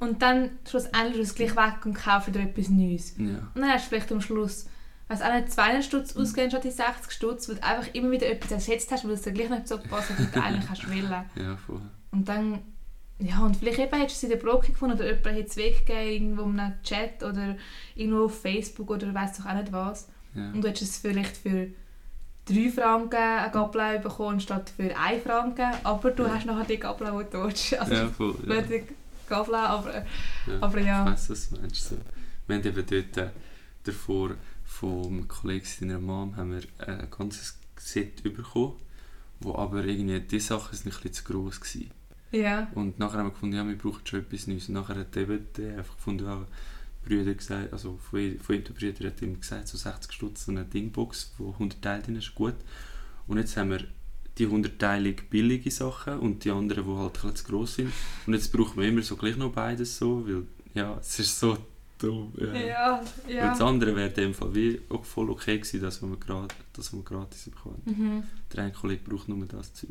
und 0.01 0.23
dann 0.23 0.51
schlussendlich 0.69 1.21
ist 1.23 1.29
es 1.31 1.35
gleich 1.35 1.57
weg 1.57 1.85
und 1.85 1.95
kaufst 1.95 2.35
dir 2.35 2.41
etwas 2.41 2.69
Neues. 2.69 3.15
Ja, 3.19 3.25
Und 3.55 3.63
dann 3.63 3.71
hast 3.71 3.85
du 3.85 3.89
vielleicht 3.91 4.11
am 4.13 4.21
Schluss, 4.21 4.67
weiß 5.09 5.23
auch 5.23 5.33
nicht, 5.35 5.53
200 5.53 5.85
Stutz 5.85 6.17
ausgegeben 6.17 6.51
statt 6.51 6.65
die 6.65 6.71
60 6.71 7.11
Stutz, 7.13 7.49
weil 7.49 7.57
du 7.57 7.63
einfach 7.65 7.95
immer 7.95 8.11
wieder 8.11 8.29
etwas 8.29 8.51
ersetzt 8.53 8.91
hast, 8.93 9.05
weil 9.05 9.13
es 9.13 9.23
dir 9.23 9.33
gleich 9.33 9.51
nicht 9.51 9.69
so 9.69 9.79
gepasst 9.79 10.11
hat, 10.11 10.19
wie 10.19 10.27
du 10.27 10.43
eigentlich 10.43 10.69
hast 10.71 10.89
wollen. 10.89 11.25
ja, 11.37 11.57
voll. 11.57 11.81
Und 12.11 12.29
dann, 12.29 12.59
ja, 13.19 13.39
und 13.41 13.57
vielleicht 13.57 13.79
eben 13.79 13.97
hättest 13.99 14.23
du 14.23 14.27
es 14.27 14.33
in 14.33 14.39
der 14.41 14.45
Brocke 14.45 14.73
gefunden 14.73 14.97
oder 14.97 15.07
jemand 15.07 15.27
hätte 15.27 15.49
es 15.49 15.57
weggegeben, 15.57 16.13
irgendwo 16.13 16.43
in 16.43 16.59
einem 16.61 16.83
Chat 16.83 17.23
oder 17.23 17.57
irgendwo 17.95 18.25
auf 18.25 18.41
Facebook 18.41 18.91
oder 18.91 19.13
weiss 19.15 19.37
doch 19.39 19.47
auch 19.47 19.55
nicht 19.55 19.73
was. 19.73 20.09
Ja. 20.35 20.51
Und 20.53 20.63
du 20.63 20.69
hättest 20.69 20.91
es 20.93 20.99
vielleicht 20.99 21.37
für 21.37 21.69
3 22.47 22.71
Franken 22.71 23.17
eine 23.17 23.51
Gabel 23.53 24.01
bekommen 24.01 24.41
statt 24.41 24.73
für 24.75 24.97
1 24.99 25.23
Franken, 25.23 25.71
aber 25.85 26.11
du 26.11 26.25
Ja. 26.25 26.35
hast 26.35 26.45
nachher 26.47 26.65
die 26.65 26.77
Gabel, 26.79 27.07
die 27.25 27.31
du 27.31 27.45
willst. 27.45 27.79
Also 27.79 27.95
ja, 27.95 28.09
voll. 28.09 28.35
Ja. 28.47 28.55
Blöde 29.27 29.45
Gabel, 29.45 29.55
aber, 29.55 29.95
Ja. 29.95 30.05
aber 30.61 30.79
Ich 30.79 30.87
ja. 30.87 31.07
weiss, 31.07 31.31
was 31.31 31.51
du 31.51 31.61
meinst. 31.61 31.89
So. 31.89 31.97
Wir 32.47 32.57
haben 32.57 32.65
eben 32.67 32.87
dort 32.87 33.17
äh, 33.17 33.31
davor 33.85 34.35
vom 34.65 35.29
Kollegen 35.29 35.65
seiner 35.67 35.99
Mom 35.99 36.37
haben 36.37 36.53
wir 36.53 36.63
ein 36.87 37.09
ganzes 37.11 37.59
Set 37.77 38.23
bekommen, 38.23 38.75
wo 39.41 39.55
aber 39.57 39.85
irgendwie 39.85 40.21
die 40.21 40.41
Sachen 40.41 40.77
sind 40.77 40.87
ein 40.87 40.93
bisschen 41.03 41.13
zu 41.13 41.25
gross 41.25 41.61
waren. 41.61 41.91
Ja, 42.33 42.69
Und 42.75 42.99
nachher 42.99 43.19
haben 43.19 43.27
wir 43.27 43.33
gefunden, 43.33 43.57
ja, 43.57 43.67
wir 43.67 43.77
brauchen 43.77 44.07
schon 44.07 44.21
etwas 44.21 44.47
Neues. 44.47 44.69
Und 44.69 44.75
nachher 44.75 44.97
hat 44.97 45.17
eben 45.17 45.47
der 45.57 45.79
einfach 45.79 45.97
gefunden, 45.97 46.25
ja, 46.25 46.47
Brüder 47.05 47.35
gesagt, 47.35 47.73
also 47.73 47.99
von, 47.99 48.39
von 48.39 48.55
ihm 48.55 48.65
der 48.65 48.73
Brüder 48.73 49.07
hat 49.09 49.21
ihm 49.21 49.39
gesagt, 49.39 49.69
so 49.69 49.77
60 49.77 50.13
Stutz, 50.13 50.45
so 50.47 50.53
eine 50.53 50.65
Dingbox, 50.65 51.33
wo 51.37 51.51
100 51.53 51.83
Teile 51.83 52.03
drin 52.03 52.17
ist, 52.17 52.35
gut. 52.35 52.55
Und 53.27 53.39
jetzt 53.39 53.57
haben 53.57 53.71
wir 53.71 53.85
die 54.39 54.47
100-teilig 54.47 55.29
billige 55.29 55.71
Sachen 55.71 56.19
und 56.19 56.45
die 56.45 56.51
anderen, 56.51 56.85
die 56.85 56.97
halt 56.97 57.25
ein 57.25 57.37
zu 57.37 57.45
gross 57.45 57.75
sind. 57.75 57.93
Und 58.27 58.35
jetzt 58.35 58.53
brauchen 58.53 58.81
wir 58.81 58.89
immer 58.89 59.03
so 59.03 59.17
gleich 59.17 59.37
noch 59.37 59.53
beides 59.53 59.99
so, 59.99 60.27
weil, 60.27 60.45
ja, 60.75 60.97
es 60.99 61.19
ist 61.19 61.39
so 61.39 61.59
dumm. 61.99 62.33
Ja. 62.37 62.55
ja, 62.55 63.03
Weil 63.27 63.49
das 63.49 63.59
ja. 63.59 63.67
andere 63.67 63.95
wäre 63.95 64.09
in 64.09 64.15
dem 64.15 64.35
Fall 64.35 64.55
wie 64.55 64.81
auch 64.89 65.05
voll 65.05 65.31
okay 65.31 65.59
gewesen, 65.59 65.81
dass 65.81 66.03
wir, 66.03 66.17
grad, 66.17 66.55
dass 66.73 66.93
wir 66.93 67.03
gratis 67.03 67.45
bekommen. 67.45 67.83
Mhm. 67.85 68.23
Der 68.53 68.65
eine 68.65 68.73
Kollege 68.73 69.03
braucht 69.09 69.29
nur 69.29 69.45
das 69.47 69.73
Zeug. 69.75 69.91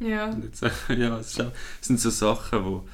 Ja. 0.00 0.30
Und 0.30 0.44
jetzt, 0.44 0.62
ja, 0.88 1.18
es, 1.18 1.38
auch, 1.40 1.52
es 1.80 1.86
sind 1.86 2.00
so 2.00 2.10
Sachen, 2.10 2.64
wo, 2.64 2.88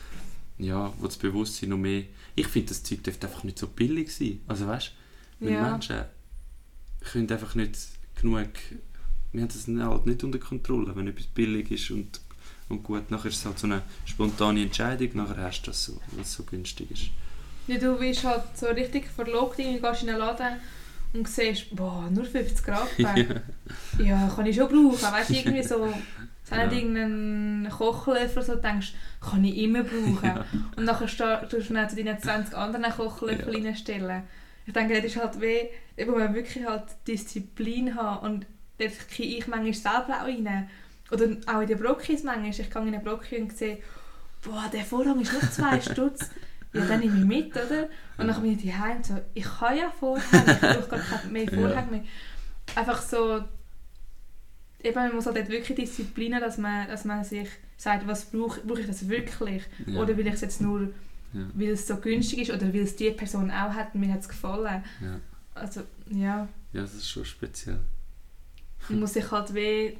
ja, 0.58 0.92
wo 0.98 1.06
das 1.06 1.16
Bewusstsein 1.16 1.70
noch 1.70 1.78
mehr... 1.78 2.04
Ich 2.34 2.46
finde, 2.46 2.68
das 2.68 2.82
Zeug 2.82 3.02
dürfte 3.02 3.26
einfach 3.26 3.44
nicht 3.44 3.58
so 3.58 3.66
billig 3.66 4.14
sein. 4.14 4.40
Also 4.46 4.66
weißt 4.66 4.92
du, 5.40 5.46
wenn 5.46 5.54
Ja. 5.54 5.70
Menschen 5.70 6.04
können 7.12 7.30
einfach 7.30 7.54
nicht 7.54 7.78
genug... 8.20 8.48
Wir 9.32 9.42
haben 9.42 9.48
das 9.48 9.66
halt 9.68 10.06
nicht 10.06 10.24
unter 10.24 10.38
Kontrolle, 10.38 10.94
wenn 10.96 11.06
etwas 11.08 11.26
billig 11.26 11.70
ist 11.70 11.90
und 11.90 12.20
und 12.68 12.84
gut. 12.84 13.10
Nachher 13.10 13.28
ist 13.30 13.36
es 13.38 13.44
halt 13.46 13.58
so 13.58 13.66
eine 13.66 13.82
spontane 14.04 14.62
Entscheidung, 14.62 15.08
nachher 15.14 15.42
hast 15.42 15.62
du 15.62 15.70
das 15.72 15.84
so, 15.84 16.00
weil 16.12 16.22
es 16.22 16.32
so 16.32 16.44
günstig 16.44 16.88
ist. 16.92 17.10
Ja, 17.66 17.78
du 17.78 17.98
bist 17.98 18.22
halt 18.24 18.42
so 18.54 18.66
richtig 18.66 19.08
verlobt, 19.08 19.58
irgendwie 19.58 19.80
gehst 19.80 20.02
in 20.04 20.10
einen 20.10 20.18
Laden 20.18 20.56
und 21.12 21.28
siehst, 21.28 21.74
boah, 21.74 22.08
nur 22.12 22.24
50 22.24 22.64
Grad. 22.64 22.86
ja. 22.96 23.14
ja, 23.98 24.28
kann 24.34 24.46
ich 24.46 24.54
schon 24.56 24.68
brauchen. 24.68 25.02
Weißt 25.02 25.30
du, 25.30 25.34
irgendwie 25.34 25.62
so, 25.64 25.92
so 26.44 26.54
Ja. 26.54 26.70
irgendeinen 26.70 27.68
Kochlöffel, 27.68 28.42
so 28.44 28.54
denkst, 28.54 28.94
kann 29.20 29.44
ich 29.44 29.56
immer 29.56 29.82
brauchen. 29.82 30.20
Ja. 30.22 30.44
Und 30.76 30.84
nachher 30.84 31.08
sta- 31.08 31.44
tust 31.46 31.70
du 31.70 31.74
dann 31.74 31.88
zu 31.90 31.96
deinen 31.96 32.20
20 32.20 32.54
anderen 32.56 32.92
Kochlöffel 32.92 33.58
Ja. 33.58 33.64
reinstellen. 33.68 34.22
Ich 34.66 34.72
denke, 34.72 34.94
das 34.94 35.04
ist 35.06 35.16
halt 35.16 35.40
weh, 35.40 35.66
da 35.96 36.06
muss 36.06 36.18
man 36.18 36.34
wirklich 36.34 36.64
halt 36.64 36.84
Disziplin 37.08 37.96
haben. 37.96 38.24
Und 38.34 38.46
gehe 38.88 39.38
ich 39.38 39.46
manchmal 39.46 39.74
selber 39.74 40.22
auch 40.22 40.26
rein. 40.26 40.68
Oder 41.10 41.26
auch 41.46 41.60
in 41.60 41.66
den 41.68 41.78
Brokkis 41.78 42.22
manchmal. 42.22 42.50
Ich 42.50 42.70
gehe 42.70 42.82
in 42.82 42.92
den 42.92 43.02
Brocki 43.02 43.36
und 43.38 43.56
sehe, 43.56 43.78
boah, 44.42 44.64
der 44.72 44.84
Vorhang 44.84 45.20
ist 45.20 45.32
nur 45.32 45.42
zwei 45.50 45.80
Stutz. 45.80 46.30
Ja, 46.72 46.84
dann 46.86 47.00
nehme 47.00 47.18
ich 47.18 47.24
mit, 47.24 47.50
oder? 47.56 47.88
Und 48.16 48.28
dann 48.28 48.40
bin 48.42 48.56
ich 48.56 48.64
daheim 48.64 48.98
und 48.98 49.06
so, 49.06 49.14
ich 49.34 49.42
kann 49.44 49.76
ja 49.76 49.90
Vorhänge, 49.90 50.52
ich 50.52 50.60
brauche 50.60 50.88
gar 50.88 50.98
kein 51.00 51.32
mehr 51.32 51.44
Ja. 51.52 51.58
Vorhänge 51.60 51.90
mehr. 51.90 52.04
Einfach 52.76 53.02
so, 53.02 53.42
eben, 54.82 54.94
man 54.94 55.14
muss 55.14 55.26
halt 55.26 55.36
dort 55.36 55.48
wirklich 55.48 55.76
Disziplin 55.76 56.32
dass 56.38 56.58
man, 56.58 56.86
dass 56.86 57.04
man 57.04 57.24
sich 57.24 57.48
sagt, 57.76 58.06
was 58.06 58.26
brauche, 58.26 58.60
brauche 58.60 58.82
ich 58.82 58.86
das 58.86 59.08
wirklich? 59.08 59.64
Ja. 59.86 60.00
Oder 60.00 60.16
will 60.16 60.26
ich 60.28 60.34
es 60.34 60.42
jetzt 60.42 60.60
nur, 60.60 60.82
Ja. 61.32 61.40
weil 61.54 61.70
es 61.70 61.88
so 61.88 61.96
günstig 61.96 62.40
ist 62.40 62.50
oder 62.50 62.72
weil 62.72 62.82
es 62.82 62.94
die 62.94 63.10
Person 63.10 63.50
auch 63.50 63.72
hat 63.74 63.94
und 63.94 64.00
mir 64.00 64.12
hat 64.12 64.20
es 64.20 64.28
gefallen. 64.28 64.84
Ja. 65.00 65.20
Also, 65.54 65.80
ja, 66.08 66.46
ja, 66.72 66.82
das 66.82 66.94
ist 66.94 67.10
schon 67.10 67.24
speziell. 67.24 67.80
Man 68.88 69.00
muss 69.00 69.12
sich 69.12 69.30
halt 69.30 69.54
weh 69.54 69.96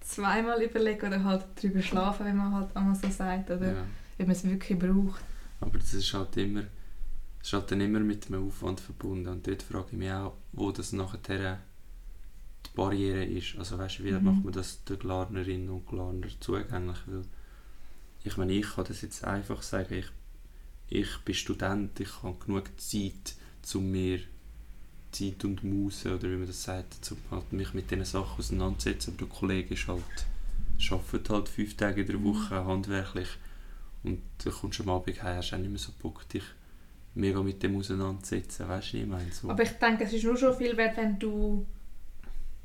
zweimal 0.00 0.62
überlegen 0.62 1.06
oder 1.06 1.24
halt 1.24 1.44
drüber 1.60 1.80
schlafen, 1.80 2.26
wenn 2.26 2.36
man 2.36 2.52
halt 2.54 2.76
einmal 2.76 2.94
so 2.94 3.08
sagt, 3.08 3.50
oder 3.50 3.72
Ja. 3.74 3.84
wenn 4.18 4.26
man 4.26 4.36
es 4.36 4.44
wirklich 4.44 4.78
braucht. 4.78 5.22
Aber 5.60 5.78
das 5.78 5.94
ist 5.94 6.12
halt 6.12 6.36
immer, 6.36 6.62
das 7.38 7.48
ist 7.48 7.52
halt 7.54 7.70
dann 7.70 7.80
immer 7.80 8.00
mit 8.00 8.26
einem 8.26 8.46
Aufwand 8.46 8.80
verbunden. 8.80 9.28
Und 9.28 9.46
dort 9.46 9.62
frage 9.62 9.86
ich 9.92 9.96
mich 9.98 10.10
auch, 10.12 10.34
wo 10.52 10.70
das 10.72 10.92
nachher 10.92 11.58
die 12.66 12.76
Barriere 12.76 13.24
ist. 13.24 13.56
Also 13.56 13.78
weißt 13.78 14.00
du, 14.00 14.04
wie 14.04 14.12
Mhm. 14.12 14.24
macht 14.24 14.44
man 14.44 14.52
das 14.52 14.84
den 14.84 14.98
Glarnerinnen 14.98 15.70
und 15.70 15.86
Glarner 15.86 16.26
zugänglich? 16.40 16.98
Weil 17.06 17.22
ich 18.24 18.36
meine, 18.36 18.52
ich 18.52 18.74
kann 18.74 18.84
das 18.86 19.00
jetzt 19.02 19.24
einfach 19.24 19.62
sagen, 19.62 19.94
ich, 19.94 20.06
ich 20.88 21.18
bin 21.24 21.34
Student, 21.34 21.98
ich 22.00 22.22
habe 22.22 22.36
genug 22.44 22.70
Zeit, 22.78 23.34
um 23.74 23.90
mir 23.90 24.20
Zeit 25.14 25.44
und 25.44 25.62
Muße, 25.64 26.14
oder 26.14 26.24
wie 26.30 26.36
man 26.36 26.46
das 26.46 26.62
sagt, 26.64 27.10
um 27.10 27.18
halt 27.30 27.52
mich 27.52 27.72
mit 27.74 27.90
diesen 27.90 28.04
Sachen 28.04 28.38
auseinanderzusetzen. 28.38 29.14
Aber 29.14 29.26
der 29.26 29.36
Kollege 29.36 29.74
ist 29.74 29.88
halt, 29.88 30.02
arbeitet 30.90 31.30
halt 31.30 31.48
fünf 31.48 31.76
Tage 31.76 32.00
in 32.02 32.06
der 32.06 32.18
Mhm. 32.18 32.24
Woche 32.24 32.64
handwerklich. 32.64 33.28
Und 34.02 34.20
dann 34.44 34.52
kommst 34.52 34.78
du 34.78 34.82
am 34.82 34.90
Abend 34.90 35.22
heim, 35.22 35.36
hast 35.36 35.52
auch 35.54 35.58
nicht 35.58 35.70
mehr 35.70 35.78
so 35.78 35.92
Bock, 36.02 36.28
dich 36.28 36.44
mega 37.14 37.42
mit 37.42 37.62
dem 37.62 37.76
auseinanderzusetzen. 37.76 38.68
Weißt 38.68 38.92
du, 38.92 38.96
ich 38.98 39.06
meine? 39.06 39.32
So. 39.32 39.48
Aber 39.48 39.62
ich 39.62 39.70
denke, 39.70 40.04
es 40.04 40.12
ist 40.12 40.24
nur 40.24 40.36
schon 40.36 40.54
viel 40.56 40.76
wert, 40.76 40.96
wenn 40.96 41.18
du 41.18 41.64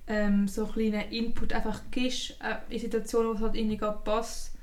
ähm, 0.07 0.47
so 0.47 0.65
einen 0.65 0.73
kleinen 0.73 1.11
Input 1.11 1.53
einfach 1.53 1.81
gibst 1.91 2.35
äh, 2.41 2.73
in 2.73 2.79
Situationen, 2.79 3.29
wo 3.29 3.33
es 3.35 3.41
halt 3.41 3.55
irgendwie 3.55 3.77
gerade 3.77 3.99
passt. 4.03 4.55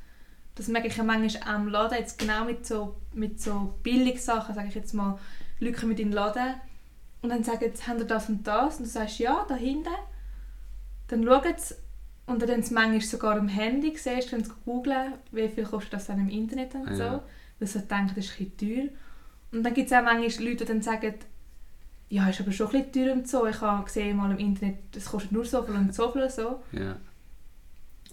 Das 0.56 0.68
merke 0.68 0.88
ich 0.88 0.96
ja 0.96 1.04
manchmal 1.04 1.42
auch 1.42 1.60
im 1.60 1.68
Laden, 1.68 1.98
jetzt 1.98 2.18
genau 2.18 2.44
mit 2.44 2.66
so, 2.66 2.96
mit 3.14 3.40
so 3.40 3.74
Billigsachen, 3.82 4.54
sage 4.54 4.68
ich 4.68 4.74
jetzt 4.74 4.92
mal, 4.94 5.18
Leute 5.60 5.78
kommen 5.78 5.92
in 5.92 5.96
den 5.98 6.12
Laden 6.12 6.54
und 7.26 7.30
dann 7.30 7.42
sagen 7.42 7.72
sie, 7.74 7.82
haben 7.82 7.98
ihr 7.98 8.04
das 8.04 8.28
und 8.28 8.46
das? 8.46 8.78
Und 8.78 8.86
du 8.86 8.90
sagst, 8.90 9.18
ja, 9.18 9.44
da 9.48 9.56
hinten. 9.56 9.90
Dann 11.08 11.24
schauen 11.24 11.54
sie 11.56 11.74
und 12.26 12.40
dann 12.40 12.62
sie 12.62 12.72
manchmal 12.72 13.00
sogar 13.00 13.36
am 13.36 13.48
Handy, 13.48 13.96
siehst, 13.96 14.30
können 14.30 14.44
sie 14.44 14.52
googeln, 14.64 15.14
wie 15.32 15.48
viel 15.48 15.64
kostet 15.64 15.94
das 15.94 16.06
dann 16.06 16.20
im 16.20 16.28
Internet 16.28 16.74
und 16.76 16.94
so. 16.94 17.02
Ja. 17.02 17.22
Weil 17.58 17.68
sie 17.68 17.80
denken, 17.80 18.12
das 18.14 18.26
ist 18.26 18.40
ein 18.40 18.50
bisschen 18.50 18.56
teuer. 18.56 18.88
Und 19.50 19.62
dann 19.64 19.74
gibt 19.74 19.90
es 19.90 19.96
auch 19.96 20.04
manchmal 20.04 20.48
Leute, 20.48 20.64
die 20.64 20.64
dann 20.66 20.82
sagen, 20.82 21.14
ja, 22.08 22.28
ist 22.28 22.40
aber 22.40 22.52
schon 22.52 22.68
ein 22.68 22.84
bisschen 22.84 22.92
teuer 22.92 23.12
und 23.12 23.28
so. 23.28 23.46
Ich 23.46 23.60
habe 23.60 23.84
gesehen 23.84 24.16
mal 24.16 24.30
im 24.30 24.38
Internet, 24.38 24.78
es 24.94 25.06
kostet 25.06 25.32
nur 25.32 25.44
so 25.44 25.64
viel 25.64 25.74
und 25.74 25.92
so 25.92 26.12
viel 26.12 26.22
und 26.22 26.32
so. 26.32 26.62
ja. 26.70 26.96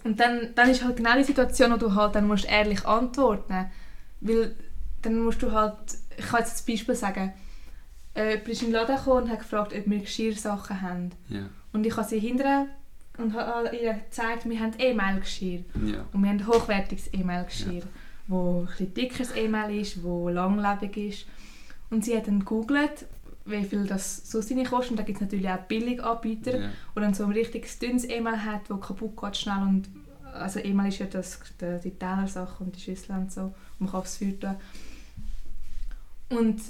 Und 0.02 0.20
dann, 0.20 0.54
dann 0.54 0.68
ist 0.68 0.84
halt 0.84 0.96
genau 0.96 1.16
die 1.16 1.24
Situation, 1.24 1.72
wo 1.72 1.76
du 1.76 1.94
halt 1.94 2.14
dann 2.14 2.26
musst 2.26 2.44
ehrlich 2.44 2.84
antworten 2.84 3.70
Weil 4.20 4.54
dann 5.00 5.18
musst 5.20 5.40
du 5.40 5.50
halt, 5.52 5.76
ich 6.16 6.26
kann 6.26 6.40
jetzt 6.40 6.52
das 6.52 6.62
Beispiel 6.62 6.94
sagen, 6.94 7.32
äh, 8.14 8.30
jemand 8.32 8.48
ist 8.48 8.62
in 8.62 8.68
den 8.68 8.74
Laden 8.74 8.96
gekommen 8.96 9.22
und 9.24 9.30
hat 9.30 9.38
gefragt, 9.40 9.72
ob 9.76 9.86
wir 9.90 9.98
Geschirrsachen 9.98 10.80
haben. 10.82 11.10
Ja. 11.28 11.48
Und 11.72 11.84
ich 11.86 11.96
habe 11.96 12.06
sie 12.08 12.18
hinterher 12.18 12.66
und 13.18 13.34
habe 13.34 13.74
ihr 13.76 13.94
gezeigt, 13.94 14.48
wir 14.48 14.58
haben 14.60 14.72
E-Mail-Geschirr. 14.78 15.60
Ja. 15.84 16.04
Und 16.12 16.22
wir 16.22 16.30
haben 16.30 16.46
hochwertiges 16.46 17.10
E-Mail-Geschirr, 17.12 17.82
wo 18.28 18.66
ein 18.78 18.94
dickeres 18.94 19.34
E-Mail 19.36 19.80
ist, 19.80 20.02
wo 20.02 20.28
langlebig 20.28 20.96
ist. 20.96 21.26
Und 21.90 22.04
sie 22.04 22.16
hat 22.16 22.26
dann 22.26 22.40
gegoogelt, 22.40 23.06
wie 23.44 23.64
viel 23.64 23.86
das 23.86 24.30
so 24.30 24.40
seine 24.40 24.64
kostet. 24.64 24.92
Und 24.92 24.96
da 24.98 25.02
gibt 25.02 25.16
es 25.18 25.22
natürlich 25.22 25.48
auch 25.48 25.58
Billiganbieter, 25.58 26.60
Ja. 26.60 26.70
wo 26.94 27.00
dann 27.00 27.14
so 27.14 27.24
ein 27.24 27.32
richtig 27.32 27.78
dünnes 27.78 28.08
E-Mail 28.08 28.42
hat, 28.44 28.62
das 28.68 28.80
kaputt 28.80 29.16
geht 29.20 29.36
schnell. 29.36 29.62
Und, 29.62 29.88
also 30.32 30.60
E-Mail 30.60 30.88
ist 30.88 30.98
ja 30.98 31.06
das, 31.06 31.40
die, 31.60 31.78
die 31.84 31.90
Tellersachen 31.92 32.66
und 32.66 32.76
die 32.76 32.80
Schüsseln 32.80 33.18
und 33.20 33.32
so, 33.32 33.54
wo 33.78 33.84
man 33.84 33.90
kann 33.90 34.00
aufs 34.00 34.16
Feuer 34.16 34.38
tun 34.40 34.56
Und 36.38 36.60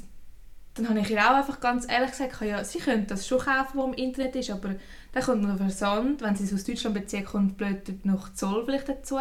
dann 0.74 0.88
habe 0.88 1.00
ich 1.00 1.10
ihr 1.10 1.18
auch 1.18 1.36
einfach 1.36 1.60
ganz 1.60 1.88
ehrlich 1.88 2.10
gesagt, 2.10 2.40
ja, 2.42 2.64
sie 2.64 2.78
könnte 2.78 3.08
das 3.08 3.26
schon 3.26 3.38
kaufen, 3.38 3.78
was 3.78 3.86
im 3.86 3.94
Internet 3.94 4.34
ist, 4.36 4.50
aber 4.50 4.74
dann 5.12 5.22
kommt 5.22 5.42
noch 5.42 5.56
Versand, 5.56 6.20
wenn 6.20 6.34
sie 6.34 6.44
es 6.44 6.52
aus 6.52 6.64
Deutschland 6.64 6.94
beziehen, 6.94 7.24
kommt 7.24 7.56
blöd 7.56 8.04
noch 8.04 8.34
Zoll 8.34 8.64
vielleicht 8.64 8.88
dazu. 8.88 9.18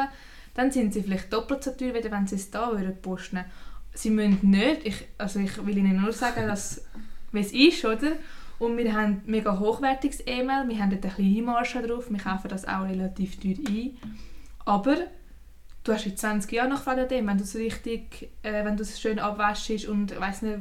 Dann 0.55 0.71
sind 0.71 0.93
sie 0.93 1.03
vielleicht 1.03 1.31
doppelt 1.31 1.63
so 1.63 1.71
teuer, 1.71 1.93
wie 1.93 2.11
wenn 2.11 2.27
sie 2.27 2.35
es 2.35 2.49
da 2.49 2.71
würden 2.71 2.99
posten. 3.01 3.45
Sie 3.93 4.09
müssen 4.09 4.49
nicht, 4.49 4.85
ich, 4.85 5.07
also 5.19 5.39
ich 5.39 5.63
will 5.63 5.77
ihnen 5.77 6.01
nur 6.01 6.11
sagen, 6.11 6.47
dass 6.47 6.85
wie 7.31 7.39
es 7.39 7.51
ist, 7.51 7.85
oder? 7.85 8.13
Und 8.59 8.77
wir 8.77 8.93
haben 8.93 9.21
mega 9.25 9.59
hochwertiges 9.59 10.21
E-Mail, 10.25 10.67
wir 10.67 10.79
haben 10.79 10.91
dort 10.91 11.03
eine 11.03 11.13
kleine 11.13 11.41
Marge 11.41 11.81
drauf, 11.85 12.09
wir 12.09 12.19
kaufen 12.19 12.47
das 12.47 12.67
auch 12.67 12.85
relativ 12.85 13.39
teuer 13.39 13.55
ein. 13.67 13.97
Aber 14.65 14.95
du 15.83 15.93
hast 15.93 16.05
in 16.05 16.15
20 16.15 16.51
Jahren 16.51 16.69
noch 16.69 16.87
an 16.87 17.07
dem, 17.07 17.27
wenn 17.27 17.37
du 17.37 17.43
es 17.43 17.55
richtig, 17.55 18.29
äh, 18.43 18.63
wenn 18.63 18.77
du 18.77 18.83
es 18.83 19.01
schön 19.01 19.19
abwäschst 19.19 19.87
und 19.87 20.17
weiss 20.19 20.41
nicht, 20.41 20.59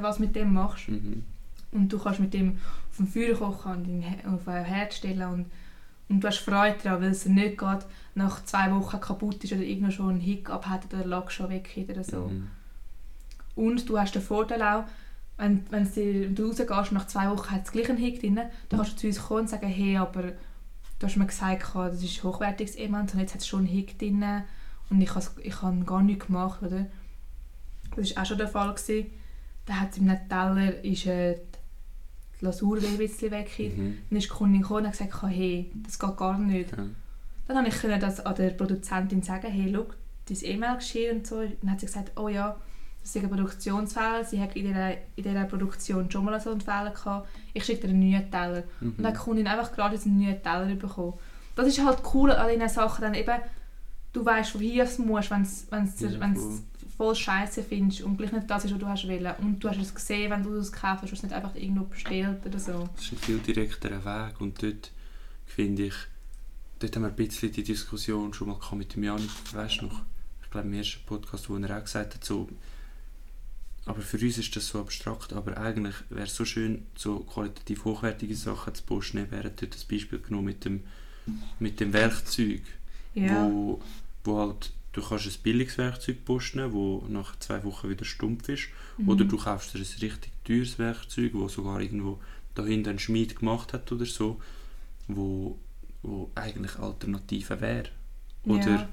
was 0.00 0.18
mit 0.18 0.34
dem 0.36 0.52
machst. 0.52 0.88
Mhm. 0.88 1.24
Und 1.72 1.92
du 1.92 1.98
kannst 1.98 2.20
mit 2.20 2.34
dem 2.34 2.58
auf 2.90 2.96
dem 2.96 3.06
Feuer 3.08 3.36
kochen 3.36 3.72
und 3.72 4.32
auf 4.32 4.46
ein 4.46 4.64
Herd 4.64 4.94
stellen 4.94 5.28
und, 5.28 5.46
und 6.08 6.20
du 6.20 6.28
hast 6.28 6.38
Freude 6.38 6.76
daran, 6.82 7.02
weil 7.02 7.10
es 7.10 7.26
nicht 7.26 7.58
geht, 7.58 7.86
nach 8.14 8.44
zwei 8.44 8.72
Wochen 8.72 9.00
kaputt 9.00 9.42
ist 9.42 9.52
oder 9.52 9.62
irgendwo 9.62 9.90
schon 9.90 10.10
einen 10.10 10.20
Hiccup 10.20 10.66
hat 10.66 10.84
oder 10.86 10.98
der 10.98 11.06
Lack 11.06 11.32
schon 11.32 11.50
weg 11.50 11.68
oder 11.88 12.04
so. 12.04 12.28
Mhm. 12.28 12.48
Und 13.56 13.88
du 13.88 13.98
hast 13.98 14.14
den 14.14 14.22
Vorteil 14.22 14.62
auch, 14.62 14.84
wenn, 15.36 15.64
wenn 15.70 15.90
dir, 15.92 16.30
du 16.30 16.46
rausgehst 16.46 16.70
und 16.70 16.92
nach 16.92 17.06
zwei 17.06 17.28
Wochen 17.30 17.50
hat 17.50 17.64
es 17.64 17.72
gleich 17.72 17.88
einen 17.88 17.98
Hick 17.98 18.20
drin, 18.20 18.36
dann 18.36 18.50
kannst 18.70 18.92
du 18.92 18.96
zu 18.96 19.06
uns 19.08 19.22
kommen 19.22 19.40
und 19.40 19.50
sagen, 19.50 19.66
hey, 19.66 19.96
aber 19.96 20.22
du 20.98 21.06
hast 21.06 21.16
mir 21.16 21.26
gesagt, 21.26 21.74
das 21.74 22.02
ist 22.02 22.22
hochwertiges 22.22 22.76
Element 22.76 23.12
und 23.14 23.20
jetzt 23.20 23.34
hat 23.34 23.40
es 23.40 23.48
schon 23.48 23.60
einen 23.60 23.68
Hick 23.68 23.98
drin 23.98 24.24
und 24.90 25.00
ich 25.00 25.14
habe 25.14 25.26
ich 25.42 25.86
gar 25.86 26.02
nichts 26.02 26.26
gemacht, 26.26 26.62
oder? 26.62 26.86
Das 27.96 28.14
war 28.14 28.22
auch 28.22 28.26
schon 28.26 28.38
der 28.38 28.48
Fall. 28.48 28.74
Gewesen. 28.74 29.10
Da 29.66 29.74
hat 29.74 29.96
einem 29.96 30.28
Teller 30.28 30.84
ist, 30.84 31.06
äh, 31.06 31.38
die 32.40 32.44
Lasur 32.44 32.76
ein 32.76 32.98
bisschen 32.98 33.30
weg. 33.30 33.50
Mhm. 33.58 33.98
Dann 34.10 34.18
ist 34.18 34.24
die 34.24 34.28
Kundin 34.28 34.62
gekommen 34.62 34.80
und 34.80 34.86
hat 34.86 34.98
gesagt, 34.98 35.22
hey, 35.22 35.70
das 35.84 35.98
geht 35.98 36.16
gar 36.16 36.38
nicht. 36.38 36.70
Ja. 36.72 36.84
Dann 37.46 37.56
konnte 37.56 37.70
ich 37.70 37.80
können 37.80 38.00
das 38.00 38.24
an 38.24 38.34
der 38.34 38.50
Produzentin 38.50 39.22
sagen, 39.22 39.50
hey, 39.50 39.72
schau, 39.74 39.86
dein 40.28 40.54
E-Mail-Geschirr 40.54 41.12
und 41.12 41.26
so. 41.26 41.40
Dann 41.40 41.70
hat 41.70 41.80
sie 41.80 41.86
gesagt, 41.86 42.12
oh 42.18 42.28
ja, 42.28 42.56
das 43.02 43.14
ist 43.14 43.22
ein 43.22 43.28
Produktionsfehler. 43.28 44.24
Sie 44.24 44.40
hat 44.40 44.56
in 44.56 44.66
dieser, 44.66 44.92
in 44.92 44.98
dieser 45.16 45.44
Produktion 45.44 46.10
schon 46.10 46.24
mal 46.24 46.40
so 46.40 46.50
einen 46.50 46.60
Fehler 46.60 46.90
gehabt. 46.90 47.28
Ich 47.52 47.64
schicke 47.64 47.82
dir 47.82 47.88
einen 47.88 48.10
neuen 48.10 48.30
Teller. 48.30 48.64
Mhm. 48.80 48.88
Und 48.88 48.98
dann 48.98 49.06
hat 49.08 49.14
die 49.14 49.18
Kundin 49.18 49.46
einfach 49.46 49.72
gerade 49.72 50.00
einen 50.02 50.18
neuen 50.18 50.42
Teller 50.42 50.74
bekommen. 50.74 51.14
Das 51.54 51.66
ist 51.66 51.84
halt 51.84 51.98
cool 52.12 52.32
an 52.32 52.48
diesen 52.48 52.68
Sachen, 52.68 53.02
dann 53.02 53.14
eben, 53.14 53.36
du 54.12 54.24
weißt, 54.24 54.54
wohin 54.54 54.86
du 54.96 55.02
musst, 55.02 55.30
wenn 55.30 55.42
Ja, 55.42 56.32
es 56.32 56.62
voll. 56.96 57.14
scheiße 57.14 57.62
findest 57.62 58.02
und 58.02 58.16
gleich 58.16 58.32
nicht 58.32 58.48
das 58.50 58.64
ist, 58.64 58.72
was 58.72 58.78
du 58.80 58.86
hast 58.86 59.06
wollen. 59.08 59.34
Und 59.38 59.60
du 59.62 59.68
hast 59.68 59.80
es 59.80 59.94
gesehen, 59.94 60.30
wenn 60.30 60.42
du 60.42 60.54
es 60.54 60.72
gekauft 60.72 61.02
hast, 61.02 61.10
du 61.10 61.12
hast 61.12 61.18
es 61.18 61.22
nicht 61.22 61.34
einfach 61.34 61.54
irgendwo 61.54 61.84
bestellt 61.84 62.44
oder 62.46 62.58
so. 62.58 62.88
Das 62.96 63.04
ist 63.04 63.12
ein 63.12 63.18
viel 63.18 63.38
direkterer 63.38 64.04
Weg 64.04 64.40
und 64.40 64.62
dort 64.62 64.90
finde 65.46 65.84
ich, 65.86 65.94
dort 66.78 66.96
haben 66.96 67.02
wir 67.02 67.08
ein 67.10 67.16
bisschen 67.16 67.52
die 67.52 67.62
Diskussion 67.62 68.32
schon 68.34 68.48
mal 68.48 68.58
gehabt 68.58 68.74
mit 68.76 68.94
dem 68.94 69.04
Janik, 69.04 69.30
weißt 69.52 69.80
du 69.82 69.86
noch, 69.86 70.02
ich 70.42 70.50
glaube 70.50 70.66
im 70.68 70.74
ersten 70.74 71.04
Podcast, 71.06 71.48
wo 71.50 71.56
er 71.56 71.76
auch 71.78 71.82
gesagt 71.84 72.14
hat, 72.14 72.24
so, 72.24 72.48
aber 73.86 74.00
für 74.00 74.16
uns 74.18 74.38
ist 74.38 74.54
das 74.56 74.68
so 74.68 74.80
abstrakt, 74.80 75.32
aber 75.34 75.58
eigentlich 75.58 75.94
wäre 76.08 76.24
es 76.26 76.34
so 76.34 76.44
schön, 76.46 76.86
so 76.96 77.18
qualitativ 77.20 77.84
hochwertige 77.84 78.34
Sachen 78.34 78.74
zu 78.74 78.82
posten, 78.84 79.26
er 79.30 79.44
hat 79.44 79.60
dort 79.60 79.74
das 79.74 79.84
Beispiel 79.84 80.20
genommen 80.20 80.46
mit 80.46 80.64
dem, 80.64 80.84
mit 81.58 81.80
dem 81.80 81.92
Werkzeug, 81.92 82.62
Ja. 83.14 83.44
wo, 83.50 83.82
wo 84.24 84.38
halt, 84.40 84.72
du 84.94 85.02
kannst 85.02 85.26
ein 85.26 85.42
billiges 85.42 85.76
Werkzeug 85.76 86.24
posten, 86.24 86.72
wo 86.72 87.04
nach 87.08 87.38
zwei 87.38 87.62
Wochen 87.64 87.90
wieder 87.90 88.04
stumpf 88.06 88.48
ist, 88.48 88.68
Mhm. 88.96 89.08
oder 89.08 89.24
du 89.24 89.36
kaufst 89.36 89.74
dir 89.74 89.78
ein 89.78 89.82
richtig 90.00 90.32
teures 90.44 90.78
Werkzeug, 90.78 91.32
wo 91.34 91.48
sogar 91.48 91.80
irgendwo 91.80 92.18
dahinter 92.54 92.90
ein 92.90 92.98
Schmied 92.98 93.36
gemacht 93.36 93.72
hat 93.74 93.90
oder 93.92 94.06
so, 94.06 94.40
wo, 95.08 95.58
wo 96.02 96.30
eigentlich 96.34 96.78
Alternative 96.78 97.60
wäre. 97.60 97.88
Oder, 98.44 98.70
Ja. 98.70 98.88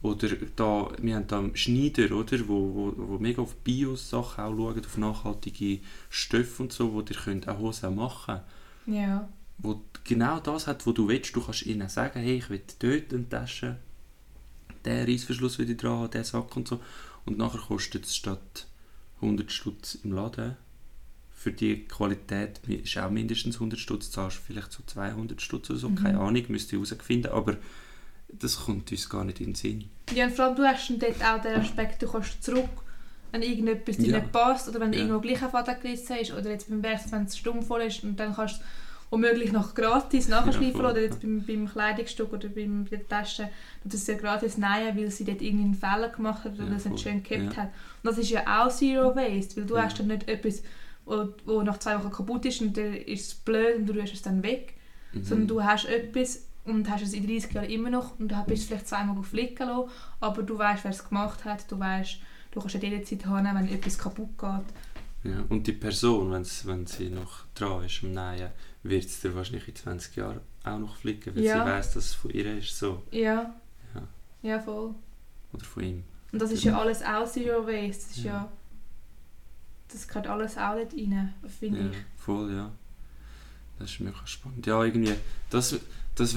Oder 0.00 0.28
da, 0.54 0.92
wir 1.02 1.16
haben 1.16 1.26
da 1.26 1.42
Schneider, 1.54 2.14
oder, 2.14 2.38
wo, 2.46 2.72
wo, 2.74 2.94
wo 2.96 3.18
mega 3.18 3.42
auf 3.42 3.56
Bio-Sachen 3.56 4.44
auch 4.44 4.54
schauen, 4.56 4.84
auf 4.86 4.96
nachhaltige 4.96 5.80
Stoffe 6.08 6.62
und 6.62 6.72
so, 6.72 6.92
wo 6.92 7.02
dir 7.02 7.14
könnt 7.16 7.48
auch 7.48 7.58
Hosen 7.58 7.96
machen 7.96 8.40
Ja. 8.86 9.28
wo 9.58 9.82
genau 10.04 10.38
das 10.38 10.68
hat, 10.68 10.86
wo 10.86 10.92
du 10.92 11.08
willst. 11.08 11.34
Du 11.34 11.40
kannst 11.40 11.66
ihnen 11.66 11.88
sagen, 11.88 12.20
hey, 12.20 12.36
ich 12.36 12.48
will 12.48 12.62
dort 12.78 13.12
eine 13.12 13.28
Tasche, 13.28 13.76
den 14.88 15.06
Reissverschluss 15.06 15.58
wieder 15.58 15.74
dran 15.74 15.98
haben, 15.98 16.10
den 16.10 16.24
Sack 16.24 16.56
und 16.56 16.68
so. 16.68 16.80
Und 17.24 17.38
nachher 17.38 17.60
kostet 17.60 18.04
es 18.06 18.16
statt 18.16 18.66
100 19.20 19.50
Stutz 19.52 19.96
im 20.02 20.12
Laden, 20.12 20.56
für 21.30 21.52
die 21.52 21.84
Qualität 21.86 22.60
ist 22.66 22.98
auch 22.98 23.10
mindestens 23.10 23.56
100 23.56 23.78
Stutz, 23.78 24.10
zahlst 24.10 24.38
du 24.38 24.42
vielleicht 24.42 24.72
so 24.72 24.82
200 24.84 25.40
Stutz 25.40 25.70
oder 25.70 25.78
so, 25.78 25.88
Mhm. 25.88 25.94
keine 25.96 26.18
Ahnung, 26.20 26.42
müsst 26.48 26.72
ihr 26.72 26.78
herausfinden, 26.80 27.28
aber 27.30 27.56
das 28.28 28.56
kommt 28.64 28.90
uns 28.90 29.08
gar 29.08 29.24
nicht 29.24 29.38
in 29.40 29.46
den 29.46 29.54
Sinn. 29.54 29.84
Ja, 30.12 30.24
und 30.26 30.32
vor 30.34 30.46
allem 30.46 30.56
du 30.56 30.64
hast 30.64 30.90
dann 30.90 30.98
dort 30.98 31.24
auch 31.24 31.40
den 31.40 31.60
Aspekt, 31.60 32.02
du 32.02 32.08
kannst 32.10 32.42
zurück, 32.42 32.68
wenn 33.30 33.42
irgendetwas 33.42 33.96
dir 33.98 34.08
Ja. 34.08 34.20
nicht 34.20 34.32
passt 34.32 34.68
oder 34.68 34.80
wenn 34.80 34.92
Ja. 34.92 35.00
irgendwo 35.00 35.20
gleich 35.20 35.42
ein 35.42 35.50
Faden 35.50 35.76
gerissen 35.80 36.16
ist 36.16 36.32
oder 36.32 36.50
jetzt 36.50 36.68
beim 36.68 36.82
Werk, 36.82 37.00
wenn 37.12 37.24
es 37.24 37.38
stumm 37.38 37.62
voll 37.62 37.82
ist 37.82 38.02
und 38.02 38.18
dann 38.18 38.34
kannst 38.34 38.56
du 38.60 38.64
womöglich 39.10 39.52
noch 39.52 39.74
gratis 39.74 40.28
nachschleifen 40.28 40.72
voll, 40.72 40.86
oder 40.86 41.00
jetzt 41.00 41.22
ja. 41.22 41.28
beim, 41.28 41.44
beim 41.46 41.68
Kleidungsstück 41.68 42.32
oder 42.32 42.48
beim, 42.48 42.84
bei 42.84 42.96
der 42.96 43.08
Tasche 43.08 43.48
du 43.82 43.88
das 43.88 44.06
ja 44.06 44.16
gratis 44.16 44.58
nähen, 44.58 44.96
weil 44.96 45.10
sie 45.10 45.24
dort 45.24 45.40
irgendeinen 45.42 45.74
Fehler 45.74 46.08
gemacht 46.10 46.44
hat 46.44 46.54
oder 46.54 46.64
Ja, 46.64 46.70
das 46.74 46.84
nicht 46.84 47.00
schön 47.00 47.22
gekippt 47.22 47.54
ja. 47.56 47.62
hat. 47.62 47.68
Und 48.02 48.04
das 48.10 48.18
ist 48.18 48.30
ja 48.30 48.42
auch 48.64 48.68
Zero 48.70 49.14
Waste, 49.16 49.56
weil 49.56 49.64
du 49.66 49.76
Ja. 49.76 49.84
hast 49.84 49.98
dann 49.98 50.08
nicht 50.08 50.28
etwas, 50.28 50.62
wo, 51.06 51.28
wo 51.46 51.62
nach 51.62 51.78
zwei 51.78 51.98
Wochen 51.98 52.10
kaputt 52.10 52.44
ist 52.46 52.60
und 52.60 52.76
dann 52.76 52.94
ist 52.94 53.26
es 53.28 53.34
blöd 53.34 53.76
und 53.78 53.86
du 53.86 53.94
rührst 53.94 54.12
es 54.14 54.22
dann 54.22 54.42
weg, 54.42 54.74
Mhm. 55.12 55.24
sondern 55.24 55.48
du 55.48 55.62
hast 55.64 55.86
etwas 55.86 56.44
und 56.66 56.90
hast 56.90 57.02
es 57.02 57.14
in 57.14 57.26
30 57.26 57.54
Jahren 57.54 57.70
immer 57.70 57.88
noch 57.88 58.18
und 58.20 58.28
du 58.30 58.44
bist 58.46 58.64
vielleicht 58.68 58.88
zweimal 58.88 59.22
flicken 59.22 59.68
lassen, 59.68 59.88
aber 60.20 60.42
du 60.42 60.58
weißt, 60.58 60.84
wer 60.84 60.90
es 60.90 61.08
gemacht 61.08 61.46
hat, 61.46 61.70
du 61.72 61.78
weißt, 61.78 62.18
du 62.50 62.60
kannst 62.60 62.74
ja 62.74 62.80
jederzeit 62.82 63.24
haben, 63.24 63.46
wenn 63.56 63.68
etwas 63.72 63.96
kaputt 63.96 64.36
geht. 64.38 65.32
Ja, 65.32 65.42
und 65.48 65.66
die 65.66 65.72
Person, 65.72 66.30
wenn 66.30 66.44
sie 66.86 67.08
noch 67.08 67.44
dran 67.54 67.84
ist 67.84 68.04
am 68.04 68.12
Nähen, 68.12 68.50
wird 68.82 69.04
es 69.04 69.20
dir 69.20 69.34
wahrscheinlich 69.34 69.68
in 69.68 69.76
20 69.76 70.16
Jahren 70.16 70.40
auch 70.64 70.78
noch 70.78 70.96
flicken, 70.96 71.34
weil 71.34 71.42
Ja. 71.44 71.64
sie 71.64 71.70
weiß, 71.70 71.94
dass 71.94 72.04
es 72.06 72.14
von 72.14 72.30
ihr 72.30 72.58
ist. 72.58 72.78
So. 72.78 73.02
Ja. 73.10 73.54
Ja. 73.94 74.08
Ja, 74.42 74.60
voll. 74.60 74.94
Oder 75.52 75.64
von 75.64 75.82
ihm. 75.82 76.04
Und 76.32 76.40
das 76.40 76.50
ist 76.52 76.62
ja 76.64 76.78
alles 76.78 77.02
auch 77.02 77.26
Zero 77.26 77.66
Waste. 77.66 78.04
Das 78.08 78.16
ist 78.16 78.24
ja, 78.24 78.32
Ja. 78.32 78.52
das 79.92 80.06
gehört 80.08 80.26
alles 80.26 80.56
auch 80.58 80.74
nicht 80.74 80.92
rein, 80.94 81.34
finde 81.58 81.80
Ja, 81.80 81.90
ich. 81.90 81.96
voll, 82.16 82.52
ja. 82.52 82.70
Das 83.78 83.90
ist 83.92 84.00
mega 84.00 84.26
spannend. 84.26 84.66
Ja, 84.66 84.82
irgendwie, 84.84 85.14
das, 85.50 85.78
das, 86.16 86.36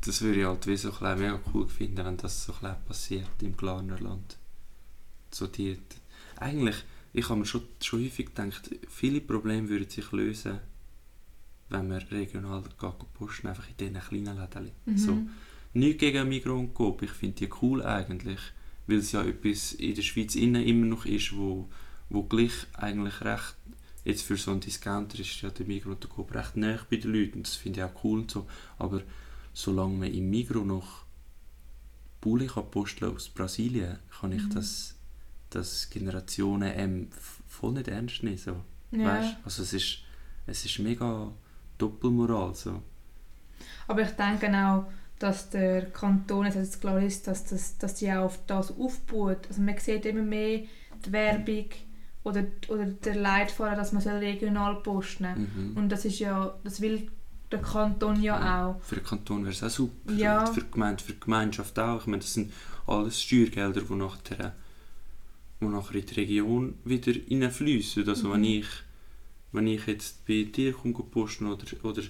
das 0.00 0.22
würde 0.22 0.40
ich 0.40 0.46
halt 0.46 0.66
wie 0.66 0.76
so 0.76 0.92
ein 1.00 1.18
mega 1.18 1.38
cool 1.52 1.68
finden, 1.68 2.04
wenn 2.04 2.16
das 2.16 2.44
so 2.44 2.54
ein 2.62 2.74
passiert 2.86 3.28
im 3.42 3.56
Glarnerland. 3.56 4.36
So 5.30 5.46
die, 5.46 5.78
eigentlich, 6.36 6.76
ich 7.12 7.28
habe 7.28 7.38
mir 7.40 7.46
schon, 7.46 7.62
schon 7.82 8.02
häufig 8.04 8.34
gedacht, 8.34 8.70
viele 8.88 9.20
Probleme 9.20 9.68
würden 9.68 9.88
sich 9.90 10.10
lösen, 10.12 10.58
wenn 11.70 11.88
man 11.88 11.98
regional 11.98 12.62
posten, 13.14 13.46
einfach 13.48 13.68
in 13.68 13.76
diesen 13.76 14.00
kleinen 14.00 14.36
Läden. 14.38 14.70
Mhm. 14.86 14.98
So. 14.98 15.18
Nichts 15.72 16.00
gegen 16.00 16.28
Migros 16.28 16.58
und 16.58 16.74
Coop, 16.74 17.02
ich 17.02 17.10
finde 17.12 17.36
die 17.36 17.48
cool 17.62 17.82
eigentlich, 17.82 18.40
weil 18.86 18.98
es 18.98 19.12
ja 19.12 19.22
etwas 19.22 19.72
in 19.74 19.94
der 19.94 20.02
Schweiz 20.02 20.34
innen 20.34 20.64
immer 20.64 20.86
noch 20.86 21.06
ist, 21.06 21.36
wo, 21.36 21.68
wo 22.08 22.24
gleich 22.24 22.52
eigentlich 22.74 23.20
recht, 23.20 23.54
jetzt 24.04 24.22
für 24.22 24.36
so 24.36 24.50
einen 24.50 24.60
Discounter 24.60 25.18
ist 25.20 25.40
ja 25.42 25.50
der 25.50 25.66
Migros 25.66 25.94
und 25.94 26.02
der 26.02 26.10
Coop 26.10 26.34
recht 26.34 26.56
nah 26.56 26.78
bei 26.90 26.96
den 26.96 27.12
Leuten 27.12 27.38
und 27.38 27.46
das 27.46 27.54
finde 27.54 27.80
ich 27.80 27.84
auch 27.84 28.04
cool 28.04 28.20
und 28.20 28.30
so, 28.30 28.46
aber 28.78 29.02
solange 29.52 29.96
man 29.96 30.12
im 30.12 30.28
Migros 30.28 30.66
noch 30.66 31.04
Pulli 32.20 32.48
kann 32.48 32.70
posten 32.70 33.04
aus 33.04 33.28
Brasilien, 33.28 33.98
kann 34.20 34.32
ich 34.32 34.42
Mhm. 34.42 34.50
das, 34.50 34.96
das 35.50 35.88
Generationen 35.88 36.70
M 36.72 37.08
voll 37.46 37.72
nicht 37.72 37.88
ernst 37.88 38.22
nehmen, 38.22 38.36
so. 38.36 38.60
Ja. 38.90 39.04
Weißt? 39.04 39.36
Also 39.44 39.62
es 39.62 39.72
ist, 39.72 39.98
es 40.46 40.64
ist 40.64 40.78
mega 40.80 41.32
Doppelmoral, 41.80 42.54
so. 42.54 42.82
Aber 43.88 44.02
ich 44.02 44.10
denke 44.10 44.46
auch, 44.56 44.84
dass 45.18 45.50
der 45.50 45.86
Kanton, 45.90 46.46
jetzt 46.46 46.54
jetzt 46.56 46.80
klar 46.80 47.00
ist, 47.02 47.26
dass, 47.26 47.44
das, 47.44 47.76
dass 47.78 47.94
die 47.96 48.10
auch 48.12 48.24
auf 48.26 48.38
das 48.46 48.70
aufbaut. 48.78 49.46
Also 49.48 49.60
man 49.62 49.76
sieht 49.78 50.06
immer 50.06 50.22
mehr 50.22 50.62
die 51.04 51.12
Werbung 51.12 51.66
oder, 52.24 52.44
oder 52.68 52.86
der 52.86 53.16
Leitfaden, 53.16 53.76
dass 53.76 53.92
man 53.92 54.02
soll 54.02 54.14
regional 54.18 54.76
posten 54.76 55.26
Mhm. 55.54 55.76
Und 55.76 55.88
das 55.90 56.04
ist 56.04 56.18
ja, 56.20 56.54
das 56.64 56.80
will 56.80 57.08
der 57.50 57.60
Kanton 57.60 58.22
ja, 58.22 58.38
Ja. 58.38 58.66
auch. 58.68 58.80
Für 58.82 58.94
den 58.96 59.04
Kanton 59.04 59.42
wäre 59.42 59.52
es 59.52 59.62
auch 59.62 59.68
super. 59.70 60.12
Ja. 60.12 60.46
Für 60.46 60.60
die 60.60 60.70
Gemeinde, 60.70 61.02
für 61.02 61.12
die 61.14 61.20
Gemeinschaft 61.20 61.78
auch. 61.78 62.00
Ich 62.02 62.06
meine, 62.06 62.22
das 62.22 62.32
sind 62.34 62.52
alles 62.86 63.20
Steuergelder, 63.20 63.80
die 63.82 63.94
nachher, 63.94 64.54
die 65.60 65.64
nachher 65.66 65.96
in 65.96 66.06
die 66.06 66.14
Region 66.14 66.74
wieder 66.84 67.12
reinfließen. 67.30 68.08
Also 68.08 68.28
Mhm. 68.28 68.32
wenn, 68.34 68.44
ich, 68.44 68.66
wenn 69.52 69.66
ich 69.66 69.86
jetzt 69.86 70.26
bei 70.26 70.44
dir 70.44 70.72
komme 70.72 70.94
posten 70.94 71.46
oder, 71.46 71.66
oder 71.82 72.02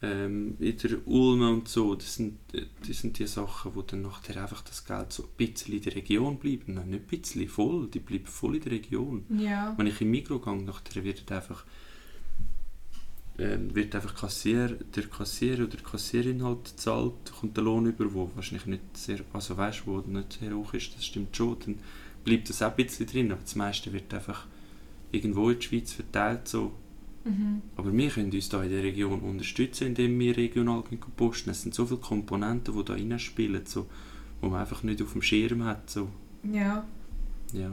ähm, 0.00 0.56
in 0.60 0.76
der 0.78 1.06
Ulme 1.06 1.50
und 1.50 1.68
so, 1.68 1.94
das 1.94 2.14
sind, 2.14 2.38
das 2.86 2.98
sind 2.98 3.18
die 3.18 3.26
Sachen, 3.26 3.74
wo 3.74 3.82
dann 3.82 4.02
nachher 4.02 4.40
einfach 4.40 4.62
das 4.62 4.84
Geld 4.84 5.12
so 5.12 5.24
ein 5.24 5.28
bisschen 5.36 5.74
in 5.74 5.82
der 5.82 5.96
Region 5.96 6.38
bleibt. 6.38 6.68
Nein, 6.68 6.90
nicht 6.90 7.02
ein 7.02 7.20
bisschen, 7.20 7.48
voll. 7.48 7.88
Die 7.88 7.98
bleiben 7.98 8.26
voll 8.26 8.56
in 8.56 8.62
der 8.62 8.72
Region. 8.72 9.24
Ja. 9.38 9.74
Wenn 9.76 9.88
ich 9.88 10.00
im 10.00 10.10
Mikro 10.10 10.38
gehe, 10.38 10.62
nachher 10.62 11.02
wird 11.02 11.30
einfach, 11.32 11.64
ähm, 13.38 13.74
wird 13.74 13.94
einfach 13.94 14.14
Kassier, 14.14 14.68
der 14.68 15.06
Kassierer 15.08 15.64
oder 15.64 15.76
die 15.76 15.82
Kassierin 15.82 16.44
halt 16.44 16.68
zahlt, 16.68 17.32
kommt 17.40 17.56
der 17.56 17.64
Lohn 17.64 17.86
über, 17.86 18.12
wo 18.14 18.30
wahrscheinlich 18.36 18.66
nicht 18.66 18.96
sehr, 18.96 19.20
also 19.32 19.56
weißt, 19.56 19.86
wo 19.86 19.98
nicht 19.98 20.38
sehr 20.40 20.54
hoch 20.54 20.74
ist, 20.74 20.94
das 20.94 21.04
stimmt 21.04 21.36
schon, 21.36 21.56
dann 21.64 21.78
bleibt 22.24 22.48
das 22.48 22.62
auch 22.62 22.70
ein 22.70 22.76
bisschen 22.76 23.06
drin, 23.06 23.32
aber 23.32 23.40
das 23.42 23.56
meiste 23.56 23.92
wird 23.92 24.12
einfach 24.14 24.46
irgendwo 25.12 25.48
in 25.50 25.56
der 25.56 25.62
Schweiz 25.62 25.92
verteilt 25.92 26.48
so. 26.48 26.72
Mhm. 27.24 27.62
Aber 27.76 27.92
wir 27.92 28.10
können 28.10 28.32
uns 28.32 28.48
da 28.48 28.62
in 28.62 28.70
der 28.70 28.82
Region 28.82 29.20
unterstützen, 29.20 29.88
indem 29.88 30.18
wir 30.18 30.36
regional 30.36 30.82
posten. 31.16 31.50
Es 31.50 31.62
sind 31.62 31.74
so 31.74 31.86
viele 31.86 32.00
Komponenten, 32.00 32.76
die 32.76 32.84
da 32.84 32.94
reinspielen, 32.94 33.66
so, 33.66 33.86
wo 34.40 34.48
man 34.48 34.60
einfach 34.60 34.82
nicht 34.82 35.02
auf 35.02 35.12
dem 35.12 35.22
Schirm 35.22 35.64
hat, 35.64 35.90
so. 35.90 36.08
ja. 36.42 36.84
Ja. 37.52 37.72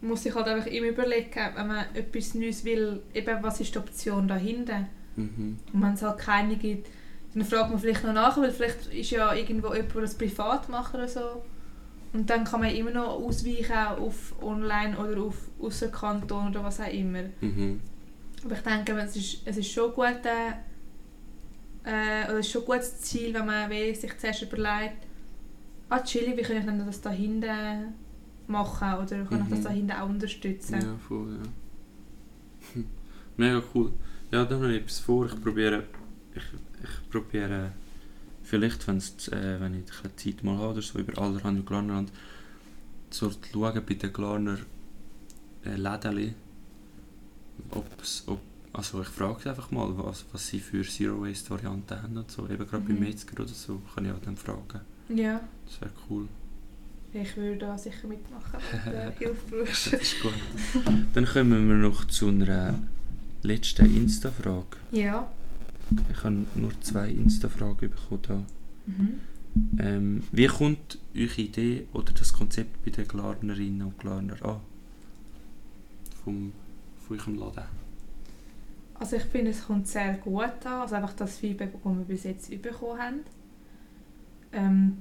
Man 0.00 0.10
muss 0.10 0.22
sich 0.22 0.34
halt 0.34 0.46
einfach 0.46 0.70
immer 0.70 0.88
überlegen, 0.88 1.30
wenn 1.54 1.66
man 1.66 1.86
etwas 1.94 2.34
Neues 2.34 2.64
will, 2.64 3.02
eben, 3.14 3.42
was 3.42 3.60
ist 3.60 3.74
die 3.74 3.78
Option 3.78 4.28
dahinter. 4.28 4.86
Mhm. 5.16 5.58
Und 5.72 5.82
wenn 5.82 5.94
es 5.94 6.02
halt 6.02 6.18
keine 6.18 6.56
gibt, 6.56 6.88
dann 7.32 7.44
fragt 7.44 7.70
man 7.70 7.78
vielleicht 7.78 8.04
noch 8.04 8.12
nach, 8.12 8.36
weil 8.36 8.52
vielleicht 8.52 8.86
ist 8.92 9.10
ja 9.10 9.34
irgendwo 9.34 9.72
jemand, 9.72 9.94
der 9.94 10.02
das 10.02 10.14
privat 10.14 10.68
macht 10.68 10.94
oder 10.94 11.08
so. 11.08 11.42
Und 12.14 12.30
dann 12.30 12.44
kann 12.44 12.60
man 12.60 12.70
immer 12.74 12.92
noch 12.92 13.08
ausweichen 13.20 13.72
auf 13.98 14.34
online 14.40 14.96
oder 14.96 15.20
auf 15.20 15.36
ausser 15.60 15.88
Kanton 15.88 16.48
oder 16.48 16.62
was 16.64 16.80
auch 16.80 16.90
immer. 16.92 17.22
Mhm. 17.40 17.80
Aber 18.44 18.54
ich 18.54 18.60
denke, 18.60 18.92
es 18.98 19.16
ist, 19.16 19.38
es 19.44 19.56
ist 19.56 19.70
schon 19.72 19.92
gut, 19.92 20.20
äh, 20.24 20.52
äh, 21.84 22.24
oder 22.28 22.38
es 22.38 22.46
ist 22.46 22.52
schon 22.52 22.62
ein 22.62 22.66
gutes 22.66 23.00
Ziel, 23.00 23.34
wenn 23.34 23.46
man 23.46 23.68
wie 23.70 23.94
sich 23.94 24.16
zuerst 24.16 24.42
überlegt, 24.42 25.06
ah 25.88 26.00
Chili, 26.00 26.36
wie 26.36 26.42
kann 26.42 26.56
ich 26.58 26.64
denn 26.64 26.78
das 26.86 27.00
da 27.00 27.10
hinten 27.10 27.94
machen 28.46 28.94
oder 28.94 29.24
kann 29.24 29.42
ich 29.42 29.48
das 29.50 29.58
Mhm. 29.58 29.64
da 29.64 29.70
hinten 29.70 29.92
auch 29.92 30.08
unterstützen? 30.08 30.80
Ja, 30.80 30.96
voll, 31.08 31.36
ja. 32.76 32.82
Mega 33.36 33.62
cool. 33.74 33.92
Ja, 34.30 34.44
da 34.44 34.56
noch 34.56 34.68
etwas 34.68 35.00
vor. 35.00 35.26
Ich 35.26 35.40
probiere, 35.40 35.84
ich, 36.34 36.42
ich 36.82 37.10
probiere 37.10 37.72
vielleicht, 38.44 38.86
wenn's, 38.86 39.28
äh, 39.28 39.58
wenn 39.60 39.74
ich 39.74 39.84
Zeit 40.16 40.44
mal 40.44 40.56
habe 40.58 40.72
oder 40.74 40.82
so, 40.82 40.98
über 40.98 41.20
allerhand 41.20 41.58
und 41.60 41.66
Glarnerland, 41.66 42.12
zu 43.10 43.30
schauen 43.52 43.82
bei 43.86 43.94
den 43.94 44.12
Glarner 44.12 44.58
äh, 45.64 45.76
Läden, 45.76 46.34
ob's, 47.70 48.24
ob, 48.26 48.40
also 48.72 49.00
ich 49.02 49.08
frage 49.08 49.48
einfach 49.50 49.70
mal, 49.70 49.96
was, 49.98 50.24
was 50.32 50.48
sie 50.48 50.60
für 50.60 50.82
Zero 50.82 51.22
Waste 51.22 51.50
Varianten 51.50 52.02
haben 52.02 52.16
und 52.16 52.30
so, 52.30 52.44
eben 52.48 52.66
gerade 52.66 52.82
Mhm. 52.84 52.88
beim 52.88 52.98
Metzger 53.00 53.40
oder 53.40 53.48
so, 53.48 53.80
kann 53.94 54.04
ich 54.06 54.12
auch 54.12 54.20
dann 54.24 54.36
fragen. 54.36 54.80
Ja, 55.08 55.40
Das 55.66 55.80
wäre 55.80 55.90
cool. 56.10 56.28
ich 57.12 57.36
würde 57.36 57.58
da 57.58 57.78
sicher 57.78 58.08
mitmachen, 58.08 58.58
wenn 58.84 58.92
du 59.12 59.18
Hilfe 59.18 59.40
brauchst. 59.64 59.92
Das 59.92 60.00
ist 60.02 60.20
gut. 60.20 60.32
Dann 61.12 61.24
kommen 61.26 61.68
wir 61.68 61.76
noch 61.76 62.04
zu 62.06 62.28
einer 62.28 62.78
letzten 63.42 63.94
Insta-Frage. 63.94 64.76
Ja. 64.90 65.30
Ich 66.10 66.24
habe 66.24 66.44
nur 66.54 66.80
zwei 66.80 67.10
Insta-Fragen 67.10 67.90
bekommen. 67.90 68.22
Da. 68.22 68.42
Mhm. 68.86 69.20
Ähm, 69.78 70.22
wie 70.32 70.46
kommt 70.46 70.98
eure 71.14 71.40
Idee 71.40 71.86
oder 71.92 72.12
das 72.12 72.32
Konzept 72.32 72.84
bei 72.84 72.90
den 72.90 73.06
Glarnerinnen 73.06 73.82
und 73.82 73.98
Glarner 73.98 74.42
an? 74.44 74.60
Vom, 76.24 76.52
von 77.06 77.18
eurem 77.18 77.38
Laden? 77.38 77.64
Also 78.94 79.16
ich 79.16 79.24
finde, 79.24 79.50
es 79.50 79.64
kommt 79.64 79.86
sehr 79.86 80.14
gut 80.14 80.64
an. 80.64 80.82
Also 80.82 80.96
einfach 80.96 81.12
das 81.12 81.36
Feedback, 81.36 81.72
das 81.72 81.84
wir 81.84 82.04
bis 82.04 82.24
jetzt 82.24 82.62
bekommen 82.62 82.98
haben. 83.00 83.20
Ähm, 84.52 84.96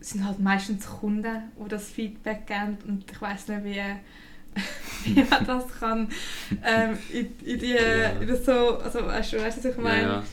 es 0.00 0.10
sind 0.10 0.24
halt 0.26 0.40
meistens 0.40 0.86
Kunden, 0.86 1.42
die 1.64 1.68
das 1.68 1.88
Feedback 1.88 2.46
geben 2.46 2.78
und 2.88 3.10
ich 3.10 3.20
weiß 3.20 3.48
nicht, 3.48 3.64
wie, 3.64 3.80
wie 5.04 5.24
man 5.24 5.44
das 5.46 5.64
kann 5.80 6.08
ähm, 6.64 6.98
in, 7.12 7.26
in 7.44 7.58
die, 7.58 7.72
Ja. 7.72 8.36
so, 8.36 8.78
also 8.78 9.04
weißt 9.06 9.32
du, 9.32 9.38
weißt 9.40 9.58
du, 9.58 9.68
was 9.68 9.76
ich 9.76 9.82
meine? 9.82 10.02
Ja, 10.02 10.08
ja. 10.08 10.24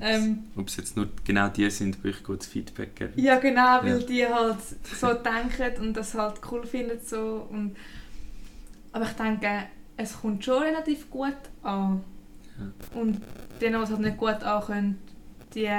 Ähm, 0.00 0.44
Ob 0.56 0.66
es 0.68 0.76
jetzt 0.76 0.96
nur 0.96 1.08
genau 1.24 1.48
die 1.48 1.70
sind, 1.70 1.98
die 2.02 2.08
euch 2.08 2.22
gutes 2.24 2.48
Feedback 2.48 2.96
geben. 2.96 3.12
Ja, 3.16 3.38
genau, 3.38 3.80
weil 3.82 4.00
Ja. 4.00 4.06
die 4.06 4.26
halt 4.26 4.58
so 4.98 5.12
denken 5.14 5.86
und 5.86 5.96
das 5.96 6.14
halt 6.14 6.40
cool 6.50 6.66
finden. 6.66 6.98
So. 7.04 7.46
Und, 7.50 7.76
aber 8.92 9.04
ich 9.04 9.12
denke, 9.12 9.48
es 9.96 10.20
kommt 10.20 10.44
schon 10.44 10.62
relativ 10.62 11.08
gut 11.10 11.36
an. 11.62 12.02
Und 12.94 13.20
denen, 13.60 13.80
was 13.80 13.90
halt 13.90 14.00
nicht 14.00 14.16
gut 14.16 14.42
ankommt, 14.42 14.96
die, 15.54 15.70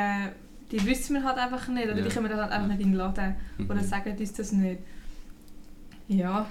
die 0.71 0.85
wissen 0.85 1.15
wir 1.15 1.23
halt 1.23 1.37
einfach 1.37 1.67
nicht. 1.67 1.85
Oder 1.85 1.97
Ja. 1.97 2.03
die 2.03 2.09
können 2.09 2.29
das 2.29 2.39
halt 2.39 2.51
einfach 2.51 2.67
nicht 2.69 2.81
in 2.81 2.91
den 2.91 2.97
Laden. 2.97 3.35
Mhm. 3.57 3.69
Oder 3.69 3.83
sagen 3.83 4.15
uns 4.17 4.33
das 4.33 4.51
nicht. 4.53 4.79
Ja, 6.07 6.45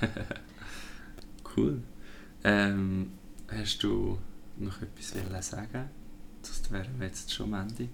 Cool. 1.58 1.82
Ähm, 2.44 3.12
hast 3.48 3.82
du 3.82 4.18
noch 4.58 4.80
etwas 4.80 5.14
wollen 5.14 5.42
sagen? 5.42 5.90
Das 6.42 6.70
wären 6.70 6.98
wir 6.98 7.06
jetzt 7.06 7.32
schon 7.34 7.52
am 7.52 7.68
Ende. 7.68 7.88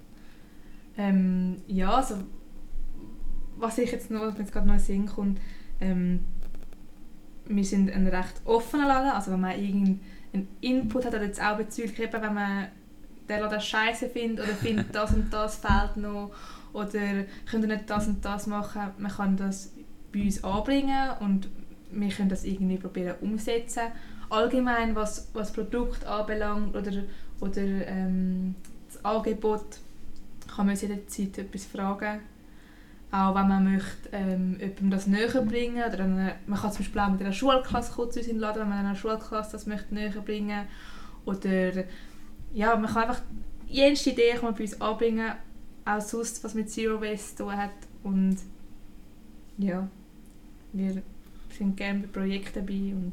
ähm, 0.97 1.63
ja, 1.67 1.95
also 1.95 2.17
was 3.57 3.79
ich 3.79 3.91
jetzt 3.91 4.11
noch, 4.11 4.21
was 4.21 4.35
mir 4.35 4.41
jetzt 4.41 4.53
gerade 4.53 4.67
noch 4.67 4.75
in 4.75 4.81
Sinn 4.81 5.07
kommt, 5.07 5.41
ähm, 5.81 6.21
wir 7.47 7.65
sind 7.65 7.91
ein 7.91 8.07
recht 8.07 8.41
offener 8.45 8.87
Laden, 8.87 9.11
also 9.11 9.33
wenn 9.33 9.41
man 9.41 9.59
irgendeinen 9.59 10.49
Input 10.61 11.07
hat 11.07 11.15
oder 11.15 11.25
jetzt 11.25 11.43
auch 11.43 11.57
bezüglich 11.57 12.01
eben, 12.01 12.23
wenn 12.23 12.35
man 12.35 12.69
den 13.29 13.41
Laden 13.41 13.61
scheiße 13.61 14.09
findet 14.11 14.45
oder 14.45 14.55
findet, 14.55 14.87
das 14.95 15.15
und 15.15 15.33
das 15.33 15.57
fehlt 15.57 15.97
noch 15.97 16.33
oder 16.73 17.25
könnt 17.51 17.65
ihr 17.65 17.77
nicht 17.77 17.89
das 17.89 18.09
und 18.09 18.25
das 18.25 18.47
machen, 18.47 18.91
man 18.99 19.11
kann 19.11 19.37
das 19.37 19.73
bei 20.13 20.23
uns 20.23 20.43
anbringen 20.45 21.11
und 21.21 21.49
wir 21.91 22.09
können 22.09 22.29
das 22.29 22.45
irgendwie 22.45 22.79
probieren 22.79 23.17
umsetzen. 23.21 23.85
Allgemein, 24.31 24.95
was, 24.95 25.31
was 25.33 25.53
Produkt 25.53 26.05
anbelangt 26.05 26.75
oder, 26.75 26.93
oder 27.41 27.63
ähm, 27.63 28.55
das 28.89 29.05
Angebot, 29.05 29.81
kann 30.55 30.67
man 30.67 30.77
jederzeit 30.77 31.39
etwas 31.39 31.67
fragen. 31.67 32.21
Auch 33.11 33.35
wenn 33.35 33.49
man 33.49 33.73
möchte, 33.73 34.09
ähm, 34.13 34.57
jemandem 34.59 34.91
das 34.91 35.07
näher 35.07 35.43
bringen 35.43 35.83
oder 35.85 36.05
eine, 36.05 36.35
man 36.47 36.59
kann 36.59 36.73
zum 36.73 36.79
Beispiel 36.79 37.01
auch 37.01 37.11
mit 37.11 37.21
einer 37.21 37.33
Schulklasse 37.33 37.93
zu 37.93 38.19
uns 38.19 38.33
Laden, 38.33 38.63
wenn 38.63 38.69
man 38.69 38.79
einer 38.79 38.97
Schulklasse 38.97 39.53
das 39.53 39.67
möchte 39.67 39.95
näher 39.95 40.11
bringen 40.11 40.67
oder 41.25 41.85
ja, 42.53 42.77
man 42.77 42.87
kann 42.93 43.05
einfach 43.05 43.23
jenste 43.69 44.11
Idee 44.11 44.33
kann 44.33 44.45
man 44.45 44.55
bei 44.55 44.63
uns 44.63 44.81
anbringen, 44.81 45.33
auch 45.85 46.01
sonst, 46.01 46.43
was 46.43 46.55
mit 46.55 46.71
Zero 46.71 47.01
Waste 47.01 47.37
zu 47.37 47.45
tun 47.45 47.57
hat 47.57 47.71
und 48.03 48.37
ja, 49.59 49.89
wir 50.73 51.03
sind 51.59 51.77
gerne 51.77 52.01
bei 52.01 52.07
Projekten 52.21 52.55
dabei 52.67 52.95
und 52.95 53.13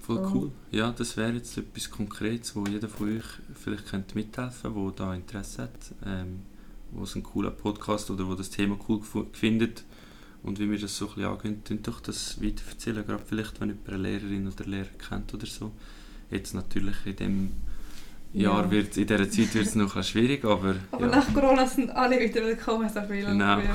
Voll 0.00 0.16
So. 0.16 0.30
cool. 0.34 0.50
Ja, 0.70 0.90
das 0.92 1.16
wäre 1.16 1.32
jetzt 1.34 1.56
etwas 1.58 1.90
Konkretes, 1.90 2.56
wo 2.56 2.64
jeder 2.64 2.88
von 2.88 3.16
euch 3.18 3.24
vielleicht 3.54 3.86
könnte 3.86 4.14
mithelfen 4.14 4.72
könnte, 4.74 4.92
der 4.96 5.06
da 5.06 5.14
Interesse 5.14 5.62
hat, 5.64 5.70
ähm, 6.06 6.40
wo 6.92 7.04
es 7.04 7.14
einen 7.14 7.22
coolen 7.22 7.54
Podcast 7.56 8.10
oder 8.10 8.26
wo 8.26 8.34
das 8.34 8.48
Thema 8.50 8.78
cool 8.88 9.00
findet 9.32 9.84
und 10.42 10.58
wie 10.58 10.70
wir 10.70 10.78
das 10.78 10.96
so 10.96 11.06
ein 11.08 11.14
bisschen 11.16 11.30
angehen, 11.30 11.62
könnt 11.64 11.86
doch 11.86 12.00
das 12.00 12.42
weiter 12.42 12.62
erzählen, 12.70 13.04
gerade 13.06 13.22
vielleicht, 13.26 13.60
wenn 13.60 13.68
jemand 13.68 13.88
eine 13.88 13.98
Lehrerin 13.98 14.48
oder 14.48 14.64
Lehrer 14.64 14.88
kennt 15.08 15.34
oder 15.34 15.46
so. 15.46 15.70
Jetzt 16.30 16.54
natürlich 16.54 16.96
in 17.04 17.16
dem 17.16 17.52
Jahr 18.32 18.64
Ja. 18.64 18.70
wird 18.70 18.96
in 18.96 19.06
dieser 19.06 19.30
Zeit 19.30 19.54
wird 19.54 19.66
es 19.66 19.74
noch 19.74 19.96
ein 19.96 20.02
schwierig, 20.04 20.44
aber, 20.44 20.76
aber 20.92 21.06
ja. 21.10 21.16
nach 21.16 21.34
Corona 21.34 21.66
sind 21.66 21.90
alle 21.90 22.18
wieder 22.18 22.42
willkommen, 22.42 22.88
so 22.88 23.02
viele 23.02 23.26
Genau. 23.26 23.58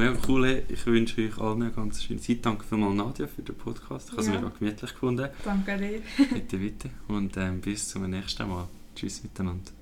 Mega 0.00 0.16
cool, 0.28 0.62
ich 0.68 0.86
wünsche 0.86 1.20
euch 1.22 1.38
allen 1.38 1.62
eine 1.62 1.70
ganz 1.72 2.02
schöne 2.02 2.20
Zeit. 2.20 2.38
Danke 2.46 2.64
vielmals 2.64 2.94
Nadja 2.94 3.26
für 3.26 3.42
den 3.42 3.54
Podcast. 3.54 4.06
Ich 4.08 4.12
habe 4.12 4.22
es 4.22 4.28
Ja. 4.28 4.34
mega 4.34 4.52
gemütlich 4.58 4.90
gefunden. 4.92 5.28
Danke 5.44 5.76
dir. 5.76 6.00
Bitte, 6.32 6.56
bitte. 6.56 6.90
Und 7.08 7.36
ähm, 7.36 7.60
bis 7.60 7.88
zum 7.90 8.08
nächsten 8.08 8.48
Mal. 8.48 8.66
Tschüss 8.96 9.22
miteinander. 9.22 9.72